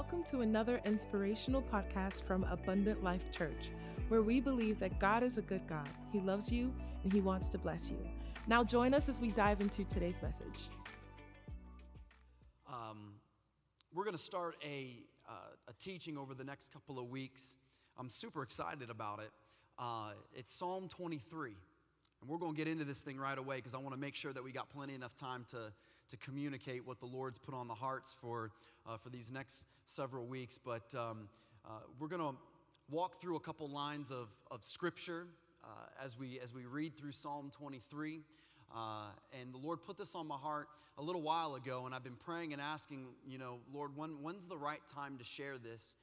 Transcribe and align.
Welcome 0.00 0.24
to 0.30 0.40
another 0.40 0.80
inspirational 0.86 1.60
podcast 1.60 2.22
from 2.22 2.44
Abundant 2.44 3.04
Life 3.04 3.30
Church, 3.30 3.70
where 4.08 4.22
we 4.22 4.40
believe 4.40 4.80
that 4.80 4.98
God 4.98 5.22
is 5.22 5.36
a 5.36 5.42
good 5.42 5.60
God. 5.68 5.90
He 6.10 6.20
loves 6.20 6.50
you 6.50 6.72
and 7.02 7.12
He 7.12 7.20
wants 7.20 7.50
to 7.50 7.58
bless 7.58 7.90
you. 7.90 7.98
Now, 8.46 8.64
join 8.64 8.94
us 8.94 9.10
as 9.10 9.20
we 9.20 9.28
dive 9.28 9.60
into 9.60 9.84
today's 9.84 10.16
message. 10.22 10.70
Um, 12.66 13.12
we're 13.92 14.04
going 14.04 14.16
to 14.16 14.22
start 14.22 14.56
a, 14.64 15.04
uh, 15.28 15.32
a 15.68 15.72
teaching 15.74 16.16
over 16.16 16.34
the 16.34 16.44
next 16.44 16.72
couple 16.72 16.98
of 16.98 17.10
weeks. 17.10 17.56
I'm 17.98 18.08
super 18.08 18.42
excited 18.42 18.88
about 18.88 19.18
it. 19.18 19.30
Uh, 19.78 20.12
it's 20.34 20.50
Psalm 20.50 20.88
23. 20.88 21.50
And 22.22 22.30
we're 22.30 22.38
going 22.38 22.54
to 22.54 22.58
get 22.58 22.68
into 22.68 22.86
this 22.86 23.00
thing 23.00 23.18
right 23.18 23.36
away 23.36 23.56
because 23.56 23.74
I 23.74 23.78
want 23.78 23.94
to 23.94 24.00
make 24.00 24.14
sure 24.14 24.32
that 24.32 24.42
we 24.42 24.50
got 24.50 24.70
plenty 24.70 24.94
enough 24.94 25.14
time 25.14 25.44
to, 25.50 25.58
to 26.10 26.16
communicate 26.16 26.86
what 26.86 27.00
the 27.00 27.06
Lord's 27.06 27.38
put 27.38 27.54
on 27.54 27.68
the 27.68 27.74
hearts 27.74 28.14
for, 28.20 28.50
uh, 28.86 28.96
for 28.96 29.10
these 29.10 29.30
next 29.30 29.66
several 29.86 30.26
weeks. 30.26 30.58
But 30.58 30.94
um, 30.94 31.28
uh, 31.64 31.80
we're 31.98 32.08
going 32.08 32.22
to 32.22 32.36
walk 32.90 33.20
through 33.20 33.36
a 33.36 33.40
couple 33.40 33.68
lines 33.68 34.10
of, 34.10 34.28
of 34.50 34.64
scripture 34.64 35.26
uh, 35.64 35.68
as, 36.04 36.18
we, 36.18 36.40
as 36.40 36.52
we 36.52 36.64
read 36.64 36.96
through 36.96 37.12
Psalm 37.12 37.50
23. 37.52 38.20
Uh, 38.74 38.78
and 39.40 39.52
the 39.52 39.58
Lord 39.58 39.82
put 39.82 39.96
this 39.98 40.14
on 40.14 40.26
my 40.26 40.36
heart 40.36 40.68
a 40.98 41.02
little 41.02 41.22
while 41.22 41.54
ago, 41.54 41.86
and 41.86 41.94
I've 41.94 42.04
been 42.04 42.16
praying 42.16 42.52
and 42.52 42.60
asking, 42.60 43.06
you 43.26 43.38
know, 43.38 43.58
Lord, 43.72 43.96
when, 43.96 44.22
when's 44.22 44.46
the 44.46 44.58
right 44.58 44.82
time 44.92 45.16
to 45.18 45.24
share 45.24 45.58
this? 45.58 45.94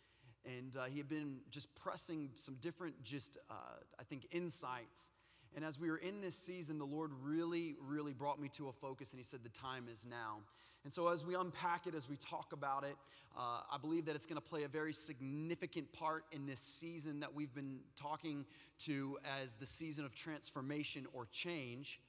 And 0.46 0.76
uh, 0.78 0.86
He 0.86 0.98
had 0.98 1.10
been 1.10 1.38
just 1.52 1.74
pressing 1.76 2.30
some 2.36 2.56
different, 2.62 2.96
just, 3.04 3.38
uh, 3.50 3.54
I 4.00 4.04
think, 4.04 4.28
insights 4.32 5.12
and 5.56 5.66
as 5.66 5.80
we 5.80 5.90
were 5.90 5.98
in 5.98 6.22
this 6.22 6.38
season, 6.38 6.78
the 6.78 6.86
Lord 6.86 7.12
really, 7.22 7.76
really 7.86 8.14
brought 8.14 8.40
me 8.40 8.50
to 8.50 8.70
a 8.70 8.74
focus, 8.74 9.12
and 9.12 9.20
He 9.20 9.24
said, 9.24 9.42
The 9.44 9.50
time 9.50 9.86
is 9.92 10.06
now. 10.10 10.40
And 10.84 10.94
so, 10.94 11.08
as 11.10 11.26
we 11.26 11.36
unpack 11.36 11.88
it, 11.88 11.96
as 11.96 12.08
we 12.08 12.16
talk 12.16 12.54
about 12.54 12.84
it, 12.84 12.96
uh, 13.38 13.62
I 13.72 13.78
believe 13.78 14.06
that 14.06 14.16
it's 14.16 14.26
going 14.26 14.42
to 14.42 14.48
play 14.48 14.64
a 14.64 14.68
very 14.68 14.94
significant 14.94 15.92
part 15.92 16.24
in 16.32 16.46
this 16.46 16.60
season 16.60 17.20
that 17.20 17.34
we've 17.34 17.54
been 17.54 17.80
talking 18.00 18.46
to 18.86 19.18
as 19.44 19.56
the 19.56 19.66
season 19.66 20.06
of 20.06 20.16
transformation 20.16 21.06
or 21.14 21.28
change. 21.32 22.00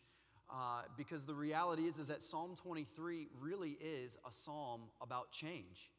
Uh, 0.50 0.82
because 0.96 1.26
the 1.26 1.34
reality 1.34 1.82
is, 1.82 1.98
is 1.98 2.08
that 2.08 2.22
Psalm 2.22 2.54
23 2.56 3.28
really 3.38 3.76
is 3.82 4.16
a 4.26 4.32
psalm 4.32 4.82
about 5.02 5.30
change. 5.30 5.90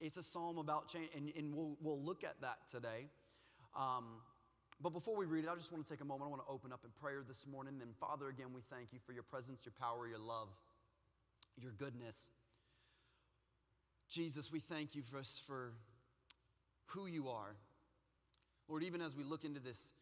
It's 0.00 0.16
a 0.16 0.22
psalm 0.22 0.58
about 0.58 0.88
change, 0.88 1.10
and, 1.16 1.30
and 1.36 1.54
we'll, 1.54 1.76
we'll 1.80 2.02
look 2.02 2.24
at 2.24 2.40
that 2.40 2.56
today. 2.68 3.06
Um, 3.78 4.16
but 4.82 4.92
before 4.92 5.16
we 5.16 5.26
read 5.26 5.44
it, 5.44 5.50
I 5.50 5.54
just 5.54 5.70
want 5.70 5.86
to 5.86 5.92
take 5.92 6.00
a 6.00 6.04
moment. 6.04 6.26
I 6.26 6.30
want 6.30 6.42
to 6.44 6.52
open 6.52 6.72
up 6.72 6.80
in 6.84 6.90
prayer 7.00 7.22
this 7.26 7.46
morning. 7.46 7.74
Then, 7.78 7.88
Father, 8.00 8.28
again, 8.28 8.48
we 8.52 8.62
thank 8.68 8.92
you 8.92 8.98
for 9.06 9.12
your 9.12 9.22
presence, 9.22 9.60
your 9.64 9.74
power, 9.78 10.08
your 10.08 10.18
love, 10.18 10.48
your 11.56 11.70
goodness. 11.72 12.30
Jesus, 14.10 14.50
we 14.50 14.58
thank 14.58 14.94
you 14.94 15.02
for, 15.02 15.18
us 15.18 15.40
for 15.46 15.72
who 16.86 17.06
you 17.06 17.28
are. 17.28 17.54
Lord, 18.68 18.82
even 18.82 19.00
as 19.00 19.16
we 19.16 19.22
look 19.22 19.44
into 19.44 19.60
this 19.60 19.92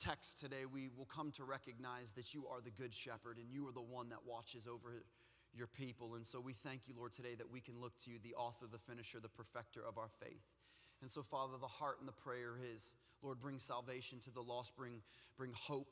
text 0.00 0.40
today, 0.40 0.64
we 0.72 0.88
will 0.96 1.04
come 1.04 1.30
to 1.32 1.44
recognize 1.44 2.12
that 2.12 2.32
you 2.32 2.46
are 2.46 2.60
the 2.60 2.70
good 2.70 2.94
shepherd 2.94 3.36
and 3.36 3.46
you 3.52 3.68
are 3.68 3.72
the 3.72 3.82
one 3.82 4.08
that 4.08 4.18
watches 4.26 4.66
over 4.66 5.04
your 5.54 5.66
people. 5.66 6.14
And 6.14 6.26
so 6.26 6.40
we 6.40 6.54
thank 6.54 6.88
you, 6.88 6.94
Lord, 6.96 7.12
today 7.12 7.34
that 7.36 7.50
we 7.50 7.60
can 7.60 7.80
look 7.80 7.96
to 8.04 8.10
you, 8.10 8.18
the 8.22 8.34
author, 8.34 8.66
the 8.70 8.78
finisher, 8.78 9.20
the 9.20 9.28
perfecter 9.28 9.80
of 9.86 9.98
our 9.98 10.08
faith. 10.24 10.42
And 11.02 11.10
so, 11.10 11.22
Father, 11.22 11.54
the 11.60 11.66
heart 11.66 11.96
and 11.98 12.08
the 12.08 12.12
prayer 12.12 12.54
is, 12.74 12.94
Lord, 13.22 13.40
bring 13.40 13.58
salvation 13.58 14.20
to 14.20 14.30
the 14.30 14.40
lost, 14.40 14.76
bring, 14.76 15.02
bring 15.36 15.52
hope 15.52 15.88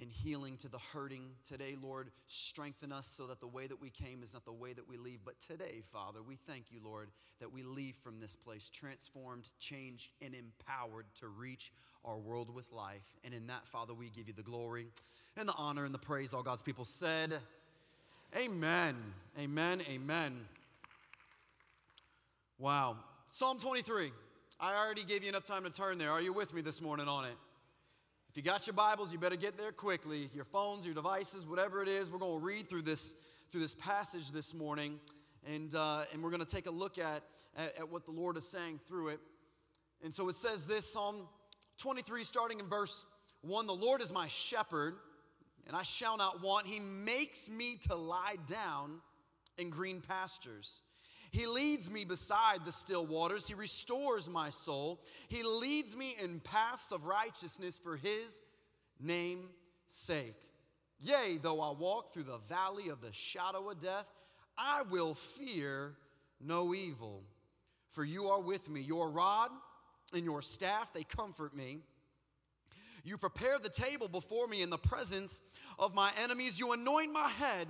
and 0.00 0.10
healing 0.10 0.56
to 0.58 0.68
the 0.68 0.78
hurting. 0.78 1.30
Today, 1.46 1.74
Lord, 1.82 2.10
strengthen 2.26 2.92
us 2.92 3.06
so 3.06 3.26
that 3.26 3.40
the 3.40 3.46
way 3.46 3.66
that 3.66 3.80
we 3.80 3.90
came 3.90 4.22
is 4.22 4.32
not 4.32 4.44
the 4.44 4.52
way 4.52 4.72
that 4.74 4.86
we 4.86 4.96
leave. 4.96 5.20
But 5.24 5.40
today, 5.40 5.82
Father, 5.90 6.22
we 6.22 6.36
thank 6.36 6.66
you, 6.70 6.80
Lord, 6.84 7.08
that 7.40 7.52
we 7.52 7.62
leave 7.62 7.96
from 7.96 8.20
this 8.20 8.36
place 8.36 8.70
transformed, 8.70 9.50
changed, 9.58 10.10
and 10.20 10.34
empowered 10.34 11.06
to 11.20 11.28
reach 11.28 11.72
our 12.04 12.18
world 12.18 12.54
with 12.54 12.70
life. 12.72 13.04
And 13.24 13.32
in 13.32 13.46
that, 13.46 13.66
Father, 13.66 13.94
we 13.94 14.10
give 14.10 14.28
you 14.28 14.34
the 14.34 14.42
glory 14.42 14.86
and 15.36 15.48
the 15.48 15.54
honor 15.56 15.84
and 15.84 15.94
the 15.94 15.98
praise. 15.98 16.34
All 16.34 16.42
God's 16.42 16.62
people 16.62 16.84
said, 16.84 17.34
Amen. 18.36 18.96
Amen. 19.38 19.82
Amen. 19.90 20.40
Wow. 22.58 22.96
Psalm 23.30 23.58
23. 23.58 24.10
I 24.62 24.76
already 24.76 25.02
gave 25.02 25.24
you 25.24 25.28
enough 25.28 25.44
time 25.44 25.64
to 25.64 25.70
turn 25.70 25.98
there. 25.98 26.12
Are 26.12 26.20
you 26.22 26.32
with 26.32 26.54
me 26.54 26.62
this 26.62 26.80
morning 26.80 27.08
on 27.08 27.24
it? 27.24 27.34
If 28.30 28.36
you 28.36 28.44
got 28.44 28.64
your 28.64 28.74
Bibles, 28.74 29.12
you 29.12 29.18
better 29.18 29.34
get 29.34 29.58
there 29.58 29.72
quickly. 29.72 30.30
Your 30.32 30.44
phones, 30.44 30.86
your 30.86 30.94
devices, 30.94 31.44
whatever 31.44 31.82
it 31.82 31.88
is, 31.88 32.12
we're 32.12 32.20
going 32.20 32.38
to 32.38 32.46
read 32.46 32.68
through 32.68 32.82
this 32.82 33.16
through 33.50 33.60
this 33.60 33.74
passage 33.74 34.30
this 34.30 34.54
morning, 34.54 35.00
and 35.52 35.74
uh, 35.74 36.04
and 36.12 36.22
we're 36.22 36.30
going 36.30 36.44
to 36.44 36.46
take 36.46 36.68
a 36.68 36.70
look 36.70 36.96
at, 36.96 37.24
at 37.56 37.76
at 37.76 37.90
what 37.90 38.04
the 38.04 38.12
Lord 38.12 38.36
is 38.36 38.48
saying 38.48 38.78
through 38.86 39.08
it. 39.08 39.18
And 40.04 40.14
so 40.14 40.28
it 40.28 40.36
says 40.36 40.64
this 40.64 40.92
Psalm 40.92 41.26
23, 41.78 42.22
starting 42.22 42.60
in 42.60 42.68
verse 42.68 43.04
one: 43.40 43.66
The 43.66 43.72
Lord 43.72 44.00
is 44.00 44.12
my 44.12 44.28
shepherd, 44.28 44.94
and 45.66 45.74
I 45.74 45.82
shall 45.82 46.16
not 46.16 46.40
want. 46.40 46.68
He 46.68 46.78
makes 46.78 47.50
me 47.50 47.78
to 47.88 47.96
lie 47.96 48.36
down 48.46 49.00
in 49.58 49.70
green 49.70 50.00
pastures. 50.00 50.82
He 51.32 51.46
leads 51.46 51.90
me 51.90 52.04
beside 52.04 52.66
the 52.66 52.72
still 52.72 53.06
waters. 53.06 53.48
He 53.48 53.54
restores 53.54 54.28
my 54.28 54.50
soul. 54.50 55.00
He 55.28 55.42
leads 55.42 55.96
me 55.96 56.14
in 56.22 56.40
paths 56.40 56.92
of 56.92 57.06
righteousness 57.06 57.80
for 57.82 57.96
his 57.96 58.42
name's 59.00 59.48
sake. 59.88 60.36
Yea, 61.00 61.38
though 61.40 61.62
I 61.62 61.72
walk 61.72 62.12
through 62.12 62.24
the 62.24 62.38
valley 62.48 62.90
of 62.90 63.00
the 63.00 63.12
shadow 63.12 63.70
of 63.70 63.80
death, 63.80 64.04
I 64.58 64.82
will 64.82 65.14
fear 65.14 65.94
no 66.38 66.74
evil. 66.74 67.22
For 67.88 68.04
you 68.04 68.28
are 68.28 68.40
with 68.40 68.68
me. 68.68 68.82
Your 68.82 69.10
rod 69.10 69.50
and 70.12 70.24
your 70.24 70.42
staff, 70.42 70.92
they 70.92 71.02
comfort 71.02 71.56
me. 71.56 71.78
You 73.04 73.16
prepare 73.16 73.58
the 73.58 73.70
table 73.70 74.06
before 74.06 74.46
me 74.46 74.60
in 74.60 74.70
the 74.70 74.78
presence 74.78 75.40
of 75.78 75.94
my 75.94 76.12
enemies. 76.22 76.60
You 76.60 76.72
anoint 76.72 77.12
my 77.12 77.28
head 77.28 77.68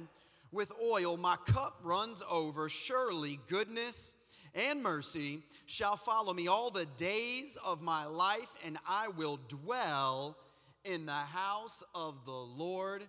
with 0.52 0.70
oil, 0.82 1.16
my 1.16 1.36
cup 1.46 1.80
runs 1.82 2.22
over. 2.30 2.68
Surely 2.68 3.40
goodness 3.48 4.14
and 4.54 4.82
mercy 4.82 5.42
shall 5.66 5.96
follow 5.96 6.34
me 6.34 6.46
all 6.46 6.70
the 6.70 6.86
days 6.96 7.56
of 7.64 7.80
my 7.80 8.04
life, 8.04 8.52
and 8.64 8.78
I 8.86 9.08
will 9.08 9.38
dwell 9.48 10.36
in 10.84 11.06
the 11.06 11.12
house 11.12 11.82
of 11.94 12.24
the 12.26 12.32
Lord 12.32 13.02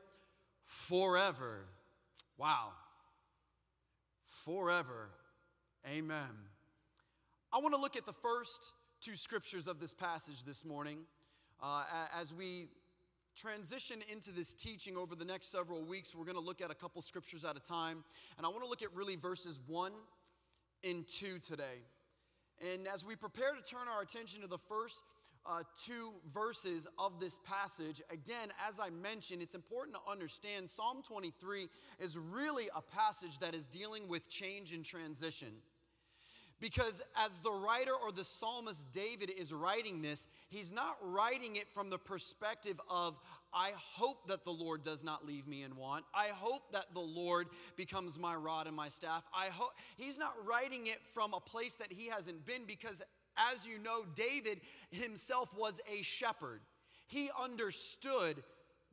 forever. 0.66 1.66
Wow. 2.38 2.70
Forever. 4.46 5.10
Amen. 5.88 6.30
I 7.52 7.60
want 7.60 7.74
to 7.76 7.82
look 7.82 7.96
at 7.96 8.06
the 8.06 8.14
first 8.14 8.72
two 9.02 9.16
scriptures 9.16 9.68
of 9.68 9.80
this 9.80 9.94
passage 9.94 10.44
this 10.44 10.64
morning 10.64 11.00
uh, 11.62 11.84
as 12.20 12.34
we 12.34 12.68
transition 13.36 14.00
into 14.12 14.32
this 14.32 14.54
teaching 14.54 14.98
over 14.98 15.16
the 15.16 15.26
next 15.26 15.52
several 15.52 15.84
weeks, 15.84 16.16
we're 16.16 16.26
going 16.26 16.38
to 16.38 16.44
look 16.44 16.62
at 16.62 16.72
a 16.72 16.76
couple 16.76 17.02
scriptures 17.02 17.44
at 17.44 17.56
a 17.56 17.60
time. 17.60 18.04
And 18.38 18.46
I 18.46 18.50
want 18.50 18.64
to 18.64 18.70
look 18.70 18.82
at 18.82 18.94
really 18.94 19.16
verses 19.16 19.60
1 19.68 19.92
and 20.84 21.08
2 21.08 21.40
today. 21.40 21.82
And 22.72 22.88
as 22.88 23.06
we 23.06 23.16
prepare 23.16 23.54
to 23.54 23.62
turn 23.62 23.88
our 23.88 24.02
attention 24.02 24.42
to 24.42 24.48
the 24.48 24.58
first 24.58 25.02
uh, 25.46 25.64
two 25.86 26.12
verses 26.34 26.88
of 26.98 27.20
this 27.20 27.40
passage, 27.44 28.02
again, 28.10 28.50
as 28.66 28.80
I 28.80 28.90
mentioned, 28.90 29.42
it's 29.42 29.56
important 29.56 29.98
to 29.98 30.12
understand 30.12 30.70
Psalm 30.70 31.02
23 31.04 31.68
is 32.00 32.18
really 32.18 32.70
a 32.76 32.82
passage 32.82 33.40
that 33.40 33.54
is 33.54 33.68
dealing 33.68 34.08
with 34.08 34.30
change 34.30 34.74
and 34.74 34.86
transition. 34.86 35.54
Because 36.60 37.02
as 37.16 37.40
the 37.40 37.52
writer 37.52 37.94
or 37.94 38.12
the 38.12 38.24
psalmist 38.24 38.92
David 38.92 39.30
is 39.30 39.52
writing 39.52 40.02
this, 40.02 40.28
he's 40.50 40.72
not 40.72 40.98
writing 41.02 41.58
it 41.58 41.68
from 41.74 41.90
the 41.90 41.98
perspective 41.98 42.80
of, 42.90 43.18
I 43.54 43.72
hope 43.76 44.28
that 44.28 44.46
the 44.46 44.52
Lord 44.52 44.82
does 44.82 45.04
not 45.04 45.26
leave 45.26 45.48
me 45.48 45.64
in 45.64 45.76
want. 45.76 46.06
I 46.14 46.28
hope 46.28 46.72
that 46.72 46.94
the 46.94 47.02
Lord 47.02 47.48
becomes 47.76 48.18
my 48.18 48.36
rod 48.36 48.68
and 48.68 48.76
my 48.76 48.90
staff. 48.90 49.24
I 49.34 49.48
hope 49.48 49.74
he's 49.98 50.18
not 50.18 50.34
writing 50.46 50.88
it 50.88 51.00
from 51.14 51.34
a 51.34 51.40
place 51.40 51.76
that 51.76 51.92
he 51.92 52.08
hasn't 52.08 52.46
been 52.46 52.66
because 52.66 53.02
as 53.38 53.66
you 53.66 53.80
know, 53.80 54.04
David 54.16 54.62
himself 54.92 55.50
was 55.58 55.82
a 55.92 56.02
shepherd. 56.02 56.62
He 57.08 57.30
understood 57.40 58.44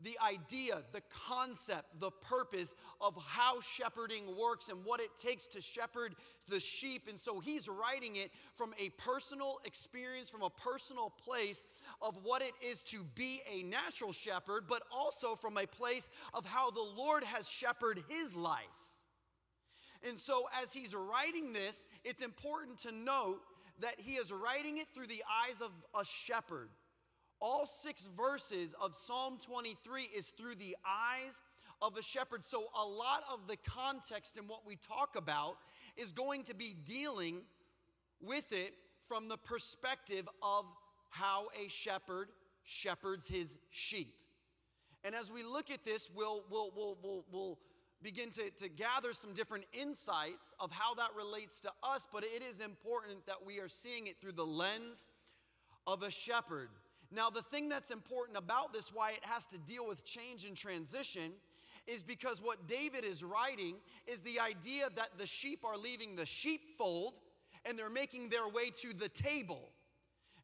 the 0.02 0.18
idea, 0.24 0.82
the 0.92 1.02
concept, 1.28 2.00
the 2.00 2.10
purpose 2.10 2.74
of 3.00 3.16
how 3.26 3.60
shepherding 3.60 4.24
works 4.36 4.68
and 4.68 4.84
what 4.84 5.00
it 5.00 5.10
takes 5.20 5.46
to 5.48 5.60
shepherd 5.60 6.14
the 6.48 6.60
sheep. 6.60 7.06
And 7.08 7.18
so 7.18 7.40
he's 7.40 7.68
writing 7.68 8.16
it 8.16 8.30
from 8.56 8.72
a 8.78 8.90
personal 8.90 9.60
experience, 9.64 10.30
from 10.30 10.42
a 10.42 10.50
personal 10.50 11.10
place 11.10 11.66
of 12.00 12.18
what 12.22 12.42
it 12.42 12.52
is 12.66 12.82
to 12.84 13.04
be 13.14 13.42
a 13.50 13.62
natural 13.62 14.12
shepherd, 14.12 14.64
but 14.68 14.82
also 14.90 15.34
from 15.34 15.58
a 15.58 15.66
place 15.66 16.10
of 16.34 16.46
how 16.46 16.70
the 16.70 16.86
Lord 16.96 17.24
has 17.24 17.48
shepherded 17.48 18.04
his 18.08 18.34
life. 18.34 18.64
And 20.08 20.18
so 20.18 20.48
as 20.62 20.72
he's 20.72 20.94
writing 20.94 21.52
this, 21.52 21.84
it's 22.04 22.22
important 22.22 22.78
to 22.80 22.92
note 22.92 23.40
that 23.80 23.94
he 23.98 24.12
is 24.12 24.32
writing 24.32 24.78
it 24.78 24.86
through 24.94 25.08
the 25.08 25.22
eyes 25.46 25.60
of 25.60 25.70
a 25.98 26.04
shepherd. 26.04 26.70
All 27.40 27.66
six 27.66 28.08
verses 28.16 28.74
of 28.80 28.94
Psalm 28.94 29.38
23 29.40 30.04
is 30.14 30.26
through 30.30 30.56
the 30.56 30.76
eyes 30.86 31.42
of 31.80 31.96
a 31.96 32.02
shepherd. 32.02 32.44
So, 32.44 32.64
a 32.78 32.84
lot 32.86 33.24
of 33.32 33.48
the 33.48 33.56
context 33.56 34.36
and 34.36 34.48
what 34.48 34.66
we 34.66 34.76
talk 34.76 35.16
about 35.16 35.56
is 35.96 36.12
going 36.12 36.44
to 36.44 36.54
be 36.54 36.76
dealing 36.84 37.42
with 38.20 38.52
it 38.52 38.74
from 39.08 39.28
the 39.28 39.38
perspective 39.38 40.28
of 40.42 40.66
how 41.08 41.48
a 41.64 41.68
shepherd 41.68 42.28
shepherds 42.62 43.26
his 43.26 43.58
sheep. 43.70 44.14
And 45.02 45.14
as 45.14 45.32
we 45.32 45.42
look 45.42 45.70
at 45.70 45.84
this, 45.84 46.10
we'll, 46.14 46.44
we'll, 46.50 46.72
we'll, 46.76 46.98
we'll, 47.02 47.24
we'll 47.32 47.58
begin 48.02 48.30
to, 48.32 48.50
to 48.50 48.68
gather 48.68 49.12
some 49.12 49.32
different 49.32 49.64
insights 49.72 50.54
of 50.60 50.70
how 50.70 50.94
that 50.94 51.10
relates 51.16 51.60
to 51.60 51.70
us, 51.82 52.06
but 52.12 52.22
it 52.22 52.42
is 52.42 52.60
important 52.60 53.26
that 53.26 53.36
we 53.44 53.58
are 53.58 53.68
seeing 53.68 54.06
it 54.06 54.20
through 54.20 54.32
the 54.32 54.46
lens 54.46 55.08
of 55.86 56.02
a 56.02 56.10
shepherd. 56.10 56.68
Now, 57.12 57.28
the 57.28 57.42
thing 57.42 57.68
that's 57.68 57.90
important 57.90 58.38
about 58.38 58.72
this, 58.72 58.92
why 58.92 59.10
it 59.10 59.22
has 59.22 59.46
to 59.46 59.58
deal 59.58 59.86
with 59.86 60.04
change 60.04 60.44
and 60.44 60.56
transition, 60.56 61.32
is 61.86 62.02
because 62.02 62.40
what 62.40 62.68
David 62.68 63.04
is 63.04 63.24
writing 63.24 63.76
is 64.06 64.20
the 64.20 64.38
idea 64.38 64.88
that 64.94 65.18
the 65.18 65.26
sheep 65.26 65.64
are 65.64 65.76
leaving 65.76 66.14
the 66.14 66.26
sheepfold 66.26 67.18
and 67.64 67.78
they're 67.78 67.90
making 67.90 68.28
their 68.28 68.48
way 68.48 68.70
to 68.82 68.92
the 68.92 69.08
table. 69.08 69.70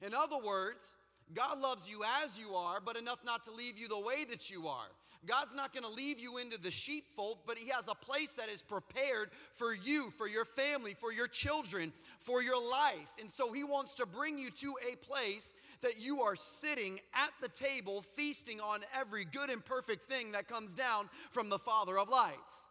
In 0.03 0.13
other 0.13 0.39
words, 0.39 0.95
God 1.35 1.59
loves 1.59 1.89
you 1.89 2.03
as 2.23 2.39
you 2.39 2.55
are, 2.55 2.81
but 2.85 2.97
enough 2.97 3.25
not 3.25 3.45
to 3.47 3.53
leave 3.53 3.79
you 3.79 3.89
the 3.89 4.01
way 4.01 4.25
that 4.29 4.51
you 4.51 4.67
are. 4.67 4.89
God's 5.27 5.55
not 5.55 5.73
going 5.73 5.85
to 5.85 5.91
leave 5.91 6.21
you 6.21 6.39
into 6.39 6.59
the 6.59 6.71
sheepfold, 6.71 7.39
but 7.47 7.59
He 7.59 7.71
has 7.71 7.89
a 7.89 7.95
place 7.95 8.33
that 8.33 8.49
is 8.49 8.63
prepared 8.63 9.31
for 9.53 9.75
you, 9.75 10.11
for 10.11 10.27
your 10.29 10.45
family, 10.45 10.95
for 10.95 11.13
your 11.13 11.29
children, 11.29 11.93
for 12.21 12.43
your 12.43 12.61
life. 12.61 13.09
And 13.21 13.31
so 13.31 13.53
He 13.53 13.65
wants 13.65 13.95
to 13.95 14.07
bring 14.07 14.39
you 14.39 14.51
to 14.53 14.75
a 14.91 14.97
place 14.97 15.55
that 15.83 15.99
you 15.99 16.23
are 16.23 16.37
sitting 16.37 17.01
at 17.15 17.31
the 17.41 17.49
table, 17.49 18.03
feasting 18.03 18.61
on 18.61 18.81
every 18.99 19.25
good 19.25 19.51
and 19.51 19.65
perfect 19.65 20.09
thing 20.09 20.33
that 20.33 20.49
comes 20.49 20.75
down 20.75 21.09
from 21.31 21.49
the 21.49 21.59
Father 21.59 21.99
of 21.99 22.09
lights. 22.09 22.69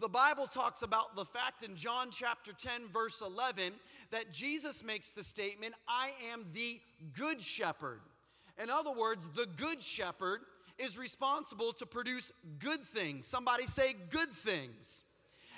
The 0.00 0.08
Bible 0.08 0.46
talks 0.46 0.82
about 0.82 1.16
the 1.16 1.24
fact 1.24 1.64
in 1.64 1.74
John 1.74 2.10
chapter 2.12 2.52
10, 2.52 2.88
verse 2.92 3.20
11, 3.20 3.72
that 4.12 4.32
Jesus 4.32 4.84
makes 4.84 5.10
the 5.10 5.24
statement, 5.24 5.74
I 5.88 6.12
am 6.32 6.46
the 6.52 6.78
good 7.14 7.42
shepherd. 7.42 8.00
In 8.62 8.70
other 8.70 8.92
words, 8.92 9.28
the 9.34 9.46
good 9.56 9.82
shepherd 9.82 10.40
is 10.78 10.98
responsible 10.98 11.72
to 11.74 11.86
produce 11.86 12.32
good 12.58 12.80
things. 12.82 13.26
Somebody 13.26 13.66
say 13.66 13.94
good 14.10 14.30
things. 14.30 15.04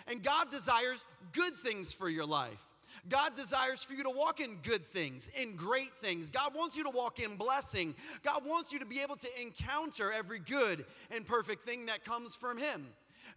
And 0.06 0.22
God 0.22 0.50
desires 0.50 1.04
good 1.32 1.54
things 1.54 1.92
for 1.92 2.08
your 2.08 2.26
life. 2.26 2.62
God 3.08 3.34
desires 3.34 3.82
for 3.82 3.94
you 3.94 4.02
to 4.02 4.10
walk 4.10 4.40
in 4.40 4.56
good 4.62 4.84
things, 4.84 5.30
in 5.34 5.56
great 5.56 5.94
things. 6.02 6.28
God 6.28 6.54
wants 6.54 6.76
you 6.76 6.84
to 6.84 6.90
walk 6.90 7.18
in 7.18 7.36
blessing. 7.36 7.94
God 8.22 8.42
wants 8.44 8.72
you 8.72 8.78
to 8.78 8.86
be 8.86 9.00
able 9.00 9.16
to 9.16 9.40
encounter 9.40 10.12
every 10.12 10.38
good 10.38 10.84
and 11.10 11.26
perfect 11.26 11.64
thing 11.64 11.86
that 11.86 12.04
comes 12.04 12.34
from 12.34 12.58
Him. 12.58 12.86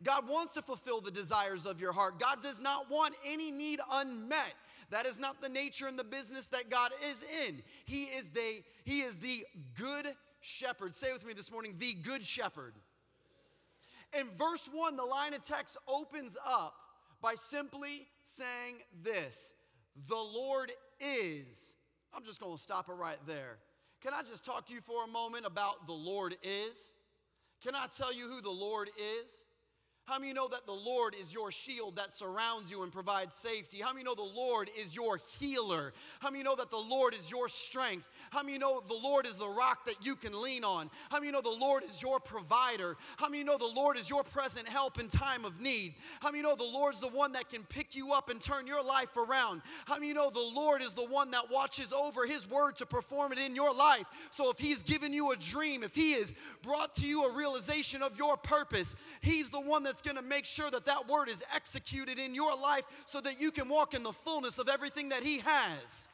God 0.03 0.27
wants 0.27 0.53
to 0.55 0.61
fulfill 0.61 1.01
the 1.01 1.11
desires 1.11 1.65
of 1.65 1.79
your 1.79 1.93
heart. 1.93 2.19
God 2.19 2.41
does 2.41 2.59
not 2.59 2.89
want 2.89 3.13
any 3.25 3.51
need 3.51 3.79
unmet. 3.91 4.53
That 4.89 5.05
is 5.05 5.19
not 5.19 5.41
the 5.41 5.49
nature 5.49 5.87
and 5.87 5.97
the 5.97 6.03
business 6.03 6.47
that 6.47 6.69
God 6.69 6.91
is 7.09 7.23
in. 7.47 7.61
He 7.85 8.03
is 8.03 8.29
the, 8.29 8.61
he 8.83 9.01
is 9.01 9.17
the 9.17 9.45
good 9.79 10.07
shepherd. 10.43 10.93
Say 10.93 11.11
with 11.11 11.25
me 11.25 11.33
this 11.33 11.51
morning, 11.51 11.75
the 11.79 11.93
good 11.93 12.23
shepherd. 12.23 12.73
In 14.17 14.27
verse 14.37 14.69
1, 14.71 14.95
the 14.95 15.03
line 15.03 15.33
of 15.33 15.43
text 15.43 15.77
opens 15.87 16.37
up 16.45 16.75
by 17.21 17.33
simply 17.35 18.07
saying 18.23 18.75
this 19.01 19.53
The 20.09 20.15
Lord 20.15 20.71
is. 20.99 21.73
I'm 22.13 22.23
just 22.23 22.39
going 22.39 22.55
to 22.55 22.61
stop 22.61 22.89
it 22.89 22.93
right 22.93 23.17
there. 23.25 23.57
Can 24.01 24.13
I 24.13 24.21
just 24.21 24.45
talk 24.45 24.67
to 24.67 24.73
you 24.73 24.81
for 24.81 25.05
a 25.05 25.07
moment 25.07 25.45
about 25.45 25.87
the 25.87 25.93
Lord 25.93 26.35
is? 26.43 26.91
Can 27.63 27.73
I 27.73 27.87
tell 27.95 28.13
you 28.13 28.27
who 28.27 28.41
the 28.41 28.51
Lord 28.51 28.89
is? 29.23 29.43
How 30.05 30.19
many 30.19 30.33
know 30.33 30.49
that 30.49 30.65
the 30.65 30.73
Lord 30.73 31.15
is 31.19 31.33
your 31.33 31.49
shield 31.49 31.95
that 31.95 32.13
surrounds 32.13 32.69
you 32.69 32.83
and 32.83 32.91
provides 32.91 33.35
safety? 33.35 33.79
How 33.79 33.93
many 33.93 34.03
know 34.03 34.15
the 34.15 34.21
Lord 34.21 34.69
is 34.77 34.93
your 34.93 35.17
healer? 35.39 35.93
How 36.19 36.29
many 36.29 36.43
know 36.43 36.57
that 36.57 36.69
the 36.69 36.77
Lord 36.77 37.13
is 37.13 37.31
your 37.31 37.47
strength? 37.47 38.09
How 38.29 38.43
many 38.43 38.57
know 38.57 38.83
the 38.85 38.99
Lord 39.01 39.25
is 39.25 39.37
the 39.37 39.47
rock 39.47 39.85
that 39.85 40.05
you 40.05 40.17
can 40.17 40.41
lean 40.41 40.65
on? 40.65 40.91
How 41.09 41.21
many 41.21 41.31
know 41.31 41.39
the 41.39 41.49
Lord 41.49 41.85
is 41.85 42.01
your 42.01 42.19
provider? 42.19 42.97
How 43.15 43.29
many 43.29 43.45
know 43.45 43.57
the 43.57 43.65
Lord 43.65 43.97
is 43.97 44.09
your 44.09 44.23
present 44.25 44.67
help 44.67 44.99
in 44.99 45.07
time 45.07 45.45
of 45.45 45.61
need? 45.61 45.93
How 46.19 46.31
many 46.31 46.43
know 46.43 46.57
the 46.57 46.65
Lord's 46.65 46.99
the 46.99 47.07
one 47.07 47.31
that 47.31 47.49
can 47.49 47.63
pick 47.63 47.95
you 47.95 48.11
up 48.11 48.29
and 48.29 48.41
turn 48.41 48.67
your 48.67 48.83
life 48.83 49.15
around? 49.15 49.61
How 49.85 49.97
many 49.97 50.11
know 50.11 50.29
the 50.29 50.39
Lord 50.39 50.81
is 50.81 50.91
the 50.91 51.05
one 51.05 51.31
that 51.31 51.49
watches 51.49 51.93
over 51.93 52.25
his 52.25 52.49
word 52.49 52.75
to 52.75 52.85
perform 52.85 53.31
it 53.31 53.39
in 53.39 53.55
your 53.55 53.73
life? 53.73 54.07
So 54.31 54.51
if 54.51 54.59
he's 54.59 54.83
given 54.83 55.13
you 55.13 55.31
a 55.31 55.37
dream, 55.37 55.81
if 55.81 55.95
he 55.95 56.11
has 56.13 56.35
brought 56.61 56.93
to 56.95 57.07
you 57.07 57.23
a 57.23 57.33
realization 57.33 58.03
of 58.03 58.17
your 58.17 58.35
purpose, 58.35 58.97
he's 59.21 59.49
the 59.49 59.61
one 59.61 59.83
that 59.83 59.92
that's 59.93 60.01
going 60.01 60.17
to 60.17 60.23
make 60.23 60.43
sure 60.43 60.71
that 60.71 60.85
that 60.85 61.07
word 61.07 61.29
is 61.29 61.43
executed 61.55 62.17
in 62.17 62.33
your 62.33 62.57
life 62.57 62.83
so 63.05 63.21
that 63.21 63.39
you 63.39 63.51
can 63.51 63.69
walk 63.69 63.93
in 63.93 64.01
the 64.01 64.11
fullness 64.11 64.57
of 64.57 64.67
everything 64.67 65.09
that 65.09 65.21
He 65.21 65.37
has. 65.37 66.07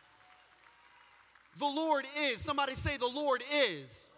The 1.58 1.66
Lord 1.66 2.06
is. 2.20 2.42
Somebody 2.42 2.76
say, 2.76 2.98
The 2.98 3.08
Lord 3.08 3.42
is. 3.54 4.10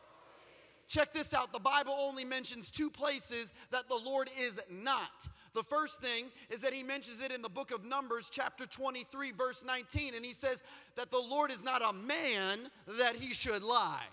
Check 0.88 1.13
this 1.13 1.36
out. 1.36 1.54
The 1.54 1.60
Bible 1.60 1.96
only 1.96 2.25
mentions 2.25 2.72
two 2.72 2.90
places 2.90 3.54
that 3.69 3.88
the 3.88 4.00
Lord 4.04 4.31
is 4.42 4.60
not. 4.68 5.28
The 5.54 5.62
first 5.62 6.02
thing 6.02 6.25
is 6.50 6.62
that 6.62 6.74
he 6.74 6.81
mentions 6.81 7.22
it 7.22 7.31
in 7.31 7.44
the 7.44 7.50
book 7.50 7.69
of 7.69 7.86
Numbers, 7.86 8.30
chapter 8.31 8.66
23, 8.66 9.31
verse 9.31 9.63
19, 9.63 10.16
and 10.16 10.25
he 10.25 10.34
says 10.34 10.63
that 10.96 11.12
the 11.12 11.19
Lord 11.19 11.52
is 11.52 11.63
not 11.63 11.84
a 11.88 11.94
man 11.94 12.69
that 13.00 13.16
he 13.16 13.34
should 13.34 13.63
lie. 13.63 14.08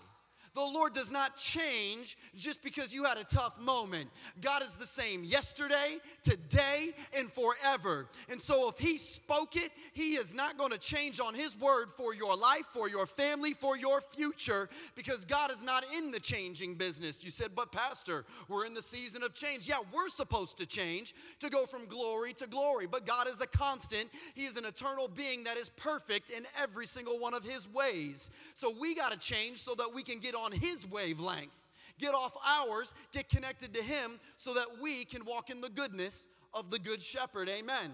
The 0.59 0.65
Lord 0.65 0.93
does 0.93 1.09
not 1.09 1.37
change 1.37 2.17
just 2.35 2.61
because 2.61 2.93
you 2.93 3.05
had 3.05 3.17
a 3.17 3.23
tough 3.23 3.57
moment. 3.61 4.09
God 4.41 4.61
is 4.61 4.75
the 4.75 4.85
same 4.85 5.23
yesterday, 5.23 5.99
today, 6.21 6.93
and 7.17 7.31
forever. 7.31 8.07
And 8.27 8.41
so 8.41 8.67
if 8.67 8.77
He 8.77 8.97
spoke 8.97 9.55
it, 9.55 9.71
He 9.93 10.15
is 10.15 10.33
not 10.33 10.57
going 10.57 10.71
to 10.71 10.77
change 10.77 11.21
on 11.21 11.33
His 11.33 11.57
word 11.57 11.93
for 11.93 12.13
your 12.13 12.35
life, 12.35 12.65
for 12.73 12.89
your 12.89 13.05
family, 13.05 13.53
for 13.53 13.77
your 13.77 14.01
future, 14.01 14.67
because 14.95 15.23
God 15.23 15.49
is 15.49 15.63
not 15.63 15.85
in 15.97 16.11
the 16.11 16.19
changing 16.19 16.75
business. 16.75 17.23
You 17.23 17.31
said, 17.31 17.51
but 17.55 17.71
Pastor, 17.71 18.25
we're 18.49 18.65
in 18.65 18.73
the 18.73 18.81
season 18.81 19.23
of 19.23 19.33
change. 19.33 19.65
Yeah, 19.65 19.79
we're 19.93 20.09
supposed 20.09 20.57
to 20.57 20.65
change 20.65 21.15
to 21.39 21.49
go 21.49 21.67
from 21.67 21.85
glory 21.85 22.33
to 22.33 22.47
glory, 22.47 22.85
but 22.85 23.05
God 23.05 23.29
is 23.29 23.39
a 23.39 23.47
constant. 23.47 24.09
He 24.35 24.43
is 24.43 24.57
an 24.57 24.65
eternal 24.65 25.07
being 25.07 25.45
that 25.45 25.55
is 25.55 25.69
perfect 25.69 26.31
in 26.31 26.45
every 26.61 26.85
single 26.85 27.17
one 27.17 27.33
of 27.33 27.45
His 27.45 27.65
ways. 27.71 28.29
So 28.55 28.75
we 28.77 28.93
got 28.93 29.13
to 29.13 29.17
change 29.17 29.59
so 29.59 29.73
that 29.75 29.93
we 29.93 30.03
can 30.03 30.19
get 30.19 30.35
on 30.35 30.48
His 30.51 30.85
wavelength, 30.89 31.51
get 31.99 32.13
off 32.13 32.35
ours, 32.45 32.93
get 33.11 33.29
connected 33.29 33.73
to 33.73 33.83
Him 33.83 34.19
so 34.37 34.53
that 34.53 34.67
we 34.81 35.05
can 35.05 35.25
walk 35.25 35.49
in 35.49 35.61
the 35.61 35.69
goodness 35.69 36.27
of 36.53 36.69
the 36.71 36.79
Good 36.79 37.01
Shepherd. 37.01 37.49
Amen. 37.49 37.91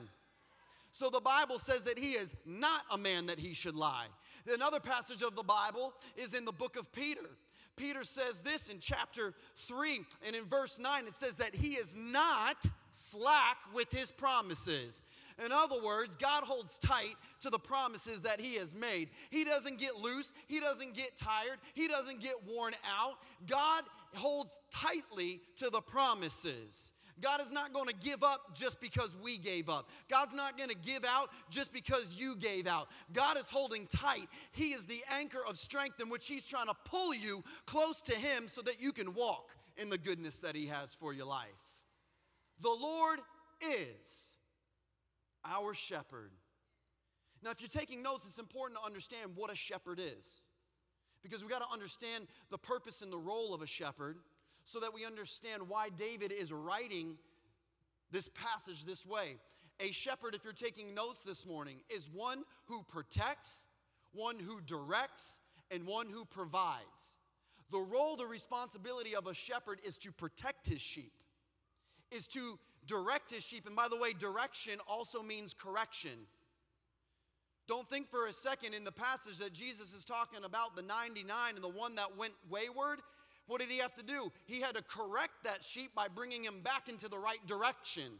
So 0.91 1.09
the 1.09 1.19
Bible 1.19 1.59
says 1.59 1.83
that 1.83 1.97
He 1.97 2.13
is 2.13 2.35
not 2.45 2.81
a 2.91 2.97
man 2.97 3.25
that 3.25 3.39
He 3.39 3.53
should 3.53 3.75
lie. 3.75 4.07
Another 4.51 4.79
passage 4.79 5.21
of 5.21 5.35
the 5.35 5.43
Bible 5.43 5.93
is 6.15 6.33
in 6.33 6.45
the 6.45 6.51
book 6.51 6.77
of 6.77 6.91
Peter. 6.91 7.29
Peter 7.75 8.03
says 8.03 8.39
this 8.39 8.69
in 8.69 8.79
chapter 8.79 9.33
3 9.57 10.01
and 10.25 10.35
in 10.35 10.45
verse 10.45 10.79
9 10.79 11.07
it 11.07 11.15
says 11.15 11.35
that 11.35 11.53
he 11.53 11.73
is 11.73 11.95
not 11.95 12.65
slack 12.91 13.57
with 13.73 13.91
his 13.91 14.11
promises. 14.11 15.01
In 15.43 15.51
other 15.51 15.81
words, 15.83 16.15
God 16.15 16.43
holds 16.43 16.77
tight 16.77 17.15
to 17.41 17.49
the 17.49 17.59
promises 17.59 18.21
that 18.21 18.39
He 18.39 18.55
has 18.55 18.73
made. 18.73 19.09
He 19.29 19.43
doesn't 19.43 19.79
get 19.79 19.97
loose, 19.97 20.31
He 20.47 20.59
doesn't 20.59 20.93
get 20.93 21.17
tired, 21.17 21.57
He 21.73 21.87
doesn't 21.87 22.21
get 22.21 22.35
worn 22.47 22.73
out. 22.99 23.15
God 23.45 23.83
holds 24.13 24.51
tightly 24.71 25.41
to 25.57 25.69
the 25.69 25.81
promises. 25.81 26.93
God 27.21 27.41
is 27.41 27.51
not 27.51 27.73
going 27.73 27.87
to 27.87 27.93
give 27.93 28.23
up 28.23 28.55
just 28.55 28.81
because 28.81 29.15
we 29.23 29.37
gave 29.37 29.69
up. 29.69 29.89
God's 30.09 30.33
not 30.33 30.57
going 30.57 30.69
to 30.69 30.75
give 30.75 31.05
out 31.05 31.29
just 31.49 31.71
because 31.71 32.13
you 32.17 32.35
gave 32.35 32.67
out. 32.67 32.89
God 33.13 33.37
is 33.37 33.49
holding 33.49 33.87
tight. 33.87 34.27
He 34.51 34.73
is 34.73 34.85
the 34.85 35.01
anchor 35.09 35.39
of 35.47 35.57
strength 35.57 36.01
in 36.01 36.09
which 36.09 36.27
He's 36.27 36.45
trying 36.45 36.67
to 36.67 36.75
pull 36.83 37.13
you 37.13 37.43
close 37.65 38.01
to 38.03 38.13
Him 38.13 38.47
so 38.47 38.61
that 38.63 38.81
you 38.81 38.91
can 38.91 39.13
walk 39.13 39.51
in 39.77 39.89
the 39.89 39.97
goodness 39.97 40.39
that 40.39 40.55
He 40.55 40.67
has 40.67 40.93
for 40.93 41.13
your 41.13 41.25
life. 41.25 41.47
The 42.61 42.69
Lord 42.69 43.19
is 43.61 44.33
our 45.45 45.73
shepherd. 45.73 46.31
Now, 47.43 47.51
if 47.51 47.61
you're 47.61 47.67
taking 47.67 48.01
notes, 48.01 48.27
it's 48.27 48.39
important 48.39 48.79
to 48.79 48.85
understand 48.85 49.31
what 49.35 49.51
a 49.51 49.55
shepherd 49.55 49.99
is. 49.99 50.41
Because 51.21 51.43
we 51.43 51.49
got 51.49 51.59
to 51.59 51.73
understand 51.73 52.27
the 52.51 52.57
purpose 52.57 53.01
and 53.01 53.11
the 53.11 53.17
role 53.17 53.53
of 53.53 53.61
a 53.61 53.67
shepherd 53.67 54.17
so 54.63 54.79
that 54.79 54.93
we 54.93 55.05
understand 55.05 55.63
why 55.67 55.89
David 55.89 56.31
is 56.31 56.51
writing 56.51 57.17
this 58.11 58.29
passage 58.29 58.85
this 58.85 59.05
way. 59.05 59.35
A 59.79 59.91
shepherd, 59.91 60.35
if 60.35 60.43
you're 60.43 60.53
taking 60.53 60.93
notes 60.93 61.21
this 61.23 61.45
morning, 61.45 61.77
is 61.89 62.09
one 62.09 62.43
who 62.65 62.83
protects, 62.87 63.63
one 64.13 64.39
who 64.39 64.61
directs, 64.61 65.39
and 65.71 65.85
one 65.85 66.09
who 66.09 66.25
provides. 66.25 67.17
The 67.71 67.79
role, 67.79 68.15
the 68.15 68.25
responsibility 68.25 69.15
of 69.15 69.27
a 69.27 69.33
shepherd 69.33 69.81
is 69.85 69.97
to 69.99 70.11
protect 70.11 70.67
his 70.67 70.81
sheep, 70.81 71.13
is 72.11 72.27
to 72.27 72.59
direct 72.87 73.31
his 73.31 73.43
sheep. 73.43 73.65
And 73.65 73.75
by 73.75 73.87
the 73.89 73.97
way, 73.97 74.13
direction 74.13 74.79
also 74.87 75.21
means 75.21 75.53
correction. 75.53 76.27
Don't 77.67 77.89
think 77.89 78.09
for 78.09 78.27
a 78.27 78.33
second 78.33 78.73
in 78.73 78.83
the 78.83 78.91
passage 78.91 79.37
that 79.39 79.53
Jesus 79.53 79.93
is 79.93 80.05
talking 80.05 80.43
about 80.43 80.75
the 80.75 80.83
99 80.83 81.55
and 81.55 81.63
the 81.63 81.69
one 81.69 81.95
that 81.95 82.15
went 82.17 82.33
wayward. 82.49 82.99
What 83.47 83.59
did 83.59 83.69
he 83.69 83.79
have 83.79 83.95
to 83.95 84.03
do? 84.03 84.31
He 84.45 84.61
had 84.61 84.75
to 84.75 84.83
correct 84.83 85.43
that 85.43 85.63
sheep 85.63 85.93
by 85.95 86.07
bringing 86.07 86.43
him 86.43 86.61
back 86.61 86.89
into 86.89 87.07
the 87.07 87.17
right 87.17 87.45
direction. 87.47 88.11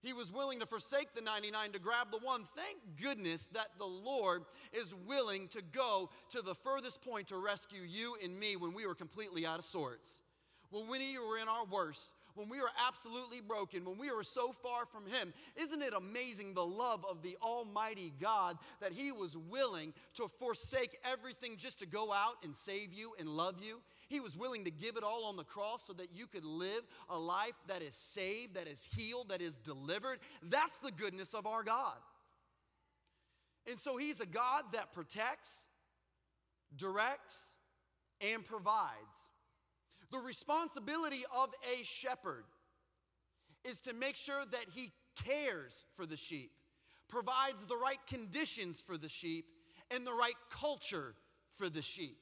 He 0.00 0.12
was 0.12 0.32
willing 0.32 0.60
to 0.60 0.66
forsake 0.66 1.14
the 1.14 1.20
99 1.20 1.72
to 1.72 1.78
grab 1.80 2.12
the 2.12 2.18
one. 2.18 2.44
Thank 2.54 2.78
goodness 3.02 3.48
that 3.48 3.70
the 3.78 3.86
Lord 3.86 4.42
is 4.72 4.94
willing 5.06 5.48
to 5.48 5.62
go 5.72 6.10
to 6.30 6.40
the 6.40 6.54
furthest 6.54 7.02
point 7.02 7.28
to 7.28 7.36
rescue 7.36 7.82
you 7.82 8.16
and 8.22 8.38
me 8.38 8.54
when 8.54 8.74
we 8.74 8.86
were 8.86 8.94
completely 8.94 9.44
out 9.44 9.58
of 9.58 9.64
sorts. 9.64 10.22
When 10.70 10.88
we 10.88 11.18
were 11.18 11.38
in 11.38 11.48
our 11.48 11.64
worst, 11.64 12.14
when 12.38 12.48
we 12.48 12.60
were 12.60 12.70
absolutely 12.86 13.40
broken, 13.40 13.84
when 13.84 13.98
we 13.98 14.12
were 14.12 14.22
so 14.22 14.52
far 14.52 14.86
from 14.86 15.04
Him. 15.06 15.34
Isn't 15.56 15.82
it 15.82 15.92
amazing 15.92 16.54
the 16.54 16.64
love 16.64 17.04
of 17.10 17.20
the 17.20 17.36
Almighty 17.42 18.12
God 18.20 18.56
that 18.80 18.92
He 18.92 19.10
was 19.10 19.36
willing 19.36 19.92
to 20.14 20.28
forsake 20.28 20.96
everything 21.04 21.56
just 21.56 21.80
to 21.80 21.86
go 21.86 22.12
out 22.12 22.36
and 22.44 22.54
save 22.54 22.92
you 22.92 23.12
and 23.18 23.28
love 23.28 23.56
you? 23.60 23.80
He 24.08 24.20
was 24.20 24.36
willing 24.36 24.64
to 24.64 24.70
give 24.70 24.96
it 24.96 25.02
all 25.02 25.24
on 25.24 25.36
the 25.36 25.42
cross 25.42 25.84
so 25.86 25.92
that 25.94 26.12
you 26.14 26.28
could 26.28 26.44
live 26.44 26.82
a 27.10 27.18
life 27.18 27.56
that 27.66 27.82
is 27.82 27.96
saved, 27.96 28.54
that 28.54 28.68
is 28.68 28.84
healed, 28.84 29.30
that 29.30 29.42
is 29.42 29.56
delivered. 29.56 30.20
That's 30.44 30.78
the 30.78 30.92
goodness 30.92 31.34
of 31.34 31.44
our 31.44 31.64
God. 31.64 31.96
And 33.68 33.80
so 33.80 33.96
He's 33.96 34.20
a 34.20 34.26
God 34.26 34.62
that 34.74 34.92
protects, 34.94 35.64
directs, 36.76 37.56
and 38.20 38.44
provides. 38.44 39.27
The 40.10 40.18
responsibility 40.18 41.24
of 41.36 41.50
a 41.72 41.82
shepherd 41.84 42.44
is 43.64 43.80
to 43.80 43.92
make 43.92 44.16
sure 44.16 44.42
that 44.50 44.66
he 44.74 44.92
cares 45.24 45.84
for 45.96 46.06
the 46.06 46.16
sheep, 46.16 46.52
provides 47.08 47.64
the 47.64 47.76
right 47.76 47.98
conditions 48.06 48.80
for 48.80 48.96
the 48.96 49.08
sheep, 49.08 49.46
and 49.90 50.06
the 50.06 50.12
right 50.12 50.36
culture 50.50 51.14
for 51.56 51.68
the 51.68 51.82
sheep. 51.82 52.18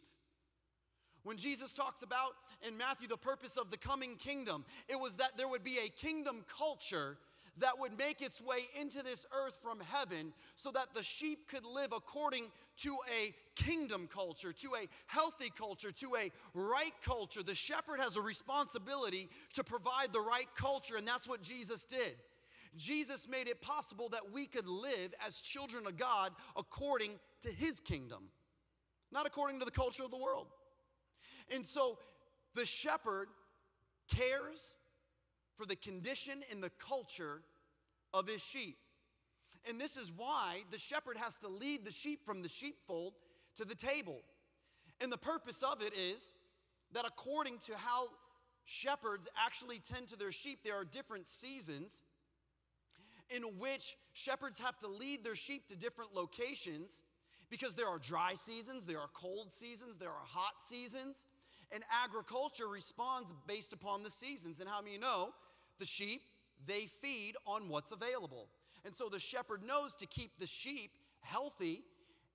When 1.23 1.37
Jesus 1.37 1.73
talks 1.73 2.03
about 2.03 2.35
in 2.67 2.77
Matthew 2.79 3.09
the 3.09 3.17
purpose 3.17 3.57
of 3.57 3.71
the 3.71 3.77
coming 3.77 4.17
kingdom, 4.17 4.65
it 4.89 4.99
was 4.99 5.17
that 5.17 5.33
there 5.37 5.49
would 5.49 5.65
be 5.65 5.79
a 5.79 5.89
kingdom 5.89 6.45
culture 6.57 7.19
that 7.59 7.79
would 7.79 7.97
make 7.97 8.21
its 8.21 8.41
way 8.41 8.69
into 8.79 9.03
this 9.03 9.27
earth 9.33 9.59
from 9.63 9.81
heaven 9.81 10.33
so 10.57 10.71
that 10.73 10.95
the 10.95 11.03
sheep 11.03 11.49
could 11.49 11.65
live 11.65 11.93
according 11.93 12.45
to 12.79 12.97
a 13.21 13.35
kingdom 13.55 14.09
culture, 14.13 14.53
to 14.53 14.75
a 14.75 14.89
healthy 15.07 15.51
culture, 15.57 15.91
to 15.93 16.17
a 16.17 16.31
right 16.55 16.93
culture. 17.03 17.43
The 17.43 17.55
shepherd 17.55 18.01
has 18.01 18.17
a 18.17 18.21
responsibility 18.21 19.29
to 19.55 19.65
provide 19.65 20.13
the 20.13 20.21
right 20.21 20.49
culture, 20.57 20.97
and 20.97 21.09
that's 21.09 21.29
what 21.29 21.43
Jesus 21.43 21.83
did. 21.83 22.17
Jesus 22.77 23.27
made 23.27 23.49
it 23.49 23.63
possible 23.63 24.11
that 24.11 24.33
we 24.33 24.47
could 24.47 24.69
live 24.69 25.15
as 25.27 25.41
children 25.41 25.87
of 25.87 25.97
God 25.97 26.33
according 26.57 27.13
to 27.41 27.51
his 27.51 27.81
kingdom, 27.81 28.25
not 29.11 29.27
according 29.27 29.61
to 29.61 29.65
the 29.65 29.71
culture 29.71 30.05
of 30.05 30.11
the 30.11 30.19
world. 30.19 30.49
And 31.51 31.67
so 31.67 31.99
the 32.55 32.67
shepherd 32.67 33.29
cares 34.09 34.75
for 35.57 35.67
the 35.67 35.77
condition 35.77 36.43
and 36.51 36.63
the 36.63 36.71
culture 36.71 37.43
of 38.13 38.27
his 38.27 38.43
sheep. 38.43 38.77
And 39.69 39.81
this 39.81 39.97
is 39.97 40.13
why 40.17 40.63
the 40.71 40.79
shepherd 40.79 41.17
has 41.17 41.37
to 41.39 41.49
lead 41.49 41.85
the 41.85 41.93
sheep 41.93 42.25
from 42.25 42.43
the 42.43 42.49
sheepfold 42.49 43.15
to 43.57 43.65
the 43.65 43.75
table. 43.75 44.23
And 45.01 45.13
the 45.13 45.19
purpose 45.19 45.63
of 45.63 45.83
it 45.83 45.93
is 45.93 46.33
that 46.93 47.05
according 47.07 47.59
to 47.67 47.77
how 47.77 48.09
shepherds 48.65 49.29
actually 49.45 49.81
tend 49.81 50.09
to 50.09 50.17
their 50.17 50.33
sheep, 50.33 50.61
there 50.65 50.75
are 50.75 50.85
different 50.85 51.27
seasons 51.27 52.03
in 53.31 53.43
which 53.59 53.97
shepherds 54.13 54.59
have 54.61 54.79
to 54.79 54.89
lead 54.89 55.25
their 55.25 55.35
sheep 55.35 55.67
to 55.69 55.77
different 55.77 56.15
locations 56.15 57.03
because 57.51 57.75
there 57.75 57.89
are 57.89 57.99
dry 57.99 58.35
seasons, 58.35 58.85
there 58.85 59.01
are 59.01 59.11
cold 59.15 59.53
seasons, 59.53 59.97
there 59.99 60.11
are 60.11 60.25
hot 60.25 60.61
seasons. 60.61 61.25
And 61.73 61.83
agriculture 61.91 62.69
responds 62.69 63.33
based 63.49 63.73
upon 63.73 64.05
the 64.05 64.11
seasons. 64.11 64.61
And 64.61 64.69
how 64.69 64.81
many 64.81 64.95
you 64.95 65.01
know 65.01 65.33
the 65.79 65.87
sheep, 65.87 66.23
they 66.67 66.87
feed 66.87 67.35
on 67.47 67.69
what's 67.69 67.93
available. 67.93 68.49
And 68.85 68.95
so 68.95 69.09
the 69.09 69.21
shepherd 69.21 69.63
knows 69.63 69.95
to 69.97 70.07
keep 70.07 70.39
the 70.39 70.47
sheep 70.47 70.93
healthy 71.21 71.83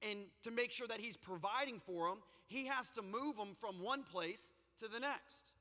and 0.01 0.19
to 0.43 0.51
make 0.51 0.71
sure 0.71 0.87
that 0.87 0.99
he's 0.99 1.17
providing 1.17 1.79
for 1.85 2.09
them, 2.09 2.19
he 2.47 2.65
has 2.65 2.89
to 2.91 3.01
move 3.01 3.37
them 3.37 3.55
from 3.59 3.81
one 3.81 4.03
place 4.03 4.53
to 4.79 4.87
the 4.87 4.99
next. 4.99 5.53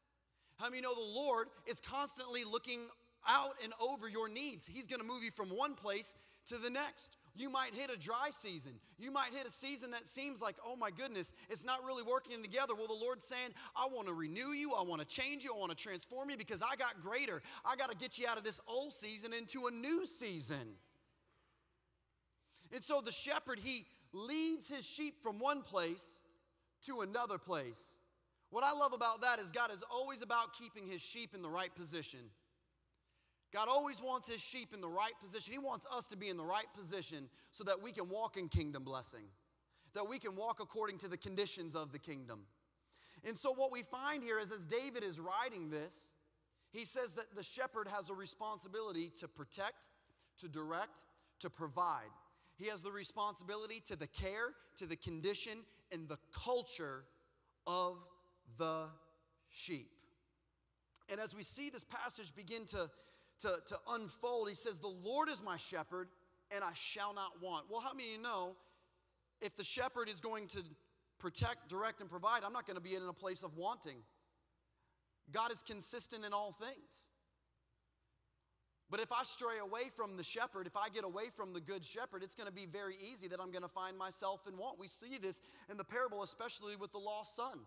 How 0.56 0.68
many 0.68 0.82
know 0.82 0.94
the 0.94 1.00
Lord 1.00 1.49
is 1.66 1.80
constantly 1.80 2.44
looking 2.44 2.80
out 3.26 3.54
and 3.62 3.72
over 3.80 4.08
your 4.08 4.28
needs? 4.28 4.66
He's 4.66 4.87
going 4.87 5.00
to 5.00 5.06
move 5.06 5.22
you 5.22 5.30
from 5.30 5.49
one 5.49 5.75
place 5.75 6.14
to 6.49 6.58
the 6.58 6.70
next. 6.70 7.16
You 7.40 7.49
might 7.49 7.75
hit 7.75 7.90
a 7.90 7.97
dry 7.97 8.28
season. 8.32 8.73
You 8.99 9.11
might 9.11 9.32
hit 9.35 9.47
a 9.47 9.50
season 9.50 9.92
that 9.92 10.06
seems 10.06 10.42
like, 10.42 10.56
oh 10.62 10.76
my 10.76 10.90
goodness, 10.90 11.32
it's 11.49 11.64
not 11.64 11.82
really 11.87 12.02
working 12.02 12.42
together. 12.42 12.75
Well, 12.75 12.87
the 12.87 12.92
Lord's 12.92 13.25
saying, 13.25 13.54
I 13.75 13.87
want 13.87 14.09
to 14.09 14.12
renew 14.12 14.50
you. 14.50 14.75
I 14.75 14.82
want 14.82 15.00
to 15.00 15.06
change 15.06 15.42
you. 15.42 15.54
I 15.54 15.59
want 15.59 15.70
to 15.70 15.76
transform 15.76 16.28
you 16.28 16.37
because 16.37 16.61
I 16.61 16.76
got 16.76 17.00
greater. 17.00 17.40
I 17.64 17.76
got 17.76 17.90
to 17.90 17.97
get 17.97 18.18
you 18.18 18.26
out 18.28 18.37
of 18.37 18.44
this 18.44 18.61
old 18.68 18.92
season 18.92 19.32
into 19.32 19.68
a 19.68 19.70
new 19.70 20.04
season. 20.04 20.76
And 22.75 22.85
so 22.85 23.00
the 23.00 23.11
shepherd, 23.11 23.59
he 23.59 23.87
leads 24.12 24.68
his 24.68 24.85
sheep 24.85 25.23
from 25.23 25.38
one 25.38 25.62
place 25.62 26.20
to 26.82 27.00
another 27.00 27.38
place. 27.38 27.97
What 28.50 28.64
I 28.64 28.73
love 28.73 28.92
about 28.92 29.23
that 29.23 29.38
is 29.38 29.50
God 29.50 29.73
is 29.73 29.82
always 29.90 30.20
about 30.20 30.52
keeping 30.52 30.87
his 30.87 31.00
sheep 31.00 31.35
in 31.35 31.40
the 31.40 31.49
right 31.49 31.75
position. 31.75 32.20
God 33.52 33.69
always 33.69 34.00
wants 34.00 34.30
his 34.30 34.40
sheep 34.40 34.73
in 34.73 34.80
the 34.80 34.88
right 34.88 35.12
position. 35.23 35.52
He 35.52 35.59
wants 35.59 35.87
us 35.92 36.07
to 36.07 36.16
be 36.16 36.28
in 36.28 36.37
the 36.37 36.45
right 36.45 36.73
position 36.76 37.28
so 37.50 37.64
that 37.64 37.83
we 37.83 37.92
can 37.92 38.09
walk 38.09 38.37
in 38.37 38.49
kingdom 38.49 38.85
blessing, 38.85 39.25
that 39.95 40.09
we 40.09 40.19
can 40.19 40.37
walk 40.37 40.61
according 40.61 40.99
to 40.99 41.09
the 41.09 41.16
conditions 41.16 41.75
of 41.75 41.92
the 41.92 41.99
kingdom. 41.99 42.40
And 43.26 43.37
so, 43.37 43.52
what 43.52 43.73
we 43.73 43.83
find 43.83 44.23
here 44.23 44.38
is 44.38 44.52
as 44.52 44.64
David 44.64 45.02
is 45.02 45.19
writing 45.19 45.69
this, 45.69 46.12
he 46.73 46.85
says 46.85 47.14
that 47.14 47.35
the 47.35 47.42
shepherd 47.42 47.88
has 47.88 48.09
a 48.09 48.14
responsibility 48.14 49.11
to 49.19 49.26
protect, 49.26 49.88
to 50.38 50.49
direct, 50.49 51.04
to 51.40 51.50
provide. 51.50 52.11
He 52.57 52.66
has 52.69 52.83
the 52.83 52.92
responsibility 52.92 53.83
to 53.88 53.97
the 53.97 54.07
care, 54.07 54.50
to 54.76 54.87
the 54.87 54.97
condition, 54.97 55.59
and 55.90 56.09
the 56.09 56.19
culture 56.33 57.04
of 57.66 57.97
the 58.59 58.85
sheep. 59.50 59.90
And 61.11 61.21
as 61.21 61.35
we 61.35 61.42
see 61.42 61.71
this 61.71 61.85
passage 61.85 62.35
begin 62.35 62.66
to 62.66 62.88
to, 63.40 63.56
to 63.66 63.76
unfold, 63.90 64.49
he 64.49 64.54
says, 64.54 64.78
The 64.78 64.88
Lord 64.88 65.28
is 65.28 65.42
my 65.42 65.56
shepherd, 65.56 66.09
and 66.50 66.64
I 66.64 66.73
shall 66.75 67.14
not 67.14 67.42
want. 67.42 67.66
Well, 67.70 67.80
how 67.80 67.92
many 67.92 68.12
you 68.12 68.18
know 68.18 68.56
if 69.40 69.56
the 69.56 69.64
shepherd 69.64 70.09
is 70.09 70.20
going 70.20 70.49
to 70.49 70.62
protect, 71.18 71.68
direct, 71.68 72.00
and 72.00 72.11
provide, 72.11 72.42
I'm 72.44 72.52
not 72.52 72.66
going 72.66 72.76
to 72.76 72.82
be 72.82 72.94
in 72.94 73.02
a 73.02 73.12
place 73.12 73.42
of 73.42 73.56
wanting. 73.56 73.97
God 75.32 75.52
is 75.52 75.62
consistent 75.62 76.25
in 76.25 76.32
all 76.32 76.52
things. 76.52 77.09
But 78.90 78.99
if 78.99 79.12
I 79.12 79.23
stray 79.23 79.59
away 79.62 79.90
from 79.94 80.16
the 80.16 80.25
shepherd, 80.25 80.66
if 80.66 80.76
I 80.76 80.88
get 80.88 81.04
away 81.04 81.25
from 81.37 81.52
the 81.52 81.61
good 81.61 81.85
shepherd, 81.85 82.25
it's 82.25 82.35
going 82.35 82.49
to 82.49 82.52
be 82.52 82.66
very 82.66 82.97
easy 83.12 83.28
that 83.28 83.40
I'm 83.40 83.52
going 83.52 83.62
to 83.62 83.68
find 83.68 83.97
myself 83.97 84.49
in 84.49 84.56
want. 84.56 84.80
We 84.80 84.88
see 84.88 85.16
this 85.23 85.40
in 85.70 85.76
the 85.76 85.85
parable, 85.85 86.25
especially 86.25 86.75
with 86.75 86.90
the 86.90 86.99
lost 86.99 87.37
son. 87.37 87.61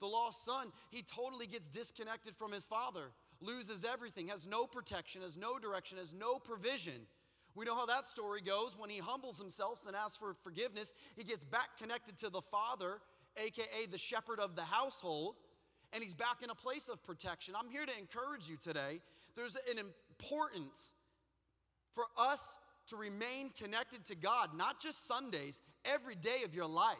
The 0.00 0.06
lost 0.06 0.44
son, 0.44 0.70
he 0.90 1.02
totally 1.02 1.46
gets 1.46 1.68
disconnected 1.68 2.36
from 2.36 2.52
his 2.52 2.66
father 2.66 3.12
loses 3.40 3.84
everything, 3.84 4.28
has 4.28 4.46
no 4.46 4.66
protection, 4.66 5.22
has 5.22 5.36
no 5.36 5.58
direction, 5.58 5.98
has 5.98 6.12
no 6.12 6.38
provision. 6.38 7.06
We 7.54 7.64
know 7.64 7.74
how 7.74 7.86
that 7.86 8.06
story 8.06 8.40
goes. 8.40 8.76
When 8.78 8.90
he 8.90 8.98
humbles 8.98 9.38
himself 9.38 9.86
and 9.86 9.96
asks 9.96 10.16
for 10.16 10.34
forgiveness, 10.42 10.94
he 11.16 11.24
gets 11.24 11.44
back 11.44 11.78
connected 11.78 12.18
to 12.18 12.30
the 12.30 12.42
Father, 12.42 13.00
aka 13.36 13.86
the 13.90 13.98
shepherd 13.98 14.38
of 14.38 14.56
the 14.56 14.62
household, 14.62 15.36
and 15.92 16.02
he's 16.02 16.14
back 16.14 16.42
in 16.42 16.50
a 16.50 16.54
place 16.54 16.88
of 16.88 17.02
protection. 17.02 17.54
I'm 17.58 17.70
here 17.70 17.86
to 17.86 17.98
encourage 17.98 18.48
you 18.48 18.56
today. 18.56 19.00
There's 19.34 19.56
an 19.70 19.78
importance 19.78 20.94
for 21.94 22.04
us 22.16 22.56
to 22.88 22.96
remain 22.96 23.50
connected 23.50 24.04
to 24.06 24.14
God, 24.14 24.50
not 24.56 24.80
just 24.80 25.06
Sundays, 25.06 25.60
every 25.84 26.14
day 26.14 26.42
of 26.44 26.54
your 26.54 26.66
life. 26.66 26.96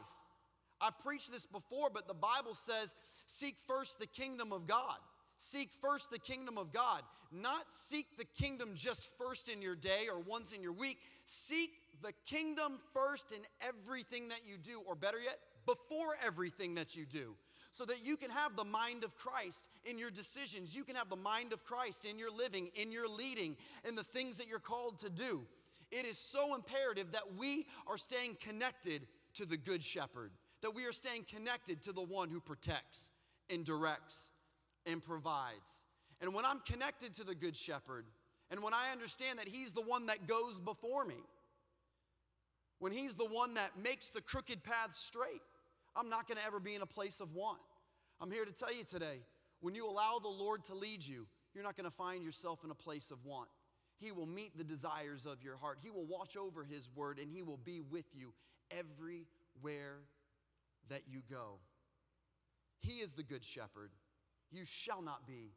I've 0.81 0.99
preached 0.99 1.33
this 1.33 1.47
before, 1.47 1.91
but 1.93 2.09
the 2.09 2.15
Bible 2.15 2.55
says, 2.55 2.95
seek 3.27 3.57
first 3.67 3.99
the 3.99 4.07
kingdom 4.07 4.53
of 4.53 4.67
God. 4.67 4.97
Seek 5.43 5.71
first 5.81 6.11
the 6.11 6.19
kingdom 6.19 6.59
of 6.59 6.71
God. 6.71 7.01
Not 7.33 7.73
seek 7.73 8.19
the 8.19 8.27
kingdom 8.27 8.73
just 8.75 9.09
first 9.17 9.49
in 9.49 9.63
your 9.63 9.75
day 9.75 10.07
or 10.13 10.21
once 10.21 10.53
in 10.53 10.63
your 10.63 10.75
week. 10.75 10.99
Seek 11.25 11.71
the 12.03 12.13
kingdom 12.27 12.79
first 12.93 13.33
in 13.33 13.39
everything 13.67 14.29
that 14.29 14.41
you 14.45 14.59
do, 14.59 14.83
or 14.87 14.95
better 14.95 15.19
yet, 15.19 15.39
before 15.65 16.15
everything 16.23 16.75
that 16.75 16.95
you 16.95 17.07
do 17.07 17.35
so 17.71 17.87
that 17.87 18.05
you 18.05 18.19
can 18.19 18.31
have 18.31 18.55
the 18.55 18.65
mind 18.65 19.03
of 19.03 19.17
Christ 19.17 19.67
in 19.87 19.97
your 19.97 20.11
decisions. 20.11 20.77
You 20.77 20.85
can 20.85 20.95
have 20.95 21.09
the 21.09 21.17
mind 21.17 21.55
of 21.55 21.65
Christ 21.65 22.05
in 22.05 22.19
your 22.19 22.31
living, 22.31 22.69
in 22.75 22.93
your 22.93 23.09
leading, 23.09 23.57
in 23.89 23.95
the 23.95 24.05
things 24.05 24.37
that 24.37 24.47
you're 24.47 24.59
called 24.59 24.99
to 24.99 25.09
do. 25.09 25.41
It 25.91 26.05
is 26.05 26.19
so 26.19 26.55
imperative 26.55 27.13
that 27.13 27.39
we 27.39 27.65
are 27.87 27.97
staying 27.97 28.37
connected 28.43 29.07
to 29.35 29.47
the 29.47 29.57
Good 29.57 29.83
Shepherd, 29.83 30.33
that 30.61 30.75
we 30.75 30.85
are 30.85 30.93
staying 30.93 31.25
connected 31.25 31.81
to 31.85 31.93
the 31.93 32.03
one 32.03 32.29
who 32.29 32.41
protects 32.41 33.09
and 33.49 33.65
directs 33.65 34.31
and 34.87 35.03
provides. 35.03 35.85
And 36.21 36.35
when 36.35 36.45
I'm 36.45 36.61
connected 36.61 37.15
to 37.17 37.25
the 37.25 37.35
Good 37.35 37.57
Shepherd, 37.57 38.07
and 38.51 38.63
when 38.63 38.75
I 38.75 38.93
understand 38.93 39.39
that 39.39 39.49
He's 39.49 39.73
the 39.73 39.83
one 39.83 40.07
that 40.07 40.27
goes 40.27 40.59
before 40.59 41.05
me, 41.05 41.23
when 42.79 42.93
He's 42.93 43.15
the 43.15 43.27
one 43.27 43.55
that 43.55 43.71
makes 43.83 44.11
the 44.11 44.21
crooked 44.21 44.63
path 44.63 44.95
straight, 44.95 45.43
I'm 45.97 46.09
not 46.09 46.29
going 46.29 46.39
to 46.39 46.47
ever 46.47 46.61
be 46.61 46.75
in 46.75 46.83
a 46.83 46.87
place 46.87 47.21
of 47.21 47.35
want. 47.35 47.61
I'm 48.21 48.31
here 48.31 48.45
to 48.45 48.53
tell 48.53 48.73
you 48.73 48.85
today 48.85 49.21
when 49.61 49.75
you 49.75 49.89
allow 49.89 50.19
the 50.19 50.29
Lord 50.29 50.65
to 50.67 50.75
lead 50.75 51.07
you, 51.07 51.27
you're 51.55 51.65
not 51.65 51.77
going 51.77 51.89
to 51.89 51.97
find 51.97 52.23
yourself 52.23 52.65
in 52.65 52.71
a 52.71 52.75
place 52.75 53.11
of 53.11 53.25
want. 53.25 53.49
He 53.99 54.13
will 54.13 54.27
meet 54.27 54.57
the 54.57 54.65
desires 54.65 55.27
of 55.27 55.43
your 55.43 55.57
heart. 55.57 55.79
He 55.83 55.91
will 55.91 56.07
watch 56.07 56.37
over 56.37 56.65
His 56.65 56.89
word 56.95 57.19
and 57.19 57.31
He 57.31 57.43
will 57.43 57.59
be 57.59 57.81
with 57.81 58.07
you 58.15 58.33
everywhere 58.71 59.99
that 60.89 61.03
you 61.09 61.21
go. 61.31 61.59
He 62.81 62.95
is 63.01 63.13
the 63.13 63.23
good 63.23 63.45
shepherd. 63.45 63.91
You 64.51 64.65
shall 64.65 65.03
not 65.03 65.27
be 65.27 65.53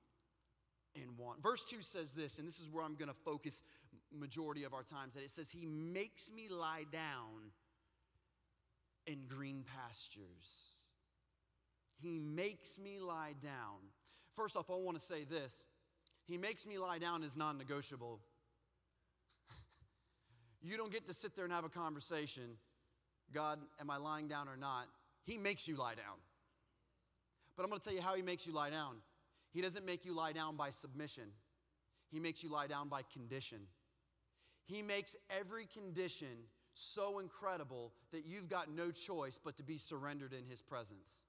in 0.96 1.18
want. 1.18 1.42
Verse 1.42 1.64
2 1.64 1.82
says 1.82 2.12
this, 2.12 2.40
and 2.40 2.48
this 2.48 2.60
is 2.60 2.70
where 2.70 2.84
I'm 2.84 2.96
going 2.96 3.10
to 3.10 3.18
focus 3.26 3.64
majority 4.12 4.64
of 4.64 4.74
our 4.74 4.84
times 4.84 5.14
that 5.16 5.24
it 5.24 5.32
says 5.32 5.50
he 5.50 5.66
makes 5.66 6.32
me 6.32 6.48
lie 6.50 6.86
down 6.92 7.52
in 9.08 9.26
green 9.28 9.64
pastures. 9.76 10.84
He 12.00 12.20
makes 12.20 12.78
me 12.78 13.00
lie 13.00 13.34
down. 13.42 13.80
First 14.36 14.56
off, 14.56 14.70
I 14.70 14.74
want 14.76 14.98
to 14.98 15.04
say 15.04 15.24
this. 15.24 15.66
He 16.28 16.38
makes 16.38 16.66
me 16.66 16.78
lie 16.78 17.00
down 17.00 17.24
is 17.24 17.36
non 17.36 17.58
negotiable. 17.58 18.20
you 20.62 20.78
don't 20.78 20.92
get 20.92 21.08
to 21.08 21.14
sit 21.14 21.36
there 21.36 21.46
and 21.46 21.54
have 21.54 21.66
a 21.66 21.70
conversation 21.70 22.58
God, 23.34 23.60
am 23.80 23.90
I 23.90 23.98
lying 23.98 24.28
down 24.28 24.48
or 24.48 24.56
not? 24.56 24.86
He 25.26 25.38
makes 25.38 25.68
you 25.68 25.76
lie 25.76 25.96
down. 25.96 26.18
But 27.56 27.64
I'm 27.64 27.70
going 27.70 27.80
to 27.80 27.86
tell 27.86 27.96
you 27.96 28.02
how 28.02 28.16
He 28.16 28.22
makes 28.22 28.48
you 28.48 28.54
lie 28.54 28.70
down. 28.70 28.96
He 29.52 29.62
doesn't 29.62 29.86
make 29.86 30.06
you 30.06 30.16
lie 30.16 30.34
down 30.34 30.56
by 30.56 30.70
submission, 30.72 31.26
He 32.10 32.20
makes 32.20 32.44
you 32.44 32.50
lie 32.50 32.68
down 32.68 32.90
by 32.90 33.02
condition. 33.14 33.60
He 34.66 34.82
makes 34.82 35.18
every 35.30 35.66
condition 35.66 36.48
so 36.74 37.20
incredible 37.20 37.92
that 38.14 38.26
you've 38.26 38.48
got 38.48 38.72
no 38.72 38.92
choice 38.92 39.38
but 39.44 39.58
to 39.58 39.64
be 39.64 39.78
surrendered 39.78 40.34
in 40.34 40.46
His 40.46 40.62
presence. 40.62 41.26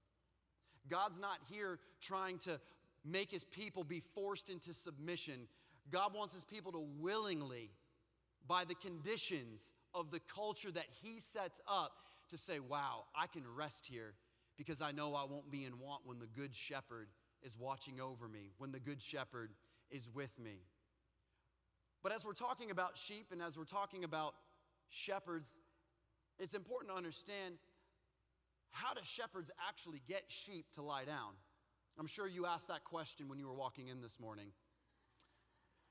God's 0.88 1.18
not 1.18 1.38
here 1.50 1.80
trying 2.00 2.38
to 2.40 2.60
make 3.04 3.30
His 3.30 3.44
people 3.44 3.84
be 3.84 4.02
forced 4.14 4.48
into 4.50 4.72
submission. 4.72 5.48
God 5.90 6.14
wants 6.14 6.32
His 6.32 6.44
people 6.44 6.72
to 6.72 6.86
willingly, 7.00 7.70
by 8.46 8.64
the 8.64 8.74
conditions 8.76 9.72
of 9.94 10.10
the 10.10 10.20
culture 10.20 10.70
that 10.70 10.86
He 11.02 11.18
sets 11.20 11.60
up, 11.66 11.92
to 12.30 12.38
say, 12.38 12.58
Wow, 12.58 13.04
I 13.14 13.26
can 13.26 13.42
rest 13.54 13.86
here 13.86 14.14
because 14.56 14.80
I 14.80 14.92
know 14.92 15.14
I 15.14 15.24
won't 15.24 15.50
be 15.50 15.64
in 15.64 15.78
want 15.78 16.02
when 16.04 16.18
the 16.18 16.26
Good 16.26 16.54
Shepherd 16.54 17.08
is 17.42 17.56
watching 17.58 18.00
over 18.00 18.28
me, 18.28 18.52
when 18.58 18.72
the 18.72 18.80
Good 18.80 19.02
Shepherd 19.02 19.50
is 19.90 20.08
with 20.12 20.38
me. 20.38 20.62
But 22.02 22.12
as 22.12 22.24
we're 22.24 22.32
talking 22.32 22.70
about 22.70 22.96
sheep 22.96 23.28
and 23.32 23.40
as 23.40 23.56
we're 23.56 23.64
talking 23.64 24.04
about 24.04 24.34
shepherds, 24.90 25.54
it's 26.38 26.54
important 26.54 26.90
to 26.92 26.96
understand 26.96 27.54
how 28.70 28.92
do 28.92 29.00
shepherds 29.04 29.50
actually 29.68 30.02
get 30.08 30.24
sheep 30.28 30.66
to 30.74 30.82
lie 30.82 31.04
down? 31.04 31.32
I'm 31.98 32.06
sure 32.06 32.26
you 32.26 32.44
asked 32.44 32.68
that 32.68 32.84
question 32.84 33.28
when 33.28 33.38
you 33.38 33.46
were 33.46 33.54
walking 33.54 33.88
in 33.88 34.00
this 34.00 34.18
morning. 34.18 34.48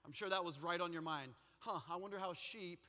I'm 0.06 0.12
sure 0.12 0.30
that 0.30 0.44
was 0.44 0.60
right 0.60 0.82
on 0.82 0.92
your 0.92 1.02
mind. 1.02 1.32
Huh, 1.60 1.80
I 1.90 1.96
wonder 1.96 2.20
how 2.20 2.34
sheep 2.34 2.80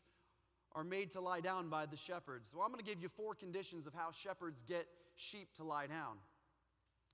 are 0.73 0.83
made 0.83 1.13
to 1.13 1.21
lie 1.21 1.41
down 1.41 1.69
by 1.69 1.87
the 1.87 1.97
shepherds. 1.97 2.53
Well, 2.53 2.65
I'm 2.65 2.73
going 2.73 2.85
to 2.85 2.91
give 2.91 3.01
you 3.01 3.09
four 3.09 3.35
conditions 3.35 3.87
of 3.87 3.95
how 3.95 4.11
shepherds 4.11 4.65
get 4.67 4.87
sheep 5.17 5.49
to 5.57 5.65
lie 5.65 5.87
down. 5.87 6.17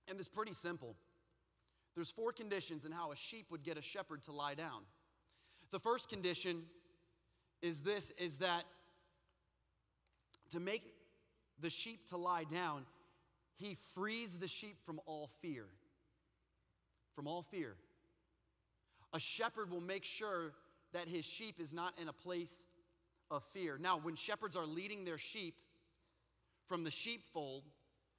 And 0.08 0.18
it's 0.18 0.28
pretty 0.28 0.52
simple. 0.52 0.96
There's 1.94 2.10
four 2.10 2.32
conditions 2.32 2.84
in 2.84 2.92
how 2.92 3.12
a 3.12 3.16
sheep 3.16 3.46
would 3.50 3.62
get 3.62 3.76
a 3.76 3.82
shepherd 3.82 4.22
to 4.24 4.32
lie 4.32 4.54
down. 4.54 4.82
The 5.70 5.78
first 5.78 6.08
condition 6.08 6.62
is 7.62 7.82
this 7.82 8.10
is 8.18 8.38
that 8.38 8.64
to 10.50 10.60
make 10.60 10.82
the 11.60 11.70
sheep 11.70 12.08
to 12.08 12.16
lie 12.16 12.44
down, 12.44 12.86
he 13.56 13.76
frees 13.94 14.38
the 14.38 14.48
sheep 14.48 14.76
from 14.84 15.00
all 15.06 15.30
fear. 15.42 15.66
From 17.14 17.26
all 17.26 17.42
fear. 17.42 17.76
A 19.12 19.20
shepherd 19.20 19.70
will 19.70 19.80
make 19.80 20.04
sure 20.04 20.52
that 20.92 21.06
his 21.06 21.24
sheep 21.24 21.60
is 21.60 21.72
not 21.72 21.94
in 22.00 22.08
a 22.08 22.12
place 22.12 22.64
of 23.30 23.44
fear. 23.52 23.78
Now, 23.78 23.98
when 23.98 24.16
shepherds 24.16 24.56
are 24.56 24.66
leading 24.66 25.04
their 25.04 25.18
sheep 25.18 25.54
from 26.66 26.84
the 26.84 26.90
sheepfold, 26.90 27.64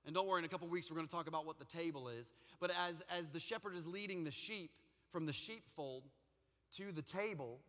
and 0.05 0.15
don't 0.15 0.27
worry, 0.27 0.39
in 0.39 0.45
a 0.45 0.49
couple 0.49 0.67
weeks 0.67 0.89
we're 0.89 0.97
going 0.97 1.07
to 1.07 1.13
talk 1.13 1.27
about 1.27 1.45
what 1.45 1.59
the 1.59 1.65
table 1.65 2.09
is. 2.09 2.33
But 2.59 2.71
as, 2.71 3.03
as 3.09 3.29
the 3.29 3.39
shepherd 3.39 3.75
is 3.75 3.87
leading 3.87 4.23
the 4.23 4.31
sheep 4.31 4.71
from 5.11 5.25
the 5.25 5.33
sheepfold 5.33 6.03
to 6.77 6.91
the 6.91 7.01
table, 7.01 7.59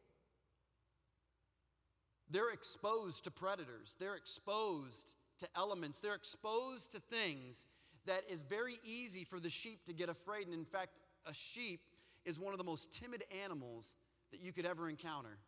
they're 2.30 2.50
exposed 2.50 3.24
to 3.24 3.30
predators, 3.30 3.94
they're 3.98 4.16
exposed 4.16 5.14
to 5.40 5.48
elements, 5.56 5.98
they're 5.98 6.14
exposed 6.14 6.92
to 6.92 7.00
things 7.00 7.66
that 8.06 8.22
is 8.28 8.42
very 8.42 8.78
easy 8.84 9.24
for 9.24 9.38
the 9.38 9.50
sheep 9.50 9.84
to 9.86 9.92
get 9.92 10.08
afraid. 10.08 10.46
And 10.46 10.54
in 10.54 10.64
fact, 10.64 10.92
a 11.26 11.34
sheep 11.34 11.80
is 12.24 12.38
one 12.38 12.52
of 12.54 12.58
the 12.58 12.64
most 12.64 12.92
timid 12.92 13.24
animals 13.44 13.96
that 14.30 14.40
you 14.40 14.52
could 14.52 14.66
ever 14.66 14.88
encounter. 14.88 15.38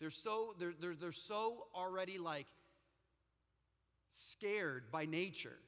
They're 0.00 0.10
so, 0.10 0.54
they're, 0.58 0.74
they're, 0.78 0.94
they're 0.94 1.12
so 1.12 1.66
already 1.74 2.18
like 2.18 2.46
scared 4.10 4.90
by 4.92 5.06
nature. 5.06 5.58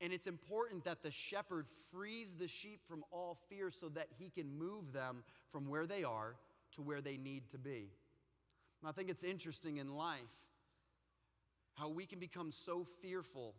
And 0.00 0.12
it's 0.12 0.26
important 0.26 0.84
that 0.84 1.02
the 1.02 1.10
shepherd 1.10 1.66
frees 1.92 2.36
the 2.36 2.48
sheep 2.48 2.80
from 2.88 3.04
all 3.10 3.38
fear 3.48 3.70
so 3.70 3.88
that 3.90 4.06
he 4.18 4.30
can 4.30 4.58
move 4.58 4.92
them 4.92 5.22
from 5.52 5.68
where 5.68 5.86
they 5.86 6.04
are 6.04 6.36
to 6.72 6.82
where 6.82 7.00
they 7.00 7.16
need 7.16 7.50
to 7.50 7.58
be. 7.58 7.90
And 8.80 8.88
I 8.88 8.92
think 8.92 9.10
it's 9.10 9.24
interesting 9.24 9.76
in 9.76 9.94
life 9.94 10.20
how 11.74 11.88
we 11.88 12.06
can 12.06 12.18
become 12.18 12.50
so 12.50 12.86
fearful 13.02 13.54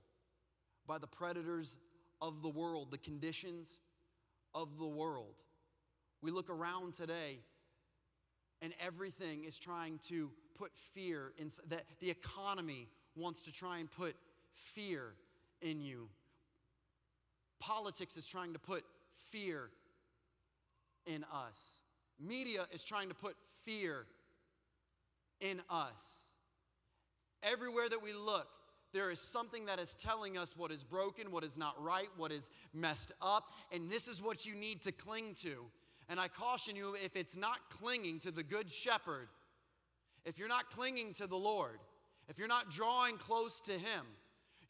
by 0.87 0.97
the 0.97 1.07
predators 1.07 1.77
of 2.21 2.41
the 2.41 2.49
world, 2.49 2.91
the 2.91 2.97
conditions 2.97 3.79
of 4.53 4.77
the 4.77 4.87
world. 4.87 5.43
We 6.21 6.31
look 6.31 6.49
around 6.49 6.93
today 6.93 7.39
and 8.61 8.73
everything 8.83 9.43
is 9.43 9.57
trying 9.57 9.99
to 10.07 10.29
put 10.57 10.71
fear 10.93 11.33
in 11.37 11.49
that 11.69 11.83
the 11.99 12.09
economy 12.09 12.87
wants 13.15 13.41
to 13.43 13.51
try 13.51 13.79
and 13.79 13.89
put 13.89 14.15
fear 14.53 15.13
in 15.61 15.81
you. 15.81 16.09
Politics 17.61 18.17
is 18.17 18.25
trying 18.25 18.53
to 18.53 18.59
put 18.59 18.83
fear 19.29 19.69
in 21.05 21.23
us. 21.31 21.77
Media 22.19 22.65
is 22.73 22.83
trying 22.83 23.07
to 23.07 23.15
put 23.15 23.35
fear 23.63 24.05
in 25.39 25.61
us. 25.69 26.27
Everywhere 27.43 27.87
that 27.87 28.01
we 28.01 28.13
look, 28.13 28.47
there 28.93 29.11
is 29.11 29.19
something 29.19 29.67
that 29.67 29.79
is 29.79 29.93
telling 29.93 30.37
us 30.37 30.57
what 30.57 30.71
is 30.71 30.83
broken, 30.83 31.31
what 31.31 31.43
is 31.43 31.57
not 31.57 31.81
right, 31.81 32.09
what 32.17 32.31
is 32.31 32.49
messed 32.73 33.11
up, 33.21 33.51
and 33.71 33.89
this 33.89 34.07
is 34.07 34.21
what 34.21 34.45
you 34.45 34.55
need 34.55 34.81
to 34.81 34.91
cling 34.91 35.35
to. 35.41 35.65
And 36.09 36.19
I 36.19 36.27
caution 36.27 36.75
you 36.75 36.95
if 37.03 37.15
it's 37.15 37.37
not 37.37 37.69
clinging 37.69 38.19
to 38.21 38.31
the 38.31 38.43
Good 38.43 38.69
Shepherd, 38.69 39.29
if 40.25 40.37
you're 40.37 40.49
not 40.49 40.71
clinging 40.71 41.13
to 41.15 41.27
the 41.27 41.37
Lord, 41.37 41.79
if 42.27 42.37
you're 42.37 42.47
not 42.47 42.69
drawing 42.69 43.17
close 43.17 43.61
to 43.61 43.73
Him, 43.73 44.05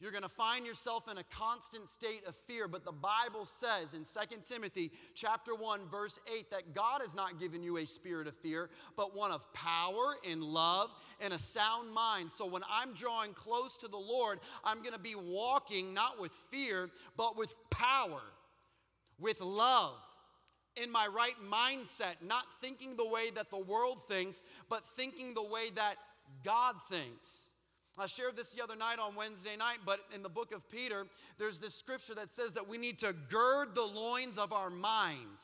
you're 0.02 0.10
going 0.10 0.22
to 0.22 0.28
find 0.28 0.66
yourself 0.66 1.08
in 1.08 1.18
a 1.18 1.24
constant 1.24 1.88
state 1.88 2.22
of 2.26 2.34
fear 2.34 2.66
but 2.66 2.84
the 2.84 2.92
bible 2.92 3.46
says 3.46 3.94
in 3.94 4.04
2 4.04 4.36
timothy 4.44 4.90
chapter 5.14 5.54
1 5.54 5.88
verse 5.88 6.18
8 6.36 6.50
that 6.50 6.74
god 6.74 7.00
has 7.00 7.14
not 7.14 7.38
given 7.38 7.62
you 7.62 7.76
a 7.78 7.86
spirit 7.86 8.26
of 8.26 8.36
fear 8.36 8.68
but 8.96 9.16
one 9.16 9.30
of 9.30 9.50
power 9.52 10.16
and 10.28 10.42
love 10.42 10.90
and 11.20 11.32
a 11.32 11.38
sound 11.38 11.92
mind 11.92 12.30
so 12.32 12.44
when 12.44 12.62
i'm 12.68 12.92
drawing 12.94 13.32
close 13.32 13.76
to 13.76 13.86
the 13.86 13.96
lord 13.96 14.40
i'm 14.64 14.78
going 14.78 14.92
to 14.92 14.98
be 14.98 15.14
walking 15.14 15.94
not 15.94 16.20
with 16.20 16.32
fear 16.50 16.90
but 17.16 17.36
with 17.38 17.54
power 17.70 18.22
with 19.20 19.40
love 19.40 19.94
in 20.76 20.90
my 20.90 21.06
right 21.06 21.34
mindset, 21.50 22.14
not 22.26 22.44
thinking 22.60 22.96
the 22.96 23.06
way 23.06 23.30
that 23.30 23.50
the 23.50 23.58
world 23.58 24.08
thinks, 24.08 24.42
but 24.68 24.82
thinking 24.96 25.34
the 25.34 25.42
way 25.42 25.68
that 25.74 25.96
God 26.44 26.76
thinks. 26.90 27.51
I 27.98 28.06
shared 28.06 28.36
this 28.36 28.52
the 28.52 28.62
other 28.62 28.76
night 28.76 28.98
on 28.98 29.14
Wednesday 29.14 29.54
night, 29.56 29.78
but 29.84 30.00
in 30.14 30.22
the 30.22 30.28
book 30.28 30.52
of 30.52 30.68
Peter, 30.70 31.04
there's 31.38 31.58
this 31.58 31.74
scripture 31.74 32.14
that 32.14 32.32
says 32.32 32.52
that 32.54 32.66
we 32.66 32.78
need 32.78 32.98
to 33.00 33.14
gird 33.28 33.74
the 33.74 33.84
loins 33.84 34.38
of 34.38 34.52
our 34.52 34.70
mind. 34.70 35.38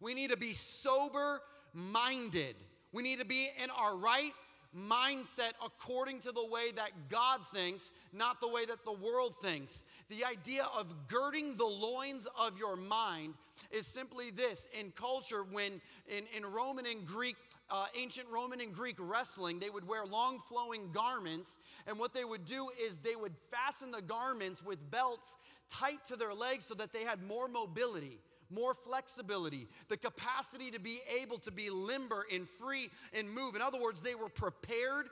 We 0.00 0.12
need 0.12 0.30
to 0.30 0.36
be 0.36 0.52
sober 0.52 1.40
minded. 1.72 2.56
We 2.92 3.02
need 3.02 3.18
to 3.20 3.24
be 3.24 3.48
in 3.62 3.70
our 3.70 3.96
right 3.96 4.32
mindset 4.76 5.52
according 5.64 6.20
to 6.20 6.32
the 6.32 6.46
way 6.46 6.70
that 6.76 6.90
God 7.08 7.46
thinks, 7.46 7.92
not 8.12 8.42
the 8.42 8.48
way 8.48 8.66
that 8.66 8.84
the 8.84 8.92
world 8.92 9.34
thinks. 9.40 9.84
The 10.10 10.24
idea 10.24 10.66
of 10.78 11.08
girding 11.08 11.56
the 11.56 11.64
loins 11.64 12.28
of 12.38 12.58
your 12.58 12.76
mind 12.76 13.34
is 13.70 13.86
simply 13.86 14.30
this 14.30 14.68
in 14.78 14.90
culture, 14.90 15.44
when 15.50 15.80
in, 16.08 16.24
in 16.36 16.44
Roman 16.44 16.84
and 16.84 17.06
Greek, 17.06 17.36
uh, 17.70 17.86
ancient 17.96 18.28
Roman 18.28 18.60
and 18.60 18.72
Greek 18.72 18.96
wrestling, 18.98 19.58
they 19.58 19.70
would 19.70 19.86
wear 19.86 20.04
long 20.06 20.40
flowing 20.48 20.90
garments, 20.92 21.58
and 21.86 21.98
what 21.98 22.14
they 22.14 22.24
would 22.24 22.44
do 22.44 22.68
is 22.84 22.98
they 22.98 23.16
would 23.16 23.34
fasten 23.50 23.90
the 23.90 24.02
garments 24.02 24.64
with 24.64 24.90
belts 24.90 25.36
tight 25.68 26.04
to 26.06 26.16
their 26.16 26.32
legs 26.34 26.66
so 26.66 26.74
that 26.74 26.92
they 26.92 27.04
had 27.04 27.22
more 27.22 27.48
mobility 27.48 28.20
more 28.50 28.74
flexibility, 28.74 29.66
the 29.88 29.96
capacity 29.96 30.70
to 30.70 30.78
be 30.78 31.00
able 31.20 31.38
to 31.38 31.50
be 31.50 31.70
limber 31.70 32.24
and 32.32 32.48
free 32.48 32.90
and 33.12 33.28
move. 33.28 33.56
In 33.56 33.62
other 33.62 33.80
words, 33.80 34.00
they 34.00 34.14
were 34.14 34.28
prepared 34.28 35.08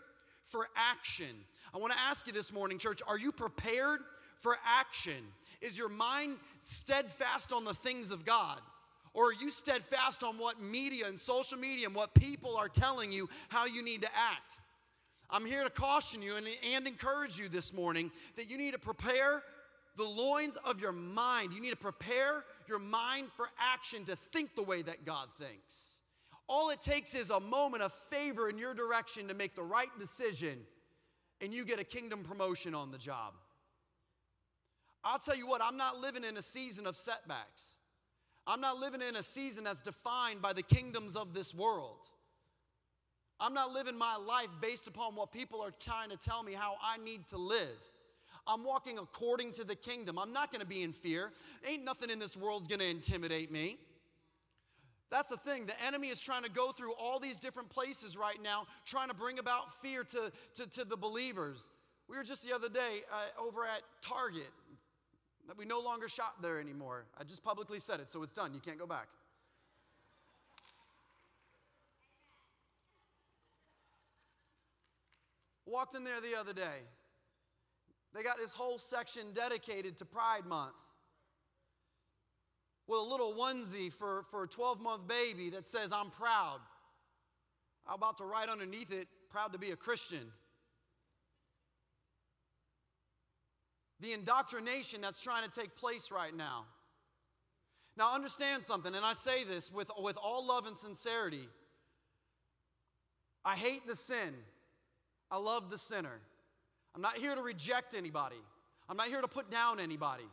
for 0.47 0.69
action. 0.77 1.35
I 1.75 1.79
want 1.79 1.93
to 1.93 1.99
ask 1.99 2.27
you 2.27 2.33
this 2.33 2.53
morning, 2.53 2.79
church, 2.79 3.01
are 3.07 3.19
you 3.19 3.33
prepared 3.33 4.01
for 4.41 4.57
action? 4.65 5.25
Is 5.61 5.79
your 5.79 5.89
mind 5.89 6.37
steadfast 6.63 7.53
on 7.53 7.65
the 7.65 7.75
things 7.75 8.11
of 8.11 8.25
God? 8.25 8.61
Or 9.15 9.29
are 9.29 9.33
you 9.33 9.49
steadfast 9.49 10.25
on 10.25 10.39
what 10.39 10.61
media 10.61 11.07
and 11.07 11.19
social 11.19 11.57
media 11.57 11.87
and 11.87 11.95
what 11.95 12.15
people 12.15 12.57
are 12.57 12.69
telling 12.69 13.13
you 13.13 13.29
how 13.49 13.65
you 13.65 13.83
need 13.83 14.03
to 14.03 14.09
act? 14.09 14.61
I'm 15.31 15.47
here 15.47 15.65
to 15.65 15.71
caution 15.71 16.21
you 16.21 16.37
and, 16.37 16.47
and 16.75 16.87
encourage 16.87 17.39
you 17.39 17.49
this 17.49 17.73
morning 17.73 18.11
that 18.37 18.51
you 18.51 18.59
need 18.59 18.73
to 18.73 18.79
prepare 18.79 19.43
the 19.97 20.05
loins 20.05 20.57
of 20.65 20.81
your 20.81 20.93
mind. 20.93 21.53
You 21.53 21.61
need 21.61 21.71
to 21.71 21.77
prepare 21.77 22.45
your 22.69 22.81
mind 22.81 23.29
for 23.37 23.49
action 23.59 24.05
to 24.07 24.17
think 24.17 24.57
the 24.57 24.63
way 24.63 24.83
that 24.83 25.05
God 25.05 25.29
thinks. 25.39 26.01
All 26.49 26.71
it 26.71 26.83
takes 26.83 27.15
is 27.15 27.31
a 27.31 27.41
moment 27.41 27.83
of 27.83 27.93
favor 28.11 28.49
in 28.49 28.59
your 28.59 28.75
direction 28.75 29.29
to 29.29 29.35
make 29.35 29.55
the 29.55 29.63
right 29.63 29.89
decision, 29.99 30.59
and 31.41 31.55
you 31.55 31.65
get 31.65 31.81
a 31.81 31.85
kingdom 31.85 32.23
promotion 32.23 32.75
on 32.75 32.91
the 32.91 32.99
job. 32.99 33.35
I'll 35.05 35.19
tell 35.19 35.37
you 35.37 35.47
what, 35.47 35.63
I'm 35.63 35.77
not 35.77 36.01
living 36.01 36.25
in 36.25 36.37
a 36.37 36.43
season 36.43 36.87
of 36.87 36.97
setbacks. 36.97 37.77
I'm 38.47 38.61
not 38.61 38.79
living 38.79 39.01
in 39.01 39.17
a 39.17 39.23
season 39.23 39.65
that's 39.65 39.81
defined 39.81 40.43
by 40.43 40.53
the 40.53 40.63
kingdoms 40.63 41.17
of 41.17 41.33
this 41.33 41.55
world. 41.55 42.09
I'm 43.41 43.55
not 43.55 43.73
living 43.73 43.97
my 43.97 44.17
life 44.17 44.49
based 44.61 44.87
upon 44.87 45.17
what 45.17 45.33
people 45.33 45.61
are 45.61 45.73
trying 45.81 46.11
to 46.11 46.17
tell 46.17 46.43
me 46.43 46.53
how 46.53 46.77
I 46.83 46.99
need 46.99 47.27
to 47.29 47.39
live. 47.39 47.77
I'm 48.47 48.63
walking 48.63 48.99
according 48.99 49.53
to 49.53 49.65
the 49.65 49.75
kingdom. 49.75 50.19
I'm 50.19 50.33
not 50.33 50.53
going 50.53 50.61
to 50.61 50.67
be 50.67 50.83
in 50.83 50.93
fear. 50.93 51.33
Ain't 51.67 51.85
nothing 51.85 52.11
in 52.11 52.19
this 52.19 52.37
world's 52.37 52.69
going 52.69 52.81
to 52.81 52.89
intimidate 52.89 53.51
me. 53.51 53.79
That's 55.11 55.29
the 55.29 55.37
thing. 55.37 55.67
The 55.67 55.81
enemy 55.87 56.09
is 56.09 56.21
trying 56.21 56.43
to 56.43 56.51
go 56.51 56.73
through 56.73 56.93
all 56.95 57.19
these 57.19 57.39
different 57.39 57.71
places 57.71 58.17
right 58.17 58.43
now, 58.43 58.67
trying 58.85 59.09
to 59.09 59.15
bring 59.15 59.39
about 59.39 59.81
fear 59.81 60.05
to, 60.05 60.33
to, 60.57 60.71
to 60.71 60.85
the 60.85 60.97
believers. 60.97 61.71
We 62.09 62.17
were 62.17 62.25
just 62.25 62.47
the 62.47 62.55
other 62.55 62.69
day 62.69 63.03
uh, 63.11 63.43
over 63.43 63.65
at 63.65 63.83
Target 64.03 64.51
that 65.49 65.59
we 65.59 65.65
no 65.65 65.81
longer 65.81 66.09
shop 66.09 66.37
there 66.43 66.61
anymore. 66.61 67.05
I 67.19 67.25
just 67.25 67.43
publicly 67.43 67.81
said 67.81 68.01
it, 68.01 68.11
so 68.11 68.23
it's 68.23 68.33
done. 68.33 68.55
You 68.55 68.61
can't 68.61 68.79
go 68.79 68.87
back. 68.87 69.09
Walked 75.67 75.95
in 75.95 76.05
there 76.05 76.21
the 76.21 76.39
other 76.39 76.53
day. 76.53 76.83
They 78.15 78.23
got 78.23 78.39
this 78.39 78.53
whole 78.53 78.79
section 78.79 79.33
dedicated 79.35 79.97
to 79.99 80.05
Pride 80.05 80.47
Month 80.47 80.77
with 82.87 83.01
a 83.01 83.03
little 83.03 83.35
onesie 83.35 83.93
for, 83.93 84.25
for 84.31 84.45
a 84.45 84.49
12 84.49 84.81
month 84.81 85.09
baby 85.09 85.51
that 85.51 85.67
says, 85.67 85.93
I'm 85.93 86.11
proud. 86.11 86.61
I'm 87.87 87.97
about 87.97 88.19
to 88.19 88.25
write 88.25 88.49
underneath 88.49 88.93
it, 88.93 89.09
proud 89.31 89.53
to 89.53 89.59
be 89.59 89.73
a 89.73 89.77
Christian. 89.77 90.31
The 94.01 94.13
indoctrination 94.13 95.01
that's 95.01 95.23
trying 95.23 95.49
to 95.49 95.61
take 95.61 95.77
place 95.77 96.11
right 96.11 96.35
now. 96.37 96.65
Now, 97.97 98.13
understand 98.15 98.65
something, 98.65 98.95
and 98.95 99.05
I 99.05 99.13
say 99.13 99.45
this 99.45 99.73
with, 99.73 99.91
with 100.03 100.17
all 100.21 100.45
love 100.47 100.67
and 100.67 100.77
sincerity. 100.77 101.49
I 103.45 103.55
hate 103.55 103.87
the 103.87 103.95
sin, 103.95 104.35
I 105.31 105.39
love 105.39 105.71
the 105.71 105.79
sinner. 105.79 106.21
I'm 106.95 107.03
not 107.03 107.17
here 107.17 107.35
to 107.35 107.43
reject 107.43 107.95
anybody, 107.95 108.41
I'm 108.89 108.97
not 108.97 109.07
here 109.07 109.21
to 109.21 109.29
put 109.29 109.51
down 109.51 109.79
anybody. 109.79 110.25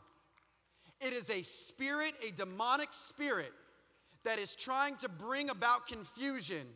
It 0.99 1.13
is 1.13 1.29
a 1.29 1.41
spirit, 1.41 2.13
a 2.25 2.31
demonic 2.31 2.89
spirit, 2.91 3.51
that 4.23 4.37
is 4.37 4.55
trying 4.55 4.95
to 4.97 5.09
bring 5.09 5.49
about 5.49 5.87
confusion 5.87 6.67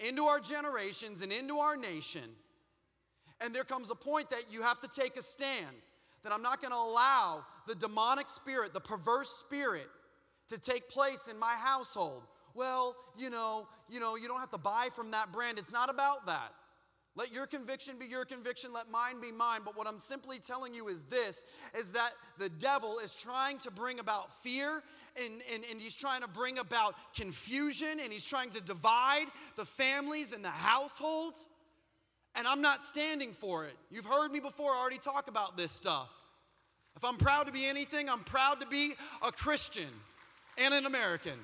into 0.00 0.24
our 0.24 0.40
generations 0.40 1.22
and 1.22 1.32
into 1.32 1.58
our 1.58 1.76
nation. 1.76 2.28
And 3.40 3.54
there 3.54 3.64
comes 3.64 3.90
a 3.90 3.94
point 3.94 4.30
that 4.30 4.44
you 4.50 4.62
have 4.62 4.80
to 4.80 4.88
take 4.88 5.16
a 5.16 5.22
stand 5.22 5.76
that 6.22 6.32
I'm 6.32 6.42
not 6.42 6.60
going 6.60 6.72
to 6.72 6.78
allow 6.78 7.44
the 7.66 7.74
demonic 7.74 8.28
spirit, 8.28 8.72
the 8.72 8.80
perverse 8.80 9.30
spirit, 9.30 9.88
to 10.48 10.58
take 10.58 10.88
place 10.88 11.28
in 11.30 11.38
my 11.38 11.54
household. 11.54 12.24
Well, 12.54 12.96
you 13.16 13.30
know, 13.30 13.68
you 13.88 14.00
know, 14.00 14.16
you 14.16 14.28
don't 14.28 14.40
have 14.40 14.50
to 14.50 14.58
buy 14.58 14.88
from 14.94 15.12
that 15.12 15.32
brand. 15.32 15.58
It's 15.58 15.72
not 15.72 15.88
about 15.88 16.26
that. 16.26 16.52
Let 17.16 17.32
your 17.32 17.46
conviction 17.46 17.96
be 17.98 18.06
your 18.06 18.24
conviction, 18.24 18.72
let 18.72 18.88
mine 18.88 19.20
be 19.20 19.32
mine. 19.32 19.60
But 19.64 19.76
what 19.76 19.88
I'm 19.88 19.98
simply 19.98 20.38
telling 20.38 20.72
you 20.72 20.88
is 20.88 21.04
this 21.04 21.44
is 21.76 21.92
that 21.92 22.12
the 22.38 22.48
devil 22.48 22.98
is 22.98 23.14
trying 23.14 23.58
to 23.58 23.70
bring 23.70 23.98
about 23.98 24.42
fear 24.42 24.82
and, 25.22 25.42
and, 25.52 25.64
and 25.70 25.80
he's 25.80 25.94
trying 25.94 26.22
to 26.22 26.28
bring 26.28 26.58
about 26.58 26.94
confusion 27.14 27.98
and 28.02 28.12
he's 28.12 28.24
trying 28.24 28.50
to 28.50 28.60
divide 28.60 29.26
the 29.56 29.64
families 29.64 30.32
and 30.32 30.44
the 30.44 30.48
households. 30.48 31.46
And 32.34 32.46
I'm 32.46 32.62
not 32.62 32.84
standing 32.84 33.32
for 33.32 33.64
it. 33.64 33.76
You've 33.90 34.06
heard 34.06 34.32
me 34.32 34.40
before 34.40 34.74
already 34.74 34.98
talk 34.98 35.28
about 35.28 35.56
this 35.56 35.72
stuff. 35.72 36.08
If 36.96 37.04
I'm 37.04 37.16
proud 37.16 37.46
to 37.46 37.52
be 37.52 37.66
anything, 37.66 38.08
I'm 38.08 38.20
proud 38.20 38.60
to 38.60 38.66
be 38.66 38.94
a 39.22 39.32
Christian 39.32 39.88
and 40.58 40.74
an 40.74 40.86
American. 40.86 41.38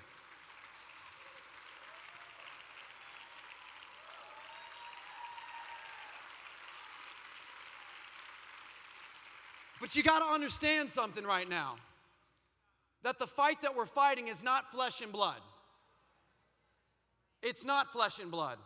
But 9.80 9.94
you 9.94 10.02
got 10.02 10.20
to 10.20 10.32
understand 10.32 10.92
something 10.92 11.24
right 11.24 11.48
now 11.48 11.76
that 13.02 13.18
the 13.18 13.26
fight 13.26 13.62
that 13.62 13.76
we're 13.76 13.86
fighting 13.86 14.28
is 14.28 14.42
not 14.42 14.70
flesh 14.72 15.00
and 15.00 15.12
blood. 15.12 15.40
It's 17.42 17.64
not 17.64 17.92
flesh 17.92 18.18
and 18.18 18.30
blood. 18.30 18.58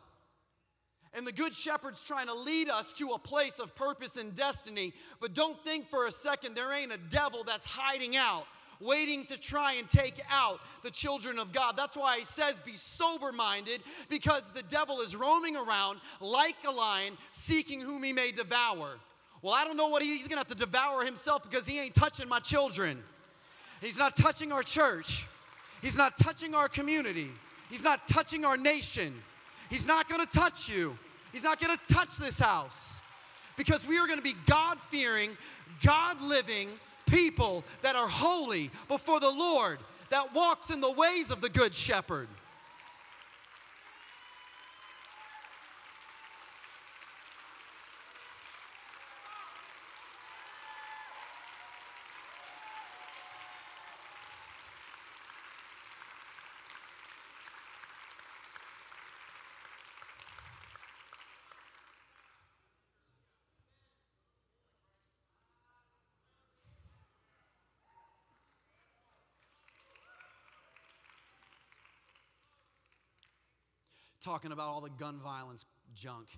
And 1.14 1.26
the 1.26 1.32
Good 1.32 1.54
Shepherd's 1.54 2.02
trying 2.02 2.28
to 2.28 2.34
lead 2.34 2.68
us 2.68 2.92
to 2.94 3.10
a 3.10 3.18
place 3.18 3.58
of 3.58 3.74
purpose 3.74 4.16
and 4.16 4.34
destiny. 4.34 4.92
But 5.20 5.34
don't 5.34 5.62
think 5.64 5.88
for 5.88 6.06
a 6.06 6.12
second 6.12 6.54
there 6.54 6.72
ain't 6.72 6.92
a 6.92 6.98
devil 6.98 7.42
that's 7.42 7.66
hiding 7.66 8.16
out, 8.16 8.46
waiting 8.80 9.24
to 9.26 9.36
try 9.36 9.72
and 9.74 9.88
take 9.88 10.20
out 10.30 10.60
the 10.82 10.90
children 10.90 11.38
of 11.38 11.52
God. 11.52 11.76
That's 11.76 11.96
why 11.96 12.18
he 12.18 12.24
says, 12.24 12.60
Be 12.60 12.76
sober 12.76 13.32
minded, 13.32 13.82
because 14.08 14.42
the 14.54 14.62
devil 14.62 15.00
is 15.00 15.16
roaming 15.16 15.56
around 15.56 16.00
like 16.20 16.56
a 16.66 16.70
lion, 16.70 17.18
seeking 17.32 17.80
whom 17.80 18.04
he 18.04 18.12
may 18.12 18.30
devour. 18.30 18.90
Well, 19.42 19.54
I 19.54 19.64
don't 19.64 19.76
know 19.76 19.88
what 19.88 20.02
he, 20.02 20.16
he's 20.16 20.28
gonna 20.28 20.40
have 20.40 20.46
to 20.48 20.54
devour 20.54 21.04
himself 21.04 21.42
because 21.42 21.66
he 21.66 21.80
ain't 21.80 21.94
touching 21.94 22.28
my 22.28 22.38
children. 22.38 23.02
He's 23.80 23.98
not 23.98 24.16
touching 24.16 24.52
our 24.52 24.62
church. 24.62 25.26
He's 25.82 25.96
not 25.96 26.18
touching 26.18 26.54
our 26.54 26.68
community. 26.68 27.30
He's 27.70 27.82
not 27.82 28.06
touching 28.06 28.44
our 28.44 28.56
nation. 28.56 29.14
He's 29.70 29.86
not 29.86 30.08
gonna 30.08 30.26
touch 30.26 30.68
you. 30.68 30.98
He's 31.32 31.44
not 31.44 31.60
gonna 31.60 31.78
touch 31.88 32.16
this 32.16 32.38
house 32.38 33.00
because 33.56 33.86
we 33.86 33.98
are 33.98 34.06
gonna 34.06 34.20
be 34.20 34.34
God 34.46 34.80
fearing, 34.80 35.36
God 35.82 36.20
living 36.20 36.68
people 37.06 37.64
that 37.82 37.96
are 37.96 38.08
holy 38.08 38.70
before 38.88 39.20
the 39.20 39.30
Lord, 39.30 39.78
that 40.10 40.34
walks 40.34 40.70
in 40.70 40.80
the 40.80 40.90
ways 40.90 41.30
of 41.30 41.40
the 41.40 41.48
Good 41.48 41.74
Shepherd. 41.74 42.28
Talking 74.30 74.52
about 74.52 74.68
all 74.68 74.80
the 74.80 74.90
gun 74.90 75.18
violence 75.18 75.64
junk. 75.92 76.28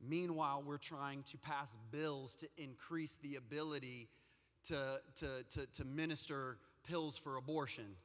Meanwhile, 0.00 0.62
we're 0.64 0.78
trying 0.78 1.24
to 1.32 1.38
pass 1.38 1.76
bills 1.90 2.36
to 2.36 2.46
increase 2.56 3.18
the 3.20 3.34
ability 3.34 4.08
to, 4.68 5.00
to, 5.16 5.26
to, 5.50 5.66
to 5.72 5.84
minister 5.84 6.58
pills 6.88 7.18
for 7.18 7.36
abortion. 7.36 7.96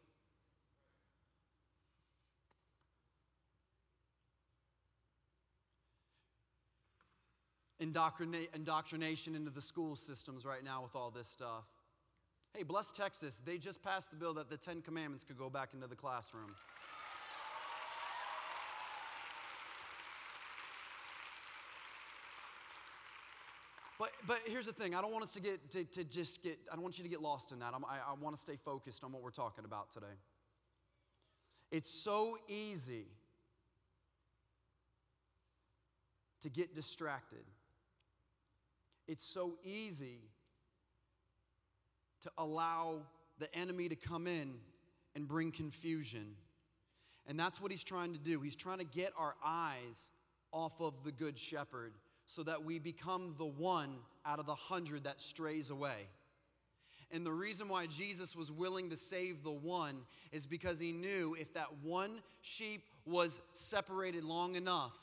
Indoctrina- 7.80 8.48
indoctrination 8.56 9.36
into 9.36 9.52
the 9.52 9.62
school 9.62 9.96
systems 9.96 10.46
right 10.46 10.64
now 10.64 10.82
with 10.82 10.96
all 10.96 11.12
this 11.12 11.28
stuff. 11.28 11.66
Hey, 12.56 12.62
bless 12.62 12.92
Texas. 12.92 13.42
They 13.44 13.58
just 13.58 13.82
passed 13.84 14.12
the 14.12 14.16
bill 14.16 14.36
that 14.36 14.48
the 14.48 14.58
Ten 14.58 14.84
Commandments 14.84 15.24
could 15.24 15.40
go 15.40 15.50
back 15.50 15.70
into 15.74 15.88
the 15.88 15.96
classroom. 15.96 16.54
But, 23.98 24.12
but 24.28 24.40
here's 24.46 24.68
the 24.68 24.74
thing. 24.74 24.94
I 24.94 25.02
don't 25.02 25.12
want 25.12 25.24
us 25.24 25.34
to 25.34 25.40
get 25.40 25.72
to, 25.72 25.84
to 25.84 26.04
just 26.04 26.44
get. 26.44 26.60
I 26.72 26.76
don't 26.76 26.84
want 26.84 26.98
you 26.98 27.04
to 27.04 27.10
get 27.10 27.22
lost 27.22 27.52
in 27.52 27.60
that. 27.60 27.74
I'm, 27.74 27.86
I, 27.86 27.98
I 28.10 28.14
want 28.20 28.36
to 28.36 28.42
stay 28.42 28.58
focused 28.64 29.04
on 29.04 29.12
what 29.12 29.24
we're 29.24 29.32
talking 29.32 29.66
about 29.66 29.92
today. 29.92 30.06
It's 31.72 31.90
so 31.90 32.38
easy 32.48 33.06
to 36.42 36.50
get 36.50 36.76
distracted. 36.76 37.46
It's 39.08 39.26
so 39.26 39.54
easy 39.64 40.20
to 42.24 42.32
allow 42.38 42.98
the 43.40 43.54
enemy 43.56 43.90
to 43.90 43.96
come 43.96 44.28
in 44.28 44.54
and 45.16 45.28
bring 45.28 45.52
confusion. 45.52 46.36
And 47.28 47.40
that's 47.40 47.62
what 47.62 47.72
he's 47.72 47.84
trying 47.84 48.14
to 48.14 48.20
do. 48.20 48.42
He's 48.42 48.56
trying 48.56 48.80
to 48.80 48.84
get 48.86 49.14
our 49.18 49.36
eyes 49.44 50.12
off 50.52 50.82
of 50.82 50.94
the 51.04 51.12
Good 51.12 51.38
Shepherd 51.38 51.94
so 52.26 52.44
that 52.44 52.64
we 52.64 52.80
become 52.80 53.36
the 53.38 53.46
one 53.46 53.96
out 54.26 54.40
of 54.40 54.46
the 54.46 54.56
hundred 54.56 55.04
that 55.06 55.22
strays 55.22 55.70
away. 55.70 56.08
And 57.12 57.26
the 57.26 57.32
reason 57.32 57.70
why 57.70 57.86
Jesus 57.86 58.36
was 58.36 58.52
willing 58.52 58.90
to 58.90 58.98
save 58.98 59.44
the 59.44 59.52
one 59.52 59.98
is 60.32 60.48
because 60.48 60.80
he 60.80 60.92
knew 60.92 61.36
if 61.40 61.54
that 61.54 61.68
one 61.84 62.22
sheep 62.42 62.84
was 63.06 63.42
separated 63.54 64.24
long 64.24 64.56
enough, 64.56 64.94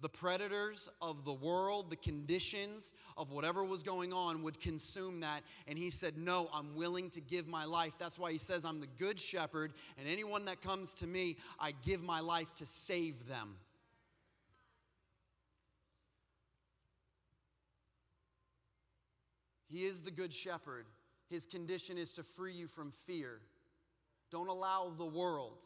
the 0.00 0.08
predators 0.08 0.88
of 1.02 1.24
the 1.24 1.32
world, 1.32 1.90
the 1.90 1.96
conditions 1.96 2.92
of 3.16 3.32
whatever 3.32 3.64
was 3.64 3.82
going 3.82 4.12
on 4.12 4.42
would 4.44 4.60
consume 4.60 5.20
that. 5.20 5.42
And 5.66 5.76
he 5.76 5.90
said, 5.90 6.16
No, 6.16 6.48
I'm 6.54 6.76
willing 6.76 7.10
to 7.10 7.20
give 7.20 7.48
my 7.48 7.64
life. 7.64 7.94
That's 7.98 8.18
why 8.18 8.30
he 8.30 8.38
says, 8.38 8.64
I'm 8.64 8.80
the 8.80 8.86
good 8.98 9.18
shepherd, 9.18 9.72
and 9.98 10.06
anyone 10.08 10.44
that 10.44 10.62
comes 10.62 10.94
to 10.94 11.06
me, 11.06 11.36
I 11.58 11.72
give 11.84 12.02
my 12.02 12.20
life 12.20 12.54
to 12.56 12.66
save 12.66 13.26
them. 13.26 13.56
He 19.68 19.84
is 19.84 20.02
the 20.02 20.10
good 20.10 20.32
shepherd. 20.32 20.86
His 21.28 21.44
condition 21.44 21.98
is 21.98 22.12
to 22.14 22.22
free 22.22 22.54
you 22.54 22.66
from 22.66 22.90
fear. 23.06 23.40
Don't 24.30 24.48
allow 24.48 24.92
the 24.96 25.04
world 25.04 25.64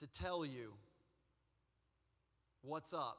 to 0.00 0.06
tell 0.06 0.44
you 0.44 0.72
what's 2.62 2.92
up. 2.92 3.18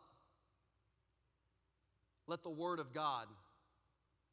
Let 2.27 2.43
the 2.43 2.49
Word 2.49 2.79
of 2.79 2.93
God 2.93 3.27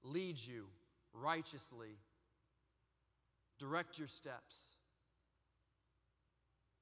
lead 0.02 0.38
you 0.38 0.66
righteously, 1.12 1.98
direct 3.58 3.98
your 3.98 4.08
steps. 4.08 4.76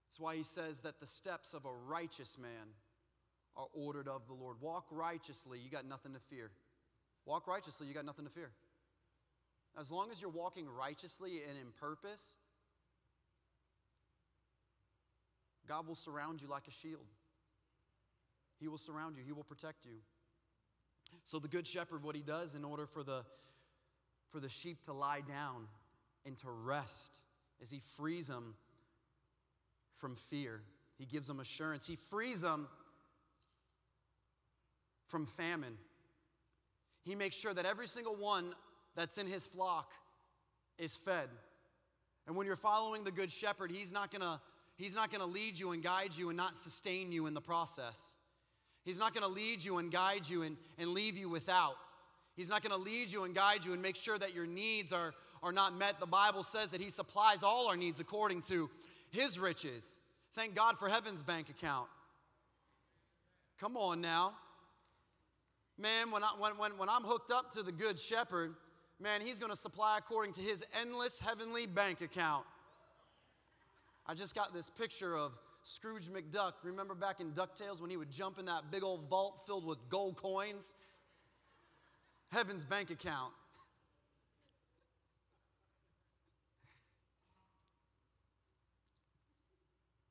That's 0.06 0.20
why 0.20 0.36
he 0.36 0.42
says 0.42 0.80
that 0.80 1.00
the 1.00 1.06
steps 1.06 1.54
of 1.54 1.64
a 1.64 1.72
righteous 1.72 2.36
man 2.38 2.74
are 3.56 3.66
ordered 3.72 4.08
of 4.08 4.26
the 4.26 4.34
Lord. 4.34 4.56
Walk 4.60 4.86
righteously, 4.90 5.58
you 5.58 5.70
got 5.70 5.86
nothing 5.86 6.12
to 6.12 6.20
fear. 6.20 6.50
Walk 7.24 7.46
righteously, 7.46 7.86
you 7.86 7.94
got 7.94 8.04
nothing 8.04 8.24
to 8.24 8.30
fear. 8.30 8.50
As 9.78 9.90
long 9.90 10.10
as 10.10 10.20
you're 10.20 10.30
walking 10.30 10.66
righteously 10.68 11.40
and 11.48 11.58
in 11.58 11.72
purpose, 11.80 12.36
God 15.66 15.86
will 15.86 15.94
surround 15.94 16.40
you 16.40 16.48
like 16.48 16.66
a 16.66 16.72
shield. 16.72 17.06
He 18.60 18.68
will 18.68 18.78
surround 18.78 19.16
you, 19.16 19.22
He 19.24 19.32
will 19.32 19.44
protect 19.44 19.84
you. 19.84 19.98
So, 21.24 21.38
the 21.38 21.48
Good 21.48 21.66
Shepherd, 21.66 22.02
what 22.02 22.16
he 22.16 22.22
does 22.22 22.54
in 22.54 22.64
order 22.64 22.86
for 22.86 23.02
the, 23.02 23.24
for 24.30 24.40
the 24.40 24.48
sheep 24.48 24.84
to 24.84 24.92
lie 24.92 25.20
down 25.20 25.66
and 26.24 26.36
to 26.38 26.50
rest, 26.50 27.18
is 27.60 27.70
he 27.70 27.80
frees 27.96 28.28
them 28.28 28.54
from 29.96 30.16
fear. 30.16 30.62
He 30.98 31.06
gives 31.06 31.26
them 31.26 31.40
assurance. 31.40 31.86
He 31.86 31.96
frees 31.96 32.40
them 32.40 32.68
from 35.06 35.26
famine. 35.26 35.76
He 37.02 37.14
makes 37.14 37.36
sure 37.36 37.54
that 37.54 37.64
every 37.64 37.88
single 37.88 38.16
one 38.16 38.54
that's 38.94 39.18
in 39.18 39.26
his 39.26 39.46
flock 39.46 39.92
is 40.78 40.96
fed. 40.96 41.28
And 42.26 42.36
when 42.36 42.46
you're 42.46 42.56
following 42.56 43.04
the 43.04 43.10
Good 43.10 43.30
Shepherd, 43.30 43.70
he's 43.70 43.92
not 43.92 44.10
gonna, 44.10 44.40
he's 44.76 44.94
not 44.94 45.10
gonna 45.10 45.26
lead 45.26 45.58
you 45.58 45.72
and 45.72 45.82
guide 45.82 46.10
you 46.16 46.28
and 46.28 46.36
not 46.36 46.56
sustain 46.56 47.10
you 47.10 47.26
in 47.26 47.34
the 47.34 47.40
process. 47.40 48.16
He's 48.88 48.98
not 48.98 49.12
going 49.12 49.22
to 49.22 49.28
lead 49.30 49.62
you 49.62 49.76
and 49.76 49.92
guide 49.92 50.26
you 50.26 50.44
and, 50.44 50.56
and 50.78 50.94
leave 50.94 51.14
you 51.14 51.28
without. 51.28 51.74
He's 52.36 52.48
not 52.48 52.62
going 52.62 52.74
to 52.74 52.82
lead 52.82 53.12
you 53.12 53.24
and 53.24 53.34
guide 53.34 53.62
you 53.62 53.74
and 53.74 53.82
make 53.82 53.96
sure 53.96 54.18
that 54.18 54.34
your 54.34 54.46
needs 54.46 54.94
are, 54.94 55.12
are 55.42 55.52
not 55.52 55.76
met. 55.76 56.00
The 56.00 56.06
Bible 56.06 56.42
says 56.42 56.70
that 56.70 56.80
He 56.80 56.88
supplies 56.88 57.42
all 57.42 57.68
our 57.68 57.76
needs 57.76 58.00
according 58.00 58.40
to 58.44 58.70
His 59.10 59.38
riches. 59.38 59.98
Thank 60.34 60.54
God 60.54 60.78
for 60.78 60.88
heaven's 60.88 61.22
bank 61.22 61.50
account. 61.50 61.86
Come 63.60 63.76
on 63.76 64.00
now. 64.00 64.32
Man, 65.76 66.10
when, 66.10 66.24
I, 66.24 66.30
when, 66.38 66.52
when, 66.56 66.78
when 66.78 66.88
I'm 66.88 67.02
hooked 67.02 67.30
up 67.30 67.52
to 67.52 67.62
the 67.62 67.72
Good 67.72 68.00
Shepherd, 68.00 68.54
man, 68.98 69.20
He's 69.20 69.38
going 69.38 69.52
to 69.52 69.58
supply 69.58 69.98
according 69.98 70.32
to 70.32 70.40
His 70.40 70.64
endless 70.80 71.18
heavenly 71.18 71.66
bank 71.66 72.00
account. 72.00 72.46
I 74.06 74.14
just 74.14 74.34
got 74.34 74.54
this 74.54 74.70
picture 74.70 75.14
of 75.14 75.38
Scrooge 75.68 76.06
McDuck. 76.06 76.54
Remember 76.62 76.94
back 76.94 77.20
in 77.20 77.32
DuckTales 77.32 77.82
when 77.82 77.90
he 77.90 77.98
would 77.98 78.10
jump 78.10 78.38
in 78.38 78.46
that 78.46 78.70
big 78.70 78.82
old 78.82 79.06
vault 79.10 79.42
filled 79.46 79.66
with 79.66 79.76
gold 79.90 80.16
coins? 80.16 80.72
Heaven's 82.32 82.64
bank 82.64 82.88
account. 82.90 83.34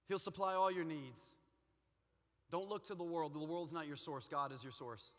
He'll 0.07 0.19
supply 0.19 0.53
all 0.53 0.71
your 0.71 0.85
needs. 0.85 1.33
Don't 2.51 2.69
look 2.69 2.85
to 2.85 2.95
the 2.95 3.03
world. 3.03 3.33
The 3.33 3.43
world's 3.43 3.73
not 3.73 3.87
your 3.87 3.97
source. 3.97 4.27
God 4.27 4.51
is 4.51 4.63
your 4.63 4.71
source. 4.71 5.13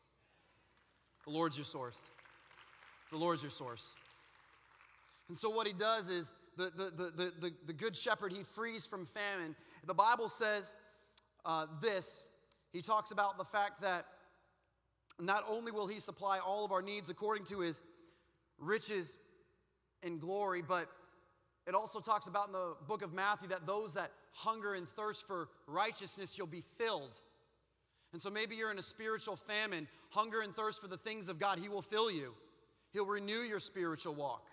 The 1.25 1.33
Lord's 1.33 1.59
your 1.59 1.65
source. 1.65 2.13
The 3.11 3.19
Lord's 3.19 3.43
your 3.43 3.51
source. 3.51 3.97
And 5.29 5.37
so, 5.37 5.51
what 5.51 5.67
he 5.67 5.73
does 5.73 6.09
is 6.09 6.33
the, 6.59 6.91
the, 6.91 6.91
the, 6.91 7.33
the, 7.41 7.53
the 7.67 7.73
good 7.73 7.97
shepherd, 7.97 8.33
he 8.33 8.43
frees 8.43 8.85
from 8.85 9.07
famine. 9.07 9.55
The 9.87 9.95
Bible 9.95 10.29
says 10.29 10.75
uh, 11.45 11.67
this 11.81 12.27
he 12.73 12.83
talks 12.83 13.11
about 13.11 13.39
the 13.39 13.45
fact 13.45 13.81
that 13.83 14.05
not 15.19 15.45
only 15.49 15.73
will 15.73 15.87
he 15.87 16.01
supply 16.01 16.39
all 16.39 16.65
of 16.65 16.73
our 16.73 16.83
needs 16.83 17.09
according 17.11 17.47
to 17.47 17.61
his 17.61 17.83
riches 18.59 19.17
and 20.03 20.21
glory, 20.21 20.63
but 20.63 20.89
it 21.67 21.75
also 21.75 22.01
talks 22.01 22.27
about 22.27 22.49
in 22.49 22.53
the 22.53 22.75
book 22.87 23.03
of 23.03 23.13
Matthew 23.13 23.49
that 23.49 23.67
those 23.67 23.95
that 23.95 24.11
hunger 24.33 24.75
and 24.75 24.89
thirst 24.89 25.27
for 25.27 25.49
righteousness, 25.67 26.37
you'll 26.37 26.47
be 26.47 26.63
filled. 26.77 27.21
And 28.13 28.21
so 28.21 28.31
maybe 28.31 28.55
you're 28.55 28.71
in 28.71 28.79
a 28.79 28.83
spiritual 28.83 29.37
famine, 29.37 29.87
hunger 30.11 30.41
and 30.41 30.55
thirst 30.55 30.81
for 30.81 30.89
the 30.89 30.97
things 30.97 31.29
of 31.29 31.39
God, 31.39 31.59
He 31.59 31.69
will 31.69 31.83
fill 31.83 32.11
you. 32.11 32.35
He'll 32.93 33.07
renew 33.07 33.41
your 33.41 33.61
spiritual 33.61 34.15
walk. 34.15 34.47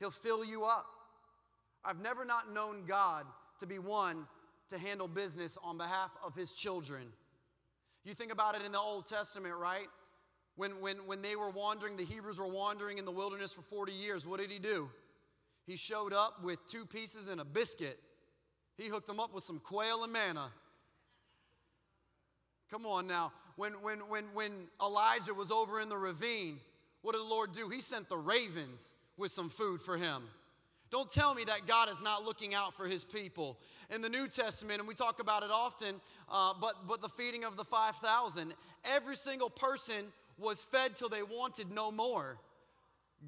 He'll 0.00 0.10
fill 0.10 0.44
you 0.44 0.64
up. 0.64 0.86
I've 1.84 2.00
never 2.00 2.24
not 2.24 2.52
known 2.52 2.84
God 2.86 3.26
to 3.60 3.66
be 3.66 3.78
one 3.78 4.26
to 4.70 4.78
handle 4.78 5.06
business 5.06 5.58
on 5.62 5.78
behalf 5.78 6.10
of 6.24 6.34
his 6.34 6.54
children. 6.54 7.02
You 8.04 8.14
think 8.14 8.32
about 8.32 8.56
it 8.56 8.64
in 8.64 8.72
the 8.72 8.78
Old 8.78 9.06
Testament, 9.06 9.54
right? 9.56 9.86
When, 10.56 10.80
when, 10.80 11.06
when 11.06 11.22
they 11.22 11.36
were 11.36 11.50
wandering, 11.50 11.96
the 11.96 12.04
Hebrews 12.04 12.38
were 12.38 12.48
wandering 12.48 12.98
in 12.98 13.04
the 13.04 13.12
wilderness 13.12 13.52
for 13.52 13.62
40 13.62 13.92
years, 13.92 14.26
what 14.26 14.40
did 14.40 14.50
he 14.50 14.58
do? 14.58 14.88
He 15.66 15.76
showed 15.76 16.12
up 16.12 16.42
with 16.42 16.58
two 16.66 16.86
pieces 16.86 17.28
and 17.28 17.40
a 17.40 17.44
biscuit. 17.44 17.98
He 18.76 18.88
hooked 18.88 19.06
them 19.06 19.20
up 19.20 19.34
with 19.34 19.44
some 19.44 19.60
quail 19.60 20.02
and 20.02 20.12
manna. 20.12 20.50
Come 22.70 22.86
on 22.86 23.06
now. 23.06 23.32
When, 23.56 23.72
when, 23.82 23.98
when, 24.08 24.24
when 24.32 24.52
Elijah 24.80 25.34
was 25.34 25.50
over 25.50 25.80
in 25.80 25.88
the 25.88 25.96
ravine, 25.96 26.60
what 27.02 27.12
did 27.12 27.20
the 27.20 27.26
Lord 27.26 27.52
do? 27.52 27.68
He 27.68 27.80
sent 27.80 28.08
the 28.08 28.16
ravens 28.16 28.94
with 29.20 29.30
some 29.30 29.48
food 29.48 29.80
for 29.80 29.96
him. 29.96 30.22
Don't 30.90 31.08
tell 31.08 31.34
me 31.34 31.44
that 31.44 31.68
God 31.68 31.88
is 31.88 32.02
not 32.02 32.24
looking 32.24 32.52
out 32.52 32.74
for 32.74 32.88
his 32.88 33.04
people. 33.04 33.60
In 33.94 34.02
the 34.02 34.08
New 34.08 34.26
Testament, 34.26 34.80
and 34.80 34.88
we 34.88 34.94
talk 34.94 35.20
about 35.20 35.44
it 35.44 35.50
often, 35.52 36.00
uh, 36.28 36.52
but, 36.60 36.88
but 36.88 37.00
the 37.00 37.08
feeding 37.08 37.44
of 37.44 37.56
the 37.56 37.64
5,000, 37.64 38.52
every 38.84 39.14
single 39.14 39.50
person 39.50 40.06
was 40.36 40.62
fed 40.62 40.96
till 40.96 41.08
they 41.08 41.22
wanted 41.22 41.70
no 41.70 41.92
more. 41.92 42.38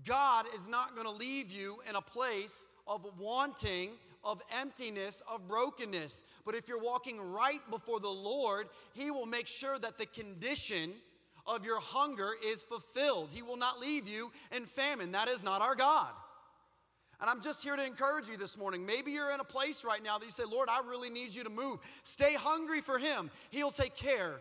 God 0.05 0.47
is 0.57 0.67
not 0.67 0.97
going 0.97 1.07
to 1.07 1.13
leave 1.13 1.53
you 1.53 1.77
in 1.89 1.95
a 1.95 2.01
place 2.01 2.67
of 2.89 3.07
wanting, 3.19 3.91
of 4.25 4.41
emptiness, 4.61 5.23
of 5.33 5.47
brokenness. 5.47 6.25
But 6.45 6.57
if 6.57 6.67
you're 6.67 6.81
walking 6.81 7.21
right 7.21 7.61
before 7.71 8.01
the 8.01 8.09
Lord, 8.09 8.69
He 8.95 9.13
will 9.13 9.27
make 9.27 9.47
sure 9.47 9.79
that 9.79 9.99
the 9.99 10.07
condition 10.07 10.95
of 11.47 11.65
your 11.65 11.81
hunger 11.81 12.31
is 12.45 12.63
fulfilled. 12.63 13.31
He 13.33 13.43
will 13.43 13.57
not 13.57 13.81
leave 13.81 14.07
you 14.07 14.31
in 14.55 14.67
famine. 14.67 15.13
That 15.13 15.29
is 15.29 15.43
not 15.43 15.63
our 15.63 15.75
God. 15.75 16.13
And 17.21 17.31
I'm 17.31 17.41
just 17.41 17.63
here 17.63 17.77
to 17.77 17.85
encourage 17.85 18.29
you 18.29 18.37
this 18.37 18.59
morning. 18.59 18.85
Maybe 18.85 19.13
you're 19.13 19.31
in 19.31 19.39
a 19.39 19.45
place 19.45 19.85
right 19.85 20.03
now 20.03 20.19
that 20.19 20.25
you 20.25 20.33
say, 20.33 20.43
Lord, 20.45 20.69
I 20.69 20.81
really 20.87 21.09
need 21.09 21.33
you 21.33 21.45
to 21.45 21.51
move. 21.51 21.79
Stay 22.03 22.35
hungry 22.35 22.81
for 22.81 22.99
Him, 22.99 23.31
He'll 23.51 23.71
take 23.71 23.95
care 23.95 24.41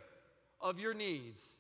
of 0.60 0.80
your 0.80 0.94
needs. 0.94 1.60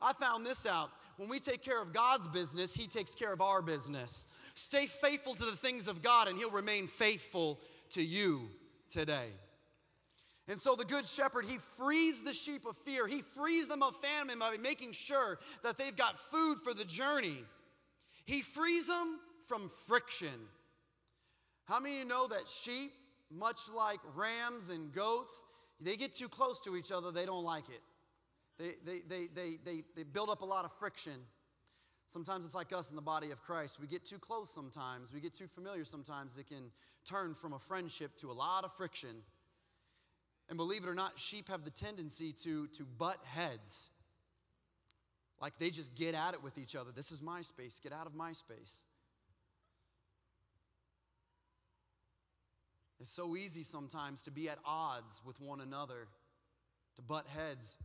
I 0.00 0.12
found 0.14 0.44
this 0.44 0.66
out. 0.66 0.90
When 1.18 1.28
we 1.28 1.40
take 1.40 1.62
care 1.62 1.80
of 1.80 1.92
God's 1.92 2.26
business, 2.26 2.74
He 2.74 2.86
takes 2.86 3.14
care 3.14 3.32
of 3.32 3.40
our 3.40 3.60
business. 3.60 4.26
Stay 4.54 4.86
faithful 4.86 5.34
to 5.34 5.44
the 5.44 5.56
things 5.56 5.88
of 5.88 6.02
God, 6.02 6.28
and 6.28 6.38
He'll 6.38 6.50
remain 6.50 6.86
faithful 6.86 7.60
to 7.90 8.02
you 8.02 8.48
today. 8.90 9.28
And 10.52 10.60
so 10.60 10.74
the 10.74 10.84
good 10.84 11.06
shepherd, 11.06 11.46
he 11.46 11.56
frees 11.56 12.22
the 12.22 12.34
sheep 12.34 12.66
of 12.66 12.76
fear. 12.76 13.06
He 13.06 13.22
frees 13.22 13.68
them 13.68 13.82
of 13.82 13.96
famine 13.96 14.38
by 14.38 14.58
making 14.58 14.92
sure 14.92 15.38
that 15.64 15.78
they've 15.78 15.96
got 15.96 16.18
food 16.18 16.58
for 16.62 16.74
the 16.74 16.84
journey. 16.84 17.38
He 18.26 18.42
frees 18.42 18.86
them 18.86 19.18
from 19.46 19.70
friction. 19.86 20.28
How 21.64 21.80
many 21.80 21.94
of 21.94 22.00
you 22.00 22.04
know 22.04 22.28
that 22.28 22.46
sheep, 22.46 22.92
much 23.30 23.60
like 23.74 23.98
rams 24.14 24.68
and 24.68 24.92
goats, 24.92 25.42
they 25.80 25.96
get 25.96 26.14
too 26.14 26.28
close 26.28 26.60
to 26.64 26.76
each 26.76 26.92
other, 26.92 27.10
they 27.10 27.24
don't 27.24 27.44
like 27.44 27.70
it. 27.70 27.80
They, 28.58 28.72
they, 28.84 29.00
they, 29.08 29.26
they, 29.34 29.56
they, 29.64 29.84
they 29.96 30.02
build 30.02 30.28
up 30.28 30.42
a 30.42 30.44
lot 30.44 30.66
of 30.66 30.72
friction. 30.74 31.16
Sometimes 32.08 32.44
it's 32.44 32.54
like 32.54 32.74
us 32.74 32.90
in 32.90 32.96
the 32.96 33.00
body 33.00 33.30
of 33.30 33.40
Christ. 33.40 33.80
We 33.80 33.86
get 33.86 34.04
too 34.04 34.18
close 34.18 34.50
sometimes, 34.50 35.14
we 35.14 35.20
get 35.22 35.32
too 35.32 35.48
familiar 35.48 35.86
sometimes. 35.86 36.36
It 36.36 36.46
can 36.46 36.70
turn 37.06 37.34
from 37.34 37.54
a 37.54 37.58
friendship 37.58 38.18
to 38.18 38.30
a 38.30 38.34
lot 38.34 38.64
of 38.64 38.76
friction. 38.76 39.22
And 40.48 40.56
believe 40.56 40.84
it 40.84 40.88
or 40.88 40.94
not, 40.94 41.18
sheep 41.18 41.48
have 41.48 41.64
the 41.64 41.70
tendency 41.70 42.32
to, 42.44 42.66
to 42.68 42.84
butt 42.84 43.18
heads. 43.24 43.88
Like 45.40 45.58
they 45.58 45.70
just 45.70 45.94
get 45.94 46.14
at 46.14 46.34
it 46.34 46.42
with 46.42 46.58
each 46.58 46.76
other. 46.76 46.90
This 46.94 47.10
is 47.10 47.20
my 47.22 47.42
space, 47.42 47.80
get 47.82 47.92
out 47.92 48.06
of 48.06 48.14
my 48.14 48.32
space. 48.32 48.84
It's 53.00 53.12
so 53.12 53.36
easy 53.36 53.64
sometimes 53.64 54.22
to 54.22 54.30
be 54.30 54.48
at 54.48 54.58
odds 54.64 55.20
with 55.26 55.40
one 55.40 55.60
another, 55.60 56.06
to 56.94 57.02
butt 57.02 57.26
heads 57.26 57.76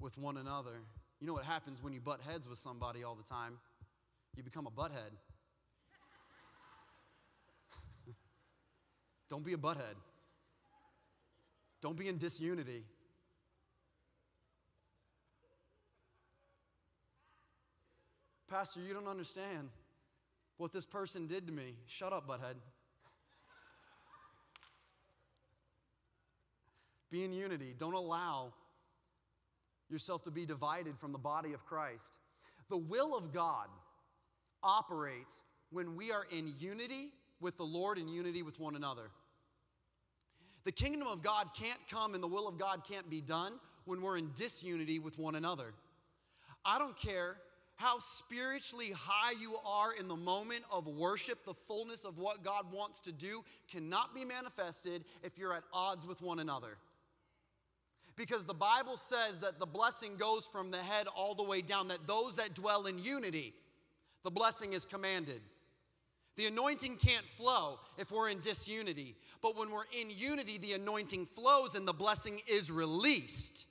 with 0.00 0.18
one 0.18 0.36
another. 0.36 0.80
You 1.20 1.28
know 1.28 1.32
what 1.32 1.44
happens 1.44 1.80
when 1.80 1.92
you 1.92 2.00
butt 2.00 2.20
heads 2.20 2.48
with 2.48 2.58
somebody 2.58 3.04
all 3.04 3.14
the 3.14 3.22
time? 3.22 3.58
You 4.34 4.42
become 4.42 4.66
a 4.66 4.70
butthead. 4.70 5.14
Don't 9.30 9.44
be 9.44 9.52
a 9.52 9.56
butthead. 9.56 9.94
Don't 11.84 11.98
be 11.98 12.08
in 12.08 12.16
disunity. 12.16 12.82
Pastor, 18.48 18.80
you 18.80 18.94
don't 18.94 19.06
understand 19.06 19.68
what 20.56 20.72
this 20.72 20.86
person 20.86 21.26
did 21.26 21.46
to 21.46 21.52
me. 21.52 21.74
Shut 21.86 22.14
up, 22.14 22.26
butthead. 22.26 22.54
be 27.10 27.22
in 27.22 27.34
unity. 27.34 27.74
Don't 27.78 27.92
allow 27.92 28.54
yourself 29.90 30.22
to 30.22 30.30
be 30.30 30.46
divided 30.46 30.98
from 30.98 31.12
the 31.12 31.18
body 31.18 31.52
of 31.52 31.66
Christ. 31.66 32.16
The 32.70 32.78
will 32.78 33.14
of 33.14 33.30
God 33.30 33.68
operates 34.62 35.42
when 35.70 35.96
we 35.96 36.12
are 36.12 36.24
in 36.30 36.54
unity 36.58 37.10
with 37.40 37.58
the 37.58 37.64
Lord 37.64 37.98
and 37.98 38.08
unity 38.08 38.42
with 38.42 38.58
one 38.58 38.74
another. 38.74 39.10
The 40.64 40.72
kingdom 40.72 41.06
of 41.08 41.22
God 41.22 41.48
can't 41.54 41.80
come 41.90 42.14
and 42.14 42.22
the 42.22 42.28
will 42.28 42.48
of 42.48 42.58
God 42.58 42.82
can't 42.88 43.08
be 43.08 43.20
done 43.20 43.54
when 43.84 44.00
we're 44.00 44.16
in 44.16 44.30
disunity 44.34 44.98
with 44.98 45.18
one 45.18 45.34
another. 45.34 45.74
I 46.64 46.78
don't 46.78 46.96
care 46.96 47.36
how 47.76 47.98
spiritually 47.98 48.92
high 48.92 49.32
you 49.38 49.56
are 49.66 49.92
in 49.92 50.08
the 50.08 50.16
moment 50.16 50.64
of 50.70 50.86
worship, 50.86 51.44
the 51.44 51.54
fullness 51.54 52.04
of 52.04 52.18
what 52.18 52.44
God 52.44 52.72
wants 52.72 53.00
to 53.00 53.12
do 53.12 53.44
cannot 53.70 54.14
be 54.14 54.24
manifested 54.24 55.04
if 55.22 55.36
you're 55.36 55.52
at 55.52 55.64
odds 55.72 56.06
with 56.06 56.22
one 56.22 56.38
another. 56.38 56.78
Because 58.16 58.44
the 58.44 58.54
Bible 58.54 58.96
says 58.96 59.40
that 59.40 59.58
the 59.58 59.66
blessing 59.66 60.16
goes 60.16 60.46
from 60.46 60.70
the 60.70 60.78
head 60.78 61.08
all 61.16 61.34
the 61.34 61.42
way 61.42 61.60
down, 61.60 61.88
that 61.88 62.06
those 62.06 62.36
that 62.36 62.54
dwell 62.54 62.86
in 62.86 62.98
unity, 62.98 63.52
the 64.22 64.30
blessing 64.30 64.72
is 64.72 64.86
commanded. 64.86 65.40
The 66.36 66.46
anointing 66.46 66.96
can't 66.96 67.24
flow 67.24 67.78
if 67.96 68.10
we're 68.10 68.28
in 68.28 68.40
disunity. 68.40 69.14
But 69.40 69.56
when 69.56 69.70
we're 69.70 69.84
in 69.98 70.10
unity, 70.10 70.58
the 70.58 70.72
anointing 70.72 71.26
flows 71.34 71.74
and 71.74 71.86
the 71.86 71.92
blessing 71.92 72.40
is 72.46 72.70
released. 72.70 73.66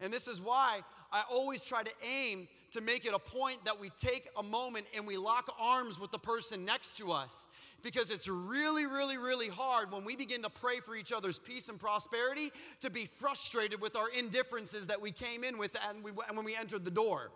And 0.00 0.12
this 0.12 0.28
is 0.28 0.40
why 0.40 0.80
I 1.12 1.22
always 1.30 1.64
try 1.64 1.82
to 1.82 1.92
aim 2.06 2.48
to 2.72 2.80
make 2.80 3.04
it 3.04 3.14
a 3.14 3.18
point 3.18 3.64
that 3.64 3.80
we 3.80 3.90
take 3.98 4.28
a 4.38 4.42
moment 4.42 4.86
and 4.96 5.06
we 5.06 5.16
lock 5.16 5.52
arms 5.60 5.98
with 5.98 6.12
the 6.12 6.18
person 6.18 6.64
next 6.64 6.96
to 6.98 7.12
us. 7.12 7.46
Because 7.82 8.10
it's 8.10 8.28
really, 8.28 8.86
really, 8.86 9.16
really 9.16 9.48
hard 9.48 9.90
when 9.90 10.04
we 10.04 10.14
begin 10.14 10.42
to 10.42 10.50
pray 10.50 10.80
for 10.80 10.94
each 10.94 11.12
other's 11.12 11.38
peace 11.38 11.68
and 11.68 11.80
prosperity 11.80 12.52
to 12.82 12.90
be 12.90 13.06
frustrated 13.06 13.80
with 13.80 13.96
our 13.96 14.08
indifferences 14.10 14.86
that 14.88 15.00
we 15.00 15.12
came 15.12 15.44
in 15.44 15.58
with 15.58 15.76
and, 15.88 16.04
we, 16.04 16.10
and 16.28 16.36
when 16.36 16.44
we 16.44 16.54
entered 16.54 16.84
the 16.84 16.90
door. 16.90 17.30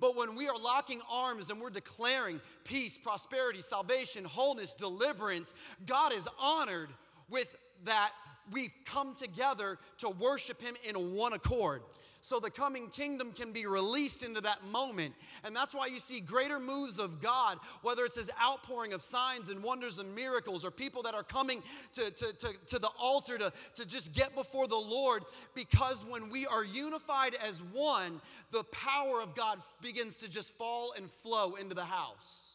But 0.00 0.16
when 0.16 0.34
we 0.34 0.48
are 0.48 0.58
locking 0.58 1.00
arms 1.10 1.50
and 1.50 1.60
we're 1.60 1.70
declaring 1.70 2.40
peace, 2.64 2.96
prosperity, 2.96 3.60
salvation, 3.60 4.24
wholeness, 4.24 4.74
deliverance, 4.74 5.54
God 5.86 6.12
is 6.12 6.28
honored 6.38 6.90
with 7.28 7.56
that 7.84 8.12
we've 8.50 8.72
come 8.84 9.14
together 9.14 9.78
to 9.98 10.08
worship 10.08 10.60
Him 10.60 10.74
in 10.84 11.14
one 11.14 11.32
accord 11.32 11.82
so 12.28 12.38
the 12.38 12.50
coming 12.50 12.88
kingdom 12.90 13.32
can 13.32 13.52
be 13.52 13.66
released 13.66 14.22
into 14.22 14.40
that 14.42 14.64
moment. 14.64 15.14
And 15.44 15.56
that's 15.56 15.74
why 15.74 15.86
you 15.86 15.98
see 15.98 16.20
greater 16.20 16.60
moves 16.60 16.98
of 16.98 17.20
God, 17.20 17.58
whether 17.82 18.04
it's 18.04 18.18
His 18.18 18.30
outpouring 18.42 18.92
of 18.92 19.02
signs 19.02 19.48
and 19.48 19.62
wonders 19.62 19.98
and 19.98 20.14
miracles, 20.14 20.64
or 20.64 20.70
people 20.70 21.02
that 21.04 21.14
are 21.14 21.22
coming 21.22 21.62
to, 21.94 22.10
to, 22.10 22.32
to, 22.34 22.48
to 22.66 22.78
the 22.78 22.90
altar 23.00 23.38
to, 23.38 23.52
to 23.76 23.86
just 23.86 24.12
get 24.12 24.34
before 24.34 24.68
the 24.68 24.76
Lord, 24.76 25.24
because 25.54 26.04
when 26.04 26.28
we 26.28 26.46
are 26.46 26.64
unified 26.64 27.34
as 27.46 27.62
one, 27.72 28.20
the 28.50 28.64
power 28.64 29.20
of 29.22 29.34
God 29.34 29.60
begins 29.80 30.18
to 30.18 30.28
just 30.28 30.56
fall 30.58 30.92
and 30.96 31.10
flow 31.10 31.54
into 31.54 31.74
the 31.74 31.84
house 31.84 32.48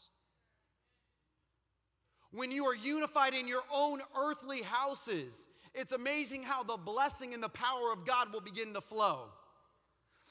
when 2.34 2.52
you 2.52 2.66
are 2.66 2.76
unified 2.76 3.36
in 3.36 3.48
your 3.48 3.62
own 3.72 4.02
earthly 4.20 4.64
houses, 4.64 5.48
it's 5.76 5.92
amazing 5.92 6.44
how 6.44 6.64
the 6.64 6.78
blessing 6.78 7.34
and 7.34 7.42
the 7.42 7.50
power 7.50 7.92
of 7.92 8.06
God 8.06 8.34
will 8.34 8.42
begin 8.42 8.74
to 8.74 8.82
flow. 8.82 9.28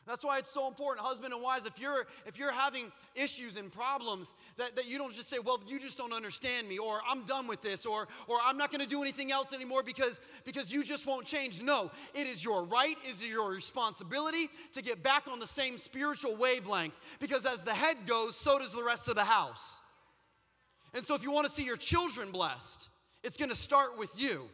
That's 0.07 0.25
why 0.25 0.38
it's 0.38 0.53
so 0.53 0.67
important, 0.67 1.07
husband 1.07 1.33
and 1.33 1.41
wives, 1.41 1.65
if 1.65 1.79
you're 1.79 2.07
if 2.27 2.37
you're 2.37 2.51
having 2.51 2.91
issues 3.15 3.57
and 3.57 3.71
problems, 3.71 4.35
that, 4.57 4.75
that 4.75 4.88
you 4.88 4.99
don't 4.99 5.15
just 5.15 5.29
say, 5.29 5.38
well, 5.38 5.61
you 5.67 5.79
just 5.79 5.97
don't 5.97 6.12
understand 6.12 6.69
me, 6.69 6.79
or 6.79 7.01
I'm 7.09 7.23
done 7.23 7.47
with 7.47 7.62
this, 7.62 7.87
or 7.87 8.09
or 8.27 8.38
I'm 8.45 8.57
not 8.57 8.73
gonna 8.73 8.87
do 8.87 9.03
anything 9.03 9.31
else 9.31 9.53
anymore 9.53 9.85
because 9.85 10.21
because 10.45 10.73
you 10.73 10.83
just 10.83 11.07
won't 11.07 11.25
change. 11.25 11.62
No, 11.62 11.93
it 12.15 12.27
is 12.27 12.45
your 12.45 12.65
right, 12.65 12.97
it 13.05 13.11
is 13.11 13.25
your 13.25 13.53
responsibility 13.53 14.49
to 14.73 14.83
get 14.83 15.05
back 15.05 15.29
on 15.31 15.38
the 15.38 15.47
same 15.47 15.79
spiritual 15.79 16.35
wavelength. 16.35 16.99
Because 17.21 17.47
as 17.47 17.62
the 17.62 17.75
head 17.75 17.99
goes, 18.07 18.35
so 18.37 18.59
does 18.59 18.73
the 18.73 18.83
rest 18.83 19.07
of 19.09 19.15
the 19.15 19.25
house. 19.25 19.83
And 20.95 21.07
so 21.07 21.15
if 21.15 21.23
you 21.23 21.31
want 21.31 21.47
to 21.47 21.53
see 21.53 21.65
your 21.65 21.77
children 21.77 22.33
blessed, 22.33 22.88
it's 23.23 23.37
gonna 23.37 23.55
start 23.55 23.97
with 23.97 24.21
you. 24.21 24.49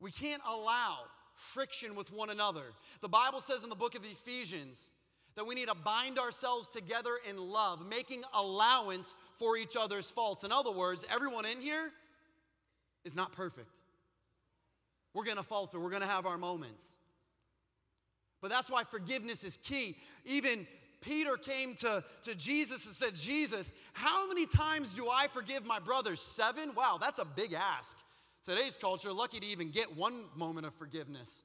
We 0.00 0.10
can't 0.10 0.42
allow 0.48 0.98
friction 1.34 1.94
with 1.94 2.12
one 2.12 2.30
another. 2.30 2.64
The 3.00 3.08
Bible 3.08 3.40
says 3.40 3.62
in 3.62 3.68
the 3.68 3.76
book 3.76 3.94
of 3.94 4.04
Ephesians 4.04 4.90
that 5.36 5.46
we 5.46 5.54
need 5.54 5.68
to 5.68 5.74
bind 5.74 6.18
ourselves 6.18 6.68
together 6.68 7.12
in 7.28 7.36
love, 7.36 7.86
making 7.86 8.24
allowance 8.34 9.14
for 9.38 9.56
each 9.56 9.76
other's 9.76 10.10
faults. 10.10 10.44
In 10.44 10.52
other 10.52 10.72
words, 10.72 11.04
everyone 11.12 11.44
in 11.44 11.60
here 11.60 11.90
is 13.04 13.14
not 13.14 13.32
perfect. 13.32 13.76
We're 15.14 15.24
gonna 15.24 15.42
falter, 15.42 15.78
we're 15.80 15.90
gonna 15.90 16.06
have 16.06 16.26
our 16.26 16.38
moments. 16.38 16.96
But 18.40 18.50
that's 18.50 18.70
why 18.70 18.84
forgiveness 18.84 19.44
is 19.44 19.56
key. 19.58 19.96
Even 20.24 20.66
Peter 21.00 21.36
came 21.36 21.74
to, 21.76 22.04
to 22.22 22.34
Jesus 22.34 22.86
and 22.86 22.94
said, 22.94 23.14
Jesus, 23.14 23.72
how 23.92 24.28
many 24.28 24.46
times 24.46 24.94
do 24.94 25.08
I 25.08 25.28
forgive 25.28 25.66
my 25.66 25.78
brothers? 25.78 26.20
Seven? 26.20 26.74
Wow, 26.74 26.98
that's 27.00 27.18
a 27.18 27.24
big 27.24 27.52
ask. 27.52 27.96
Today's 28.44 28.76
culture, 28.76 29.12
lucky 29.12 29.40
to 29.40 29.46
even 29.46 29.70
get 29.70 29.96
one 29.96 30.24
moment 30.34 30.66
of 30.66 30.74
forgiveness. 30.74 31.42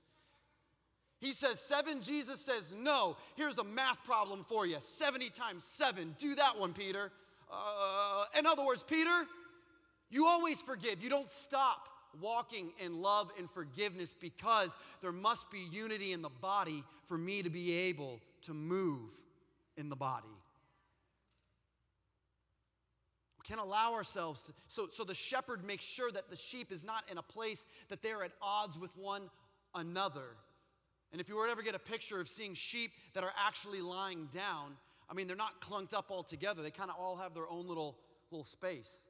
He 1.19 1.33
says 1.33 1.59
seven, 1.59 2.01
Jesus 2.01 2.39
says 2.39 2.73
no. 2.77 3.17
Here's 3.35 3.57
a 3.57 3.63
math 3.63 4.03
problem 4.03 4.45
for 4.47 4.65
you 4.65 4.77
70 4.79 5.29
times 5.31 5.63
seven. 5.63 6.15
Do 6.19 6.35
that 6.35 6.57
one, 6.57 6.73
Peter. 6.73 7.11
Uh, 7.51 8.25
in 8.37 8.45
other 8.45 8.65
words, 8.65 8.83
Peter, 8.83 9.25
you 10.09 10.25
always 10.25 10.61
forgive. 10.61 11.03
You 11.03 11.09
don't 11.09 11.31
stop 11.31 11.89
walking 12.21 12.71
in 12.79 13.01
love 13.01 13.31
and 13.37 13.49
forgiveness 13.51 14.13
because 14.13 14.77
there 15.01 15.11
must 15.11 15.51
be 15.51 15.67
unity 15.71 16.13
in 16.13 16.21
the 16.21 16.29
body 16.29 16.83
for 17.05 17.17
me 17.17 17.43
to 17.43 17.49
be 17.49 17.73
able 17.73 18.21
to 18.43 18.53
move 18.53 19.09
in 19.77 19.89
the 19.89 19.95
body 19.95 20.34
can 23.45 23.59
allow 23.59 23.93
ourselves 23.93 24.41
to, 24.43 24.53
so, 24.67 24.87
so 24.91 25.03
the 25.03 25.13
shepherd 25.13 25.63
makes 25.63 25.85
sure 25.85 26.11
that 26.11 26.29
the 26.29 26.35
sheep 26.35 26.71
is 26.71 26.83
not 26.83 27.03
in 27.09 27.17
a 27.17 27.21
place 27.21 27.65
that 27.89 28.01
they're 28.01 28.23
at 28.23 28.31
odds 28.41 28.77
with 28.77 28.95
one 28.97 29.29
another. 29.73 30.35
And 31.11 31.21
if 31.21 31.29
you 31.29 31.35
were 31.35 31.45
to 31.45 31.51
ever 31.51 31.61
get 31.61 31.75
a 31.75 31.79
picture 31.79 32.19
of 32.19 32.27
seeing 32.27 32.55
sheep 32.55 32.91
that 33.13 33.23
are 33.23 33.31
actually 33.45 33.81
lying 33.81 34.27
down, 34.33 34.75
I 35.09 35.13
mean, 35.13 35.27
they're 35.27 35.37
not 35.37 35.61
clunked 35.61 35.93
up 35.93 36.07
all 36.09 36.23
together. 36.23 36.61
They 36.61 36.71
kind 36.71 36.89
of 36.89 36.97
all 36.99 37.15
have 37.17 37.33
their 37.33 37.49
own 37.49 37.67
little, 37.67 37.97
little 38.31 38.43
space. 38.43 39.07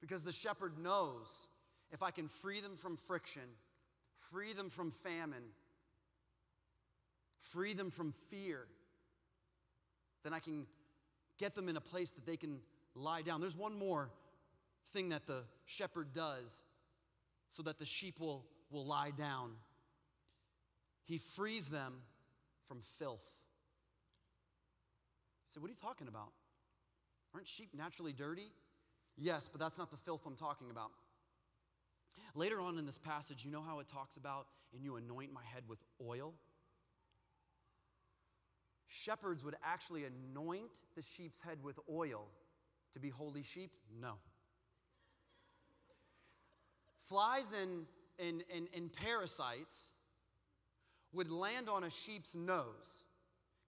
Because 0.00 0.22
the 0.22 0.32
shepherd 0.32 0.78
knows 0.78 1.48
if 1.92 2.02
I 2.02 2.10
can 2.10 2.28
free 2.28 2.60
them 2.60 2.76
from 2.76 2.96
friction, 2.96 3.42
free 4.30 4.52
them 4.52 4.70
from 4.70 4.92
famine, 4.92 5.42
free 7.40 7.74
them 7.74 7.90
from 7.90 8.14
fear, 8.30 8.66
then 10.22 10.32
I 10.32 10.38
can 10.38 10.66
get 11.38 11.54
them 11.54 11.68
in 11.68 11.76
a 11.76 11.80
place 11.80 12.12
that 12.12 12.26
they 12.26 12.36
can 12.36 12.60
lie 12.94 13.22
down. 13.22 13.40
There's 13.40 13.56
one 13.56 13.76
more 13.76 14.10
thing 14.92 15.10
that 15.10 15.26
the 15.26 15.44
shepherd 15.64 16.12
does 16.12 16.62
so 17.50 17.62
that 17.64 17.78
the 17.78 17.86
sheep 17.86 18.20
will, 18.20 18.44
will 18.70 18.86
lie 18.86 19.10
down. 19.16 19.52
He 21.04 21.18
frees 21.18 21.66
them 21.66 22.02
from 22.68 22.82
filth. 22.98 23.28
You 25.46 25.54
say, 25.54 25.60
What 25.60 25.68
are 25.68 25.70
you 25.70 25.76
talking 25.80 26.08
about? 26.08 26.32
Aren't 27.34 27.48
sheep 27.48 27.70
naturally 27.76 28.12
dirty? 28.12 28.52
Yes, 29.16 29.48
but 29.50 29.60
that's 29.60 29.78
not 29.78 29.90
the 29.90 29.96
filth 29.96 30.22
I'm 30.26 30.36
talking 30.36 30.70
about. 30.70 30.90
Later 32.34 32.60
on 32.60 32.78
in 32.78 32.86
this 32.86 32.98
passage, 32.98 33.44
you 33.44 33.50
know 33.50 33.62
how 33.62 33.80
it 33.80 33.88
talks 33.88 34.16
about, 34.16 34.46
and 34.72 34.84
you 34.84 34.96
anoint 34.96 35.32
my 35.32 35.42
head 35.52 35.64
with 35.68 35.78
oil? 36.04 36.34
Shepherds 38.86 39.44
would 39.44 39.56
actually 39.64 40.04
anoint 40.04 40.82
the 40.96 41.02
sheep's 41.02 41.40
head 41.40 41.58
with 41.62 41.78
oil 41.88 42.28
to 42.92 43.00
be 43.00 43.08
holy 43.08 43.42
sheep? 43.42 43.72
No. 44.00 44.14
Flies 47.00 47.52
and, 47.60 47.86
and, 48.18 48.44
and, 48.54 48.68
and 48.74 48.92
parasites 48.92 49.90
would 51.12 51.30
land 51.30 51.68
on 51.68 51.84
a 51.84 51.90
sheep's 51.90 52.34
nose 52.34 53.02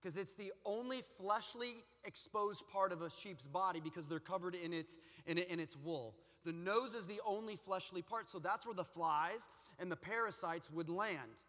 because 0.01 0.17
it's 0.17 0.35
the 0.35 0.53
only 0.65 1.03
fleshly 1.19 1.85
exposed 2.05 2.65
part 2.69 2.93
of 2.93 3.03
a 3.03 3.11
sheep's 3.11 3.47
body 3.47 3.81
because 3.81 4.09
they're 4.09 4.21
covered 4.21 4.55
in 4.55 4.73
its, 4.73 4.99
in, 5.27 5.39
in 5.39 5.61
its 5.61 5.77
wool. 5.77 6.17
The 6.45 6.53
nose 6.53 6.95
is 6.95 7.07
the 7.07 7.21
only 7.25 7.57
fleshly 7.57 8.03
part, 8.03 8.31
so 8.31 8.39
that's 8.39 8.67
where 8.67 8.75
the 8.75 8.85
flies 8.85 9.49
and 9.79 9.91
the 9.91 9.97
parasites 9.97 10.71
would 10.71 10.89
land. 10.89 11.43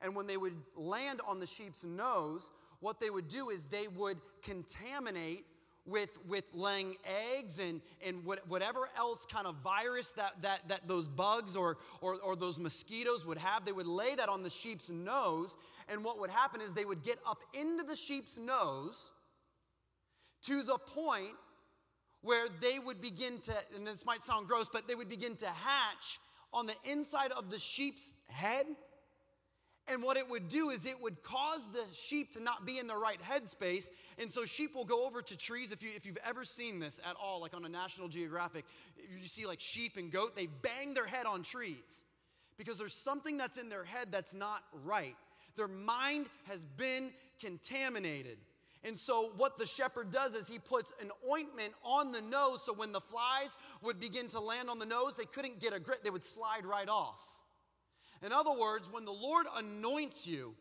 And 0.00 0.16
when 0.16 0.26
they 0.26 0.38
would 0.38 0.56
land 0.76 1.20
on 1.26 1.40
the 1.40 1.46
sheep's 1.46 1.84
nose, 1.84 2.52
what 2.80 3.00
they 3.00 3.10
would 3.10 3.28
do 3.28 3.50
is 3.50 3.64
they 3.66 3.88
would 3.88 4.18
contaminate 4.42 5.44
with, 5.90 6.10
with 6.26 6.44
laying 6.54 6.96
eggs 7.36 7.58
and, 7.58 7.80
and 8.06 8.24
what, 8.24 8.46
whatever 8.48 8.88
else 8.96 9.26
kind 9.26 9.46
of 9.46 9.56
virus 9.56 10.12
that, 10.12 10.40
that, 10.42 10.60
that 10.68 10.86
those 10.86 11.08
bugs 11.08 11.56
or, 11.56 11.78
or, 12.00 12.16
or 12.22 12.36
those 12.36 12.58
mosquitoes 12.58 13.26
would 13.26 13.38
have, 13.38 13.64
they 13.64 13.72
would 13.72 13.86
lay 13.86 14.14
that 14.14 14.28
on 14.28 14.42
the 14.42 14.50
sheep's 14.50 14.88
nose. 14.88 15.56
And 15.88 16.04
what 16.04 16.18
would 16.20 16.30
happen 16.30 16.60
is 16.60 16.72
they 16.72 16.84
would 16.84 17.02
get 17.02 17.18
up 17.26 17.40
into 17.52 17.84
the 17.84 17.96
sheep's 17.96 18.38
nose 18.38 19.12
to 20.44 20.62
the 20.62 20.78
point 20.78 21.34
where 22.22 22.46
they 22.60 22.78
would 22.78 23.00
begin 23.00 23.40
to, 23.40 23.54
and 23.74 23.86
this 23.86 24.04
might 24.04 24.22
sound 24.22 24.46
gross, 24.46 24.68
but 24.72 24.86
they 24.86 24.94
would 24.94 25.08
begin 25.08 25.36
to 25.36 25.46
hatch 25.46 26.20
on 26.52 26.66
the 26.66 26.74
inside 26.84 27.32
of 27.32 27.50
the 27.50 27.58
sheep's 27.58 28.12
head 28.28 28.66
and 29.90 30.02
what 30.02 30.16
it 30.16 30.28
would 30.28 30.48
do 30.48 30.70
is 30.70 30.86
it 30.86 31.00
would 31.00 31.22
cause 31.22 31.68
the 31.68 31.84
sheep 31.92 32.32
to 32.32 32.42
not 32.42 32.64
be 32.64 32.78
in 32.78 32.86
the 32.86 32.96
right 32.96 33.20
headspace. 33.20 33.90
And 34.18 34.30
so 34.30 34.44
sheep 34.44 34.74
will 34.74 34.84
go 34.84 35.06
over 35.06 35.20
to 35.22 35.36
trees. 35.36 35.72
If, 35.72 35.82
you, 35.82 35.90
if 35.96 36.06
you've 36.06 36.18
ever 36.24 36.44
seen 36.44 36.78
this 36.78 37.00
at 37.08 37.16
all, 37.22 37.40
like 37.40 37.54
on 37.54 37.64
a 37.64 37.68
National 37.68 38.08
Geographic, 38.08 38.64
you 39.20 39.26
see 39.26 39.46
like 39.46 39.60
sheep 39.60 39.96
and 39.96 40.10
goat, 40.10 40.36
they 40.36 40.46
bang 40.46 40.94
their 40.94 41.06
head 41.06 41.26
on 41.26 41.42
trees 41.42 42.04
because 42.56 42.78
there's 42.78 42.94
something 42.94 43.36
that's 43.36 43.58
in 43.58 43.68
their 43.68 43.84
head 43.84 44.08
that's 44.10 44.34
not 44.34 44.62
right. 44.84 45.16
Their 45.56 45.68
mind 45.68 46.26
has 46.44 46.64
been 46.76 47.10
contaminated. 47.40 48.38
And 48.82 48.98
so, 48.98 49.32
what 49.36 49.58
the 49.58 49.66
shepherd 49.66 50.10
does 50.10 50.34
is 50.34 50.48
he 50.48 50.58
puts 50.58 50.92
an 51.02 51.10
ointment 51.30 51.74
on 51.84 52.12
the 52.12 52.22
nose 52.22 52.64
so 52.64 52.72
when 52.72 52.92
the 52.92 53.00
flies 53.00 53.58
would 53.82 54.00
begin 54.00 54.28
to 54.28 54.40
land 54.40 54.70
on 54.70 54.78
the 54.78 54.86
nose, 54.86 55.16
they 55.16 55.26
couldn't 55.26 55.60
get 55.60 55.74
a 55.74 55.80
grip, 55.80 56.02
they 56.02 56.10
would 56.10 56.24
slide 56.24 56.64
right 56.64 56.88
off. 56.88 57.29
In 58.24 58.32
other 58.32 58.52
words, 58.52 58.88
when 58.92 59.04
the 59.04 59.12
Lord 59.12 59.46
anoints 59.56 60.26
you 60.26 60.54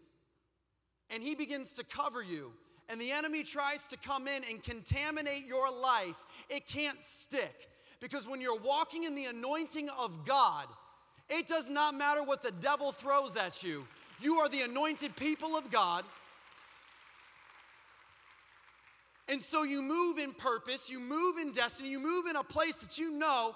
and 1.10 1.22
he 1.22 1.36
begins 1.36 1.74
to 1.74 1.84
cover 1.84 2.24
you, 2.24 2.53
and 2.88 2.99
the 2.99 3.12
enemy 3.12 3.43
tries 3.43 3.86
to 3.88 3.97
come 3.97 4.28
in 4.28 4.43
and 4.49 4.64
contaminate 4.64 5.45
your 5.45 5.72
life, 5.72 6.16
it 6.49 6.68
can't 6.68 6.97
stick. 7.03 7.70
Because 7.99 8.28
when 8.28 8.41
you're 8.41 8.60
walking 8.60 9.03
in 9.03 9.14
the 9.14 9.26
anointing 9.26 9.89
of 9.89 10.26
God, 10.26 10.66
it 11.30 11.47
does 11.47 11.70
not 11.70 11.93
matter 11.95 12.24
what 12.24 12.41
the 12.41 12.51
devil 12.51 12.91
throws 12.91 13.36
at 13.36 13.62
you. 13.62 13.86
You 14.20 14.39
are 14.39 14.49
the 14.49 14.62
anointed 14.62 15.16
people 15.16 15.55
of 15.55 15.70
God. 15.70 16.03
And 19.28 19.43
so 19.43 19.62
you 19.62 19.84
move 19.84 20.18
in 20.18 20.34
purpose, 20.34 20.89
you 20.89 20.99
move 20.99 21.38
in 21.38 21.51
destiny, 21.51 21.89
you 21.89 21.99
move 21.99 22.26
in 22.26 22.36
a 22.36 22.43
place 22.43 22.78
that 22.78 22.97
you 22.97 23.12
know, 23.12 23.55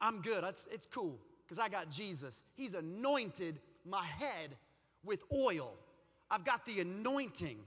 I'm 0.00 0.20
good, 0.20 0.44
it's, 0.44 0.68
it's 0.70 0.86
cool 0.86 1.18
because 1.48 1.58
I 1.58 1.68
got 1.68 1.90
Jesus. 1.90 2.42
He's 2.54 2.74
anointed 2.74 3.58
my 3.86 4.04
head 4.04 4.56
with 5.04 5.24
oil. 5.32 5.72
I've 6.30 6.44
got 6.44 6.66
the 6.66 6.80
anointing. 6.80 7.58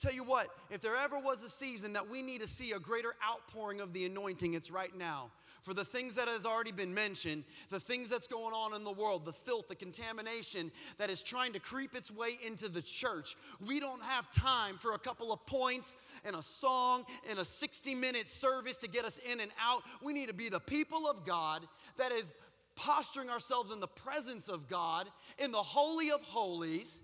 Tell 0.00 0.12
you 0.12 0.24
what, 0.24 0.48
if 0.70 0.80
there 0.80 0.96
ever 0.96 1.18
was 1.18 1.44
a 1.44 1.48
season 1.48 1.92
that 1.92 2.08
we 2.08 2.22
need 2.22 2.40
to 2.40 2.48
see 2.48 2.72
a 2.72 2.78
greater 2.78 3.14
outpouring 3.24 3.80
of 3.80 3.92
the 3.92 4.06
anointing, 4.06 4.54
it's 4.54 4.70
right 4.70 4.96
now. 4.96 5.30
For 5.62 5.74
the 5.74 5.84
things 5.84 6.16
that 6.16 6.26
has 6.26 6.44
already 6.44 6.72
been 6.72 6.92
mentioned, 6.92 7.44
the 7.70 7.78
things 7.78 8.10
that's 8.10 8.26
going 8.26 8.52
on 8.52 8.74
in 8.74 8.82
the 8.82 8.90
world, 8.90 9.24
the 9.24 9.32
filth, 9.32 9.68
the 9.68 9.76
contamination 9.76 10.72
that 10.98 11.08
is 11.08 11.22
trying 11.22 11.52
to 11.52 11.60
creep 11.60 11.94
its 11.94 12.10
way 12.10 12.36
into 12.44 12.68
the 12.68 12.82
church, 12.82 13.36
we 13.64 13.78
don't 13.78 14.02
have 14.02 14.28
time 14.32 14.76
for 14.76 14.94
a 14.94 14.98
couple 14.98 15.32
of 15.32 15.46
points 15.46 15.96
and 16.24 16.34
a 16.34 16.42
song 16.42 17.04
and 17.30 17.38
a 17.38 17.44
60 17.44 17.94
minute 17.94 18.28
service 18.28 18.76
to 18.78 18.88
get 18.88 19.04
us 19.04 19.18
in 19.18 19.38
and 19.38 19.52
out. 19.60 19.82
We 20.02 20.12
need 20.12 20.26
to 20.26 20.34
be 20.34 20.48
the 20.48 20.58
people 20.58 21.08
of 21.08 21.24
God 21.24 21.64
that 21.96 22.10
is 22.10 22.32
posturing 22.76 23.30
ourselves 23.30 23.70
in 23.70 23.80
the 23.80 23.86
presence 23.86 24.48
of 24.48 24.68
God, 24.68 25.08
in 25.38 25.52
the 25.52 25.58
Holy 25.58 26.10
of 26.10 26.20
Holies, 26.22 27.02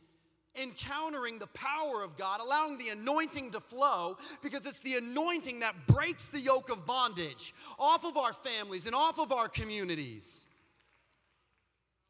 encountering 0.61 1.39
the 1.39 1.47
power 1.49 2.03
of 2.03 2.17
God, 2.17 2.41
allowing 2.41 2.79
the 2.79 2.89
anointing 2.89 3.51
to 3.53 3.61
flow, 3.61 4.17
because 4.43 4.67
it's 4.67 4.81
the 4.81 4.97
anointing 4.97 5.61
that 5.61 5.75
breaks 5.87 6.29
the 6.29 6.41
yoke 6.41 6.71
of 6.71 6.87
bondage 6.87 7.55
off 7.79 8.05
of 8.05 8.17
our 8.17 8.33
families 8.33 8.87
and 8.87 8.95
off 8.95 9.19
of 9.19 9.31
our 9.31 9.49
communities. 9.49 10.47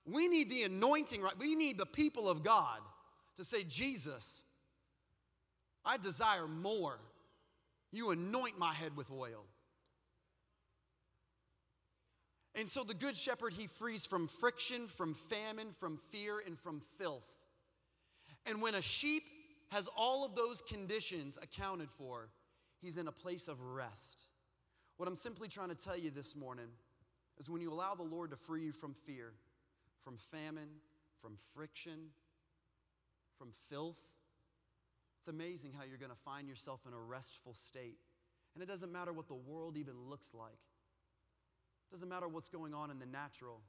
We 0.07 0.29
need 0.29 0.49
the 0.49 0.63
anointing, 0.63 1.21
right? 1.21 1.39
We 1.39 1.55
need 1.55 1.77
the 1.77 1.87
people 1.87 2.29
of 2.29 2.43
God 2.43 2.79
to 3.37 3.45
say, 3.45 3.65
Jesus, 3.65 4.43
I 5.85 5.99
desire 5.99 6.49
more. 6.49 6.99
You 7.93 8.11
anoint 8.11 8.59
my 8.59 8.73
head 8.73 8.97
with 8.97 9.11
oil. 9.11 9.45
And 12.59 12.69
so 12.69 12.83
the 12.83 12.95
good 12.95 13.17
shepherd, 13.17 13.53
he 13.53 13.69
frees 13.69 14.05
from 14.05 14.27
friction, 14.27 14.89
from 14.89 15.15
famine, 15.15 15.69
from 15.71 15.97
fear, 16.11 16.43
and 16.45 16.59
from 16.59 16.83
filth. 16.99 17.29
And 18.47 18.61
when 18.61 18.75
a 18.75 18.83
sheep 18.83 19.23
has 19.69 19.89
all 19.97 20.25
of 20.25 20.35
those 20.35 20.61
conditions 20.61 21.39
accounted 21.41 21.89
for, 21.91 22.31
he's 22.81 22.97
in 22.97 23.07
a 23.07 23.13
place 23.13 23.47
of 23.47 23.61
rest. 23.61 24.23
What 24.97 25.09
I'm 25.09 25.17
simply 25.17 25.47
trying 25.47 25.69
to 25.69 25.77
tell 25.77 25.97
you 25.97 26.11
this 26.11 26.35
morning 26.35 26.67
is 27.39 27.49
when 27.49 27.61
you 27.61 27.73
allow 27.73 27.95
the 27.95 28.03
Lord 28.03 28.31
to 28.31 28.37
free 28.37 28.65
you 28.65 28.73
from 28.73 28.95
fear, 29.07 29.35
from 30.03 30.17
famine, 30.33 30.69
from 31.23 31.39
friction, 31.55 32.09
from 33.39 33.51
filth, 33.71 33.99
it's 35.21 35.29
amazing 35.29 35.73
how 35.77 35.85
you're 35.85 35.99
going 35.99 36.11
to 36.11 36.17
find 36.25 36.49
yourself 36.49 36.81
in 36.89 36.93
a 36.93 36.99
restful 36.99 37.55
state. 37.55 37.99
And 38.55 38.63
it 38.63 38.67
doesn't 38.67 38.91
matter 38.91 39.13
what 39.13 39.29
the 39.29 39.35
world 39.35 39.77
even 39.77 39.95
looks 40.09 40.35
like. 40.35 40.59
Doesn't 41.91 42.09
matter 42.09 42.29
what's 42.29 42.49
going 42.49 42.75
on 42.75 42.91
in 42.91 42.99
the 42.99 43.07
natural. 43.07 43.61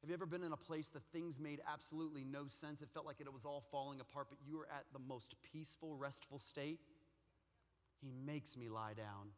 Have 0.00 0.10
you 0.10 0.14
ever 0.14 0.26
been 0.26 0.42
in 0.42 0.52
a 0.52 0.56
place 0.56 0.88
that 0.88 1.02
things 1.12 1.40
made 1.40 1.60
absolutely 1.72 2.24
no 2.24 2.46
sense? 2.46 2.82
It 2.82 2.90
felt 2.92 3.06
like 3.06 3.20
it 3.20 3.32
was 3.32 3.44
all 3.44 3.64
falling 3.70 4.00
apart, 4.00 4.26
but 4.28 4.38
you 4.46 4.58
were 4.58 4.68
at 4.70 4.84
the 4.92 4.98
most 4.98 5.34
peaceful, 5.52 5.96
restful 5.96 6.38
state? 6.38 6.78
He 8.02 8.10
makes 8.26 8.56
me 8.56 8.68
lie 8.68 8.92
down, 8.92 9.30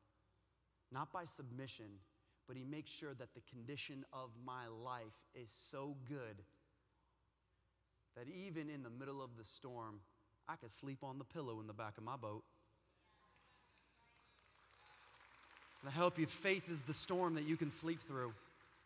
not 0.91 1.13
by 1.13 1.25
submission, 1.25 2.01
but 2.49 2.57
He 2.57 2.65
makes 2.65 2.91
sure 2.91 3.15
that 3.15 3.33
the 3.35 3.43
condition 3.49 4.05
of 4.13 4.31
my 4.45 4.67
life 4.67 5.15
is 5.35 5.53
so 5.53 5.97
good 6.09 6.43
that 8.17 8.27
even 8.29 8.69
in 8.69 8.83
the 8.83 8.91
middle 8.91 9.23
of 9.23 9.37
the 9.39 9.45
storm, 9.45 10.01
I 10.49 10.57
could 10.57 10.73
sleep 10.73 11.05
on 11.05 11.19
the 11.19 11.25
pillow 11.25 11.61
in 11.61 11.67
the 11.67 11.75
back 11.75 11.97
of 11.99 12.05
my 12.05 12.17
boat. 12.17 12.43
And 15.87 15.95
I 15.95 15.99
help 15.99 16.18
you, 16.18 16.26
faith 16.26 16.68
is 16.68 16.82
the 16.82 16.93
storm 16.93 17.37
that 17.37 17.45
you 17.45 17.57
can 17.57 17.70
sleep 17.70 18.01
through 18.09 18.32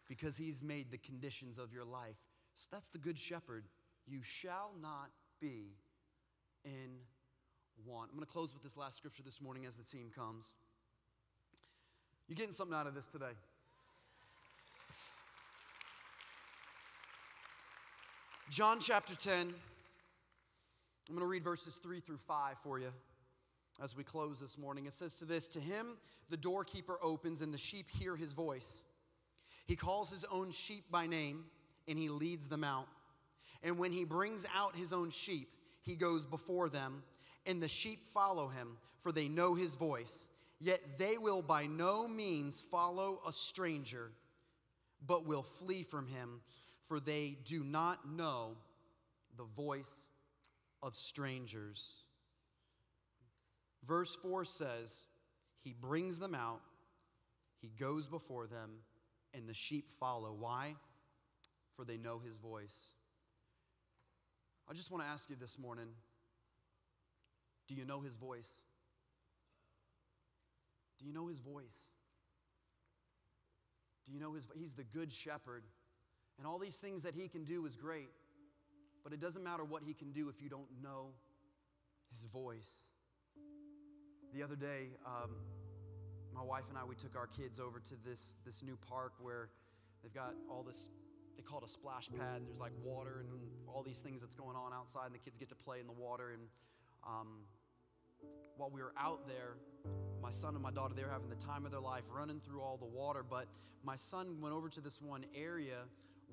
because 0.07 0.36
he's 0.36 0.62
made 0.62 0.90
the 0.90 0.98
conditions 0.98 1.57
of 1.57 1.72
your 1.72 1.82
life. 1.82 2.18
So 2.57 2.68
that's 2.70 2.88
the 2.88 2.98
good 2.98 3.18
shepherd. 3.18 3.64
You 4.07 4.18
shall 4.22 4.72
not 4.82 5.09
be 5.40 5.78
in 6.62 6.98
want. 7.86 8.11
I'm 8.11 8.16
going 8.16 8.26
to 8.26 8.30
close 8.30 8.53
with 8.53 8.62
this 8.62 8.76
last 8.76 8.98
scripture 8.98 9.22
this 9.22 9.40
morning 9.40 9.64
as 9.64 9.78
the 9.78 9.82
team 9.82 10.11
comes. 10.14 10.53
You're 12.28 12.36
getting 12.36 12.53
something 12.53 12.76
out 12.76 12.86
of 12.86 12.94
this 12.94 13.07
today? 13.07 13.32
John 18.51 18.78
chapter 18.78 19.14
10. 19.14 19.55
I'm 21.09 21.14
going 21.14 21.20
to 21.20 21.26
read 21.26 21.44
verses 21.44 21.76
3 21.76 22.01
through 22.01 22.18
5 22.18 22.57
for 22.62 22.78
you 22.78 22.92
as 23.83 23.97
we 23.97 24.05
close 24.05 24.41
this 24.41 24.59
morning. 24.59 24.87
It 24.87 24.93
says 24.93 25.14
to 25.16 25.24
this 25.24 25.49
To 25.49 25.61
him 25.61 25.97
the 26.28 26.37
doorkeeper 26.37 26.99
opens, 27.03 27.41
and 27.41 27.53
the 27.53 27.59
sheep 27.59 27.91
hear 27.91 28.16
his 28.16 28.33
voice. 28.33 28.85
He 29.66 29.76
calls 29.76 30.11
his 30.11 30.24
own 30.31 30.51
sheep 30.51 30.85
by 30.91 31.07
name, 31.07 31.45
and 31.89 31.99
he 31.99 32.09
leads 32.09 32.49
them 32.49 32.64
out. 32.64 32.89
And 33.62 33.78
when 33.78 33.93
he 33.93 34.05
brings 34.05 34.47
out 34.55 34.76
his 34.76 34.93
own 34.93 35.11
sheep, 35.11 35.49
he 35.83 35.97
goes 35.97 36.24
before 36.24 36.68
them, 36.68 37.03
and 37.47 37.62
the 37.62 37.68
sheep 37.68 38.01
follow 38.12 38.49
him, 38.49 38.76
for 38.99 39.12
they 39.12 39.28
know 39.28 39.55
his 39.55 39.74
voice. 39.74 40.28
Yet 40.61 40.81
they 40.99 41.16
will 41.18 41.41
by 41.41 41.66
no 41.66 42.07
means 42.07 42.61
follow 42.61 43.20
a 43.26 43.33
stranger, 43.33 44.11
but 45.07 45.26
will 45.26 45.43
flee 45.43 45.83
from 45.83 46.07
him, 46.07 46.41
for 46.87 47.01
they 47.01 47.39
do 47.45 47.64
not 47.64 48.11
know 48.11 48.57
the 49.37 49.45
voice 49.45 50.09
of 50.83 50.95
strangers. 50.95 52.05
Verse 53.87 54.16
4 54.22 54.45
says, 54.45 55.05
He 55.62 55.72
brings 55.72 56.18
them 56.18 56.35
out, 56.35 56.61
He 57.61 57.68
goes 57.68 58.09
before 58.09 58.47
them, 58.47 58.70
and 59.35 59.49
the 59.49 59.55
sheep 59.55 59.91
follow. 59.99 60.33
Why? 60.39 60.74
for 61.81 61.87
they 61.87 61.97
know 61.97 62.18
his 62.18 62.37
voice. 62.37 62.93
I 64.68 64.74
just 64.74 64.91
want 64.91 65.03
to 65.03 65.09
ask 65.09 65.31
you 65.31 65.37
this 65.41 65.59
morning 65.59 65.89
do 67.68 67.74
you 67.74 67.87
know 67.87 68.01
his 68.03 68.16
voice? 68.16 68.64
Do 70.99 71.07
you 71.07 71.14
know 71.14 71.28
his 71.28 71.39
voice? 71.39 71.89
Do 74.05 74.12
you 74.12 74.20
know 74.20 74.35
his 74.35 74.47
he's 74.55 74.74
the 74.74 74.85
good 74.85 75.11
shepherd 75.11 75.62
and 76.37 76.47
all 76.47 76.59
these 76.59 76.76
things 76.76 77.03
that 77.05 77.14
he 77.14 77.28
can 77.28 77.45
do 77.45 77.64
is 77.64 77.76
great. 77.76 78.11
But 79.03 79.14
it 79.14 79.20
doesn't 79.20 79.43
matter 79.43 79.64
what 79.64 79.83
he 79.83 79.95
can 79.95 80.12
do 80.12 80.28
if 80.28 80.43
you 80.43 80.51
don't 80.51 80.68
know 80.83 81.12
his 82.11 82.24
voice. 82.24 82.91
The 84.33 84.45
other 84.45 84.55
day, 84.55 84.91
um, 85.05 85.31
my 86.33 86.43
wife 86.43 86.64
and 86.68 86.78
I, 86.78 86.85
we 86.85 86.95
took 86.95 87.16
our 87.16 87.26
kids 87.26 87.59
over 87.59 87.81
to 87.81 87.95
this, 88.05 88.37
this 88.45 88.62
new 88.62 88.76
park 88.76 89.14
where 89.20 89.49
they've 90.03 90.14
got 90.14 90.35
all 90.49 90.62
this, 90.62 90.89
they 91.37 91.43
call 91.43 91.59
it 91.59 91.64
a 91.64 91.68
splash 91.68 92.09
pad. 92.16 92.37
And 92.37 92.47
there's 92.47 92.61
like 92.61 92.72
water 92.81 93.24
and 93.28 93.41
all 93.66 93.83
these 93.83 93.99
things 93.99 94.20
that's 94.20 94.37
going 94.37 94.57
on 94.57 94.72
outside, 94.72 95.07
and 95.07 95.14
the 95.14 95.18
kids 95.18 95.37
get 95.37 95.49
to 95.49 95.57
play 95.57 95.81
in 95.81 95.89
the 95.89 95.93
water. 95.93 96.31
And 96.31 96.43
um, 97.05 97.41
while 98.57 98.70
we 98.70 98.81
were 98.81 98.93
out 98.97 99.26
there, 99.26 99.57
my 100.22 100.31
son 100.31 100.55
and 100.55 100.62
my 100.62 100.70
daughter, 100.70 100.95
they 100.95 101.03
were 101.03 101.11
having 101.11 101.28
the 101.28 101.35
time 101.35 101.64
of 101.64 101.72
their 101.72 101.81
life 101.81 102.05
running 102.09 102.39
through 102.39 102.61
all 102.61 102.76
the 102.76 102.87
water. 102.87 103.24
But 103.28 103.47
my 103.83 103.97
son 103.97 104.41
went 104.41 104.55
over 104.55 104.68
to 104.68 104.81
this 104.81 105.03
one 105.03 105.24
area 105.35 105.78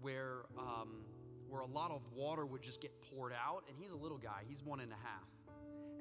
where, 0.02 0.44
um, 0.56 1.02
where 1.50 1.62
a 1.62 1.66
lot 1.68 1.90
of 1.90 2.02
water 2.14 2.46
would 2.46 2.62
just 2.62 2.80
get 2.80 2.92
poured 3.10 3.34
out. 3.34 3.64
And 3.68 3.76
he's 3.80 3.90
a 3.90 3.98
little 3.98 4.20
guy, 4.20 4.44
he's 4.48 4.62
one 4.62 4.82
and 4.82 4.92
a 4.92 4.98
half. 5.04 5.28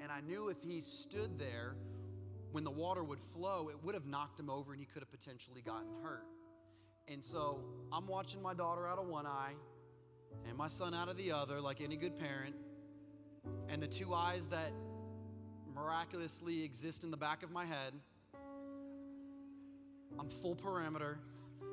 And 0.06 0.12
I 0.12 0.20
knew 0.20 0.50
if 0.50 0.62
he 0.62 0.82
stood 0.82 1.36
there 1.36 1.74
when 2.52 2.62
the 2.62 2.70
water 2.70 3.02
would 3.02 3.18
flow, 3.18 3.70
it 3.70 3.82
would 3.82 3.96
have 3.96 4.06
knocked 4.06 4.38
him 4.38 4.48
over 4.48 4.70
and 4.70 4.80
he 4.80 4.86
could 4.86 5.02
have 5.02 5.10
potentially 5.10 5.60
gotten 5.60 5.88
hurt. 6.00 6.28
And 7.08 7.24
so 7.24 7.64
I'm 7.90 8.06
watching 8.06 8.40
my 8.40 8.54
daughter 8.54 8.86
out 8.86 9.00
of 9.00 9.08
one 9.08 9.26
eye 9.26 9.54
and 10.46 10.56
my 10.56 10.68
son 10.68 10.94
out 10.94 11.08
of 11.08 11.16
the 11.16 11.32
other, 11.32 11.60
like 11.60 11.80
any 11.80 11.96
good 11.96 12.16
parent. 12.16 12.54
And 13.68 13.82
the 13.82 13.88
two 13.88 14.14
eyes 14.14 14.46
that 14.46 14.70
miraculously 15.74 16.62
exist 16.62 17.02
in 17.02 17.10
the 17.10 17.16
back 17.16 17.42
of 17.42 17.50
my 17.50 17.64
head, 17.64 17.92
I'm 20.20 20.28
full 20.28 20.54
parameter. 20.54 21.16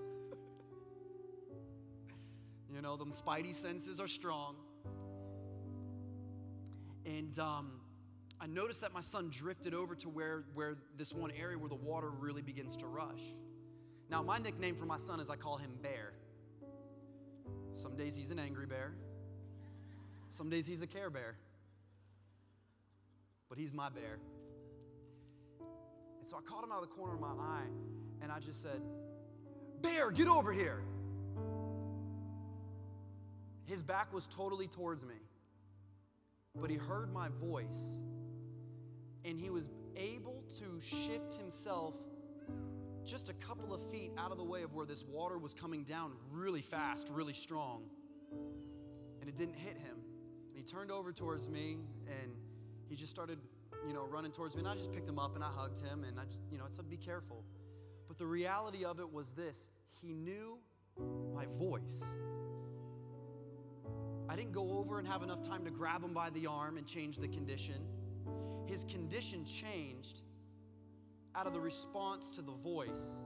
you 2.73 2.81
know, 2.81 2.97
the 2.97 3.05
spidey 3.05 3.53
senses 3.53 3.99
are 3.99 4.07
strong. 4.07 4.55
And 7.05 7.38
um, 7.38 7.82
I 8.39 8.47
noticed 8.47 8.81
that 8.81 8.93
my 8.93 9.01
son 9.01 9.29
drifted 9.31 9.73
over 9.73 9.95
to 9.95 10.09
where, 10.09 10.43
where 10.53 10.75
this 10.97 11.13
one 11.13 11.31
area 11.31 11.57
where 11.57 11.69
the 11.69 11.75
water 11.75 12.09
really 12.09 12.41
begins 12.41 12.75
to 12.77 12.88
rush. 12.88 13.21
Now, 14.09 14.21
my 14.21 14.38
nickname 14.38 14.75
for 14.75 14.86
my 14.86 14.97
son 14.97 15.19
is 15.19 15.29
I 15.29 15.36
call 15.36 15.57
him 15.57 15.71
Bear. 15.81 16.13
Some 17.73 17.95
days 17.95 18.15
he's 18.15 18.31
an 18.31 18.39
angry 18.39 18.67
bear, 18.67 18.93
some 20.29 20.49
days 20.49 20.67
he's 20.67 20.81
a 20.81 20.88
care 20.88 21.09
bear. 21.09 21.38
But 23.49 23.57
he's 23.57 23.73
my 23.73 23.89
bear. 23.89 24.19
And 26.19 26.27
so 26.27 26.38
I 26.38 26.41
caught 26.41 26.63
him 26.63 26.71
out 26.71 26.81
of 26.81 26.89
the 26.89 26.95
corner 26.95 27.13
of 27.13 27.19
my 27.19 27.27
eye 27.27 27.67
and 28.21 28.31
I 28.31 28.39
just 28.39 28.61
said, 28.61 28.81
Bear, 29.81 30.09
get 30.11 30.27
over 30.27 30.51
here. 30.51 30.84
His 33.65 33.84
back 33.84 34.13
was 34.13 34.27
totally 34.27 34.67
towards 34.67 35.05
me, 35.05 35.15
but 36.59 36.69
he 36.69 36.77
heard 36.77 37.13
my 37.13 37.27
voice 37.39 37.99
and 39.26 39.39
he 39.39 39.49
was 39.49 39.69
able 39.95 40.43
to 40.57 40.80
shift 40.82 41.36
himself 41.36 41.95
just 43.05 43.30
a 43.30 43.34
couple 43.34 43.74
of 43.74 43.82
feet 43.91 44.11
out 44.17 44.32
of 44.32 44.38
the 44.38 44.43
way 44.43 44.63
of 44.63 44.74
where 44.74 44.86
this 44.86 45.03
water 45.03 45.38
was 45.38 45.53
coming 45.53 45.84
down 45.84 46.13
really 46.32 46.61
fast, 46.61 47.09
really 47.09 47.34
strong. 47.34 47.84
And 49.19 49.30
it 49.30 49.36
didn't 49.36 49.55
hit 49.55 49.78
him. 49.78 49.97
And 50.49 50.57
he 50.57 50.63
turned 50.63 50.91
over 50.91 51.11
towards 51.11 51.49
me 51.49 51.78
and 52.07 52.32
he 52.89 52.95
just 52.95 53.11
started, 53.11 53.39
you 53.88 53.93
know, 53.93 54.05
running 54.05 54.32
towards 54.32 54.55
me. 54.55 54.59
And 54.59 54.69
I 54.69 54.76
just 54.76 54.91
picked 54.91 55.07
him 55.07 55.19
up 55.19 55.36
and 55.36 55.43
I 55.43 55.49
hugged 55.49 55.80
him 55.80 56.03
and 56.03 56.19
I 56.19 56.26
just, 56.26 56.39
you 56.51 56.57
know, 56.57 56.63
I 56.65 56.76
said, 56.76 56.89
be 56.89 56.97
careful. 56.97 57.43
But 58.07 58.17
the 58.17 58.28
reality 58.28 58.86
of 58.86 58.99
it 58.99 59.11
was 59.11 59.32
this 59.32 59.69
he 59.89 60.13
knew 60.13 60.57
my 61.34 61.45
voice. 61.57 62.13
I 64.30 64.36
didn't 64.36 64.53
go 64.53 64.78
over 64.78 64.99
and 64.99 65.07
have 65.07 65.24
enough 65.24 65.43
time 65.43 65.65
to 65.65 65.71
grab 65.71 66.03
him 66.03 66.13
by 66.13 66.30
the 66.30 66.47
arm 66.47 66.78
and 66.78 66.88
change 66.88 67.17
the 67.17 67.28
condition. 67.28 67.86
His 68.66 68.86
condition 68.86 69.45
changed 69.45 70.22
out 71.36 71.47
of 71.47 71.53
the 71.53 71.59
response 71.59 72.32
to 72.32 72.41
the 72.41 72.51
voice. 72.51 73.22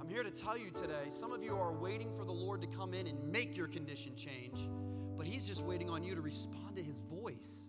I'm 0.00 0.08
here 0.08 0.22
to 0.22 0.30
tell 0.30 0.58
you 0.58 0.70
today, 0.70 1.10
some 1.10 1.32
of 1.32 1.42
you 1.44 1.54
are 1.56 1.72
waiting 1.72 2.12
for 2.16 2.24
the 2.24 2.32
Lord 2.32 2.60
to 2.62 2.66
come 2.66 2.94
in 2.94 3.06
and 3.06 3.30
make 3.30 3.56
your 3.56 3.68
condition 3.68 4.16
change, 4.16 4.68
but 5.16 5.26
He's 5.26 5.46
just 5.46 5.64
waiting 5.64 5.88
on 5.90 6.02
you 6.02 6.14
to 6.14 6.20
respond 6.20 6.76
to 6.76 6.82
His 6.82 6.98
voice. 6.98 7.68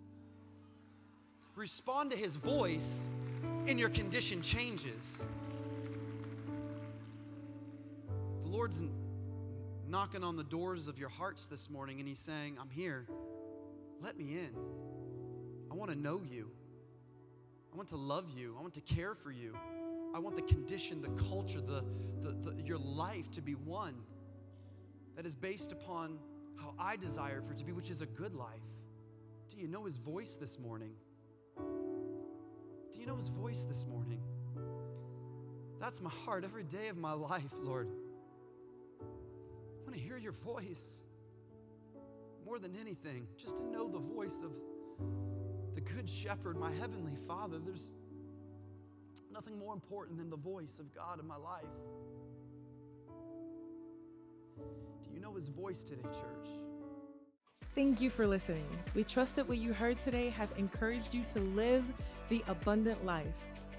Respond 1.55 2.09
to 2.11 2.17
His 2.17 2.35
voice, 2.37 3.07
and 3.67 3.79
your 3.79 3.89
condition 3.89 4.41
changes. 4.41 5.23
The 8.43 8.49
Lord's 8.49 8.81
knocking 9.87 10.23
on 10.23 10.35
the 10.35 10.43
doors 10.43 10.87
of 10.87 10.97
your 10.97 11.09
hearts 11.09 11.45
this 11.45 11.69
morning, 11.69 11.99
and 11.99 12.07
He's 12.07 12.19
saying, 12.19 12.57
I'm 12.59 12.69
here. 12.69 13.07
Let 14.01 14.17
me 14.17 14.39
in. 14.39 14.55
I 15.73 15.75
want 15.75 15.89
to 15.89 15.97
know 15.97 16.21
you. 16.29 16.51
I 17.73 17.75
want 17.75 17.89
to 17.89 17.97
love 17.97 18.29
you. 18.37 18.55
I 18.59 18.61
want 18.61 18.75
to 18.75 18.81
care 18.81 19.15
for 19.15 19.31
you. 19.31 19.57
I 20.13 20.19
want 20.19 20.35
the 20.35 20.43
condition, 20.43 21.01
the 21.01 21.09
culture, 21.29 21.61
the, 21.61 21.83
the, 22.21 22.51
the, 22.51 22.61
your 22.61 22.77
life 22.77 23.31
to 23.31 23.41
be 23.41 23.53
one 23.53 23.95
that 25.15 25.25
is 25.25 25.33
based 25.33 25.71
upon 25.71 26.19
how 26.57 26.75
I 26.77 26.95
desire 26.95 27.41
for 27.41 27.53
it 27.53 27.57
to 27.57 27.65
be, 27.65 27.71
which 27.71 27.89
is 27.89 28.01
a 28.01 28.05
good 28.05 28.35
life. 28.35 28.61
Do 29.49 29.57
you 29.57 29.67
know 29.67 29.85
his 29.85 29.97
voice 29.97 30.37
this 30.39 30.59
morning? 30.59 30.91
Do 31.57 32.99
you 32.99 33.07
know 33.07 33.15
his 33.15 33.29
voice 33.29 33.65
this 33.65 33.83
morning? 33.87 34.21
That's 35.81 35.99
my 35.99 36.11
heart 36.23 36.43
every 36.43 36.65
day 36.65 36.89
of 36.89 36.97
my 36.97 37.13
life, 37.13 37.51
Lord. 37.59 37.89
I 39.01 39.83
want 39.85 39.95
to 39.95 39.99
hear 39.99 40.17
your 40.17 40.33
voice 40.33 41.01
more 42.45 42.59
than 42.59 42.75
anything, 42.79 43.25
just 43.35 43.57
to 43.57 43.63
know 43.63 43.87
the 43.87 43.97
voice 43.97 44.39
of 44.43 44.51
the 45.75 45.81
Good 45.81 46.07
Shepherd, 46.07 46.57
my 46.57 46.71
Heavenly 46.71 47.15
Father. 47.27 47.57
There's 47.59 47.93
nothing 49.31 49.57
more 49.57 49.73
important 49.73 50.17
than 50.17 50.29
the 50.29 50.37
voice 50.37 50.79
of 50.79 50.93
God 50.93 51.19
in 51.19 51.27
my 51.27 51.37
life. 51.37 51.63
Do 55.03 55.09
you 55.11 55.19
know 55.19 55.33
His 55.33 55.47
voice 55.47 55.83
today, 55.83 56.03
church? 56.03 56.49
Thank 57.73 58.01
you 58.01 58.11
for 58.11 58.27
listening. 58.27 58.67
We 58.93 59.03
trust 59.03 59.35
that 59.35 59.47
what 59.47 59.57
you 59.57 59.73
heard 59.73 59.99
today 59.99 60.29
has 60.29 60.51
encouraged 60.57 61.13
you 61.13 61.23
to 61.33 61.39
live 61.39 61.83
the 62.29 62.43
abundant 62.47 63.03
life. 63.03 63.25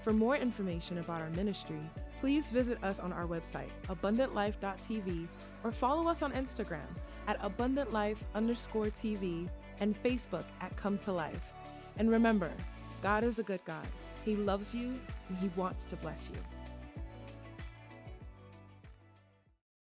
For 0.03 0.11
more 0.11 0.35
information 0.35 0.97
about 0.97 1.21
our 1.21 1.29
ministry, 1.31 1.79
please 2.19 2.49
visit 2.49 2.77
us 2.83 2.99
on 2.99 3.13
our 3.13 3.25
website, 3.25 3.69
abundantlife.tv, 3.87 5.27
or 5.63 5.71
follow 5.71 6.09
us 6.09 6.21
on 6.21 6.33
Instagram 6.33 6.85
at 7.27 7.41
abundantlife 7.41 8.17
underscore 8.35 8.87
TV 8.87 9.49
and 9.79 10.01
Facebook 10.03 10.43
at 10.61 10.75
Come 10.75 10.97
to 10.99 11.11
Life. 11.11 11.54
And 11.97 12.09
remember, 12.09 12.51
God 13.01 13.23
is 13.23 13.39
a 13.39 13.43
good 13.43 13.63
God. 13.65 13.87
He 14.23 14.35
loves 14.35 14.73
you 14.73 14.99
and 15.29 15.37
He 15.37 15.49
wants 15.55 15.85
to 15.85 15.95
bless 15.95 16.29
you. 16.29 16.54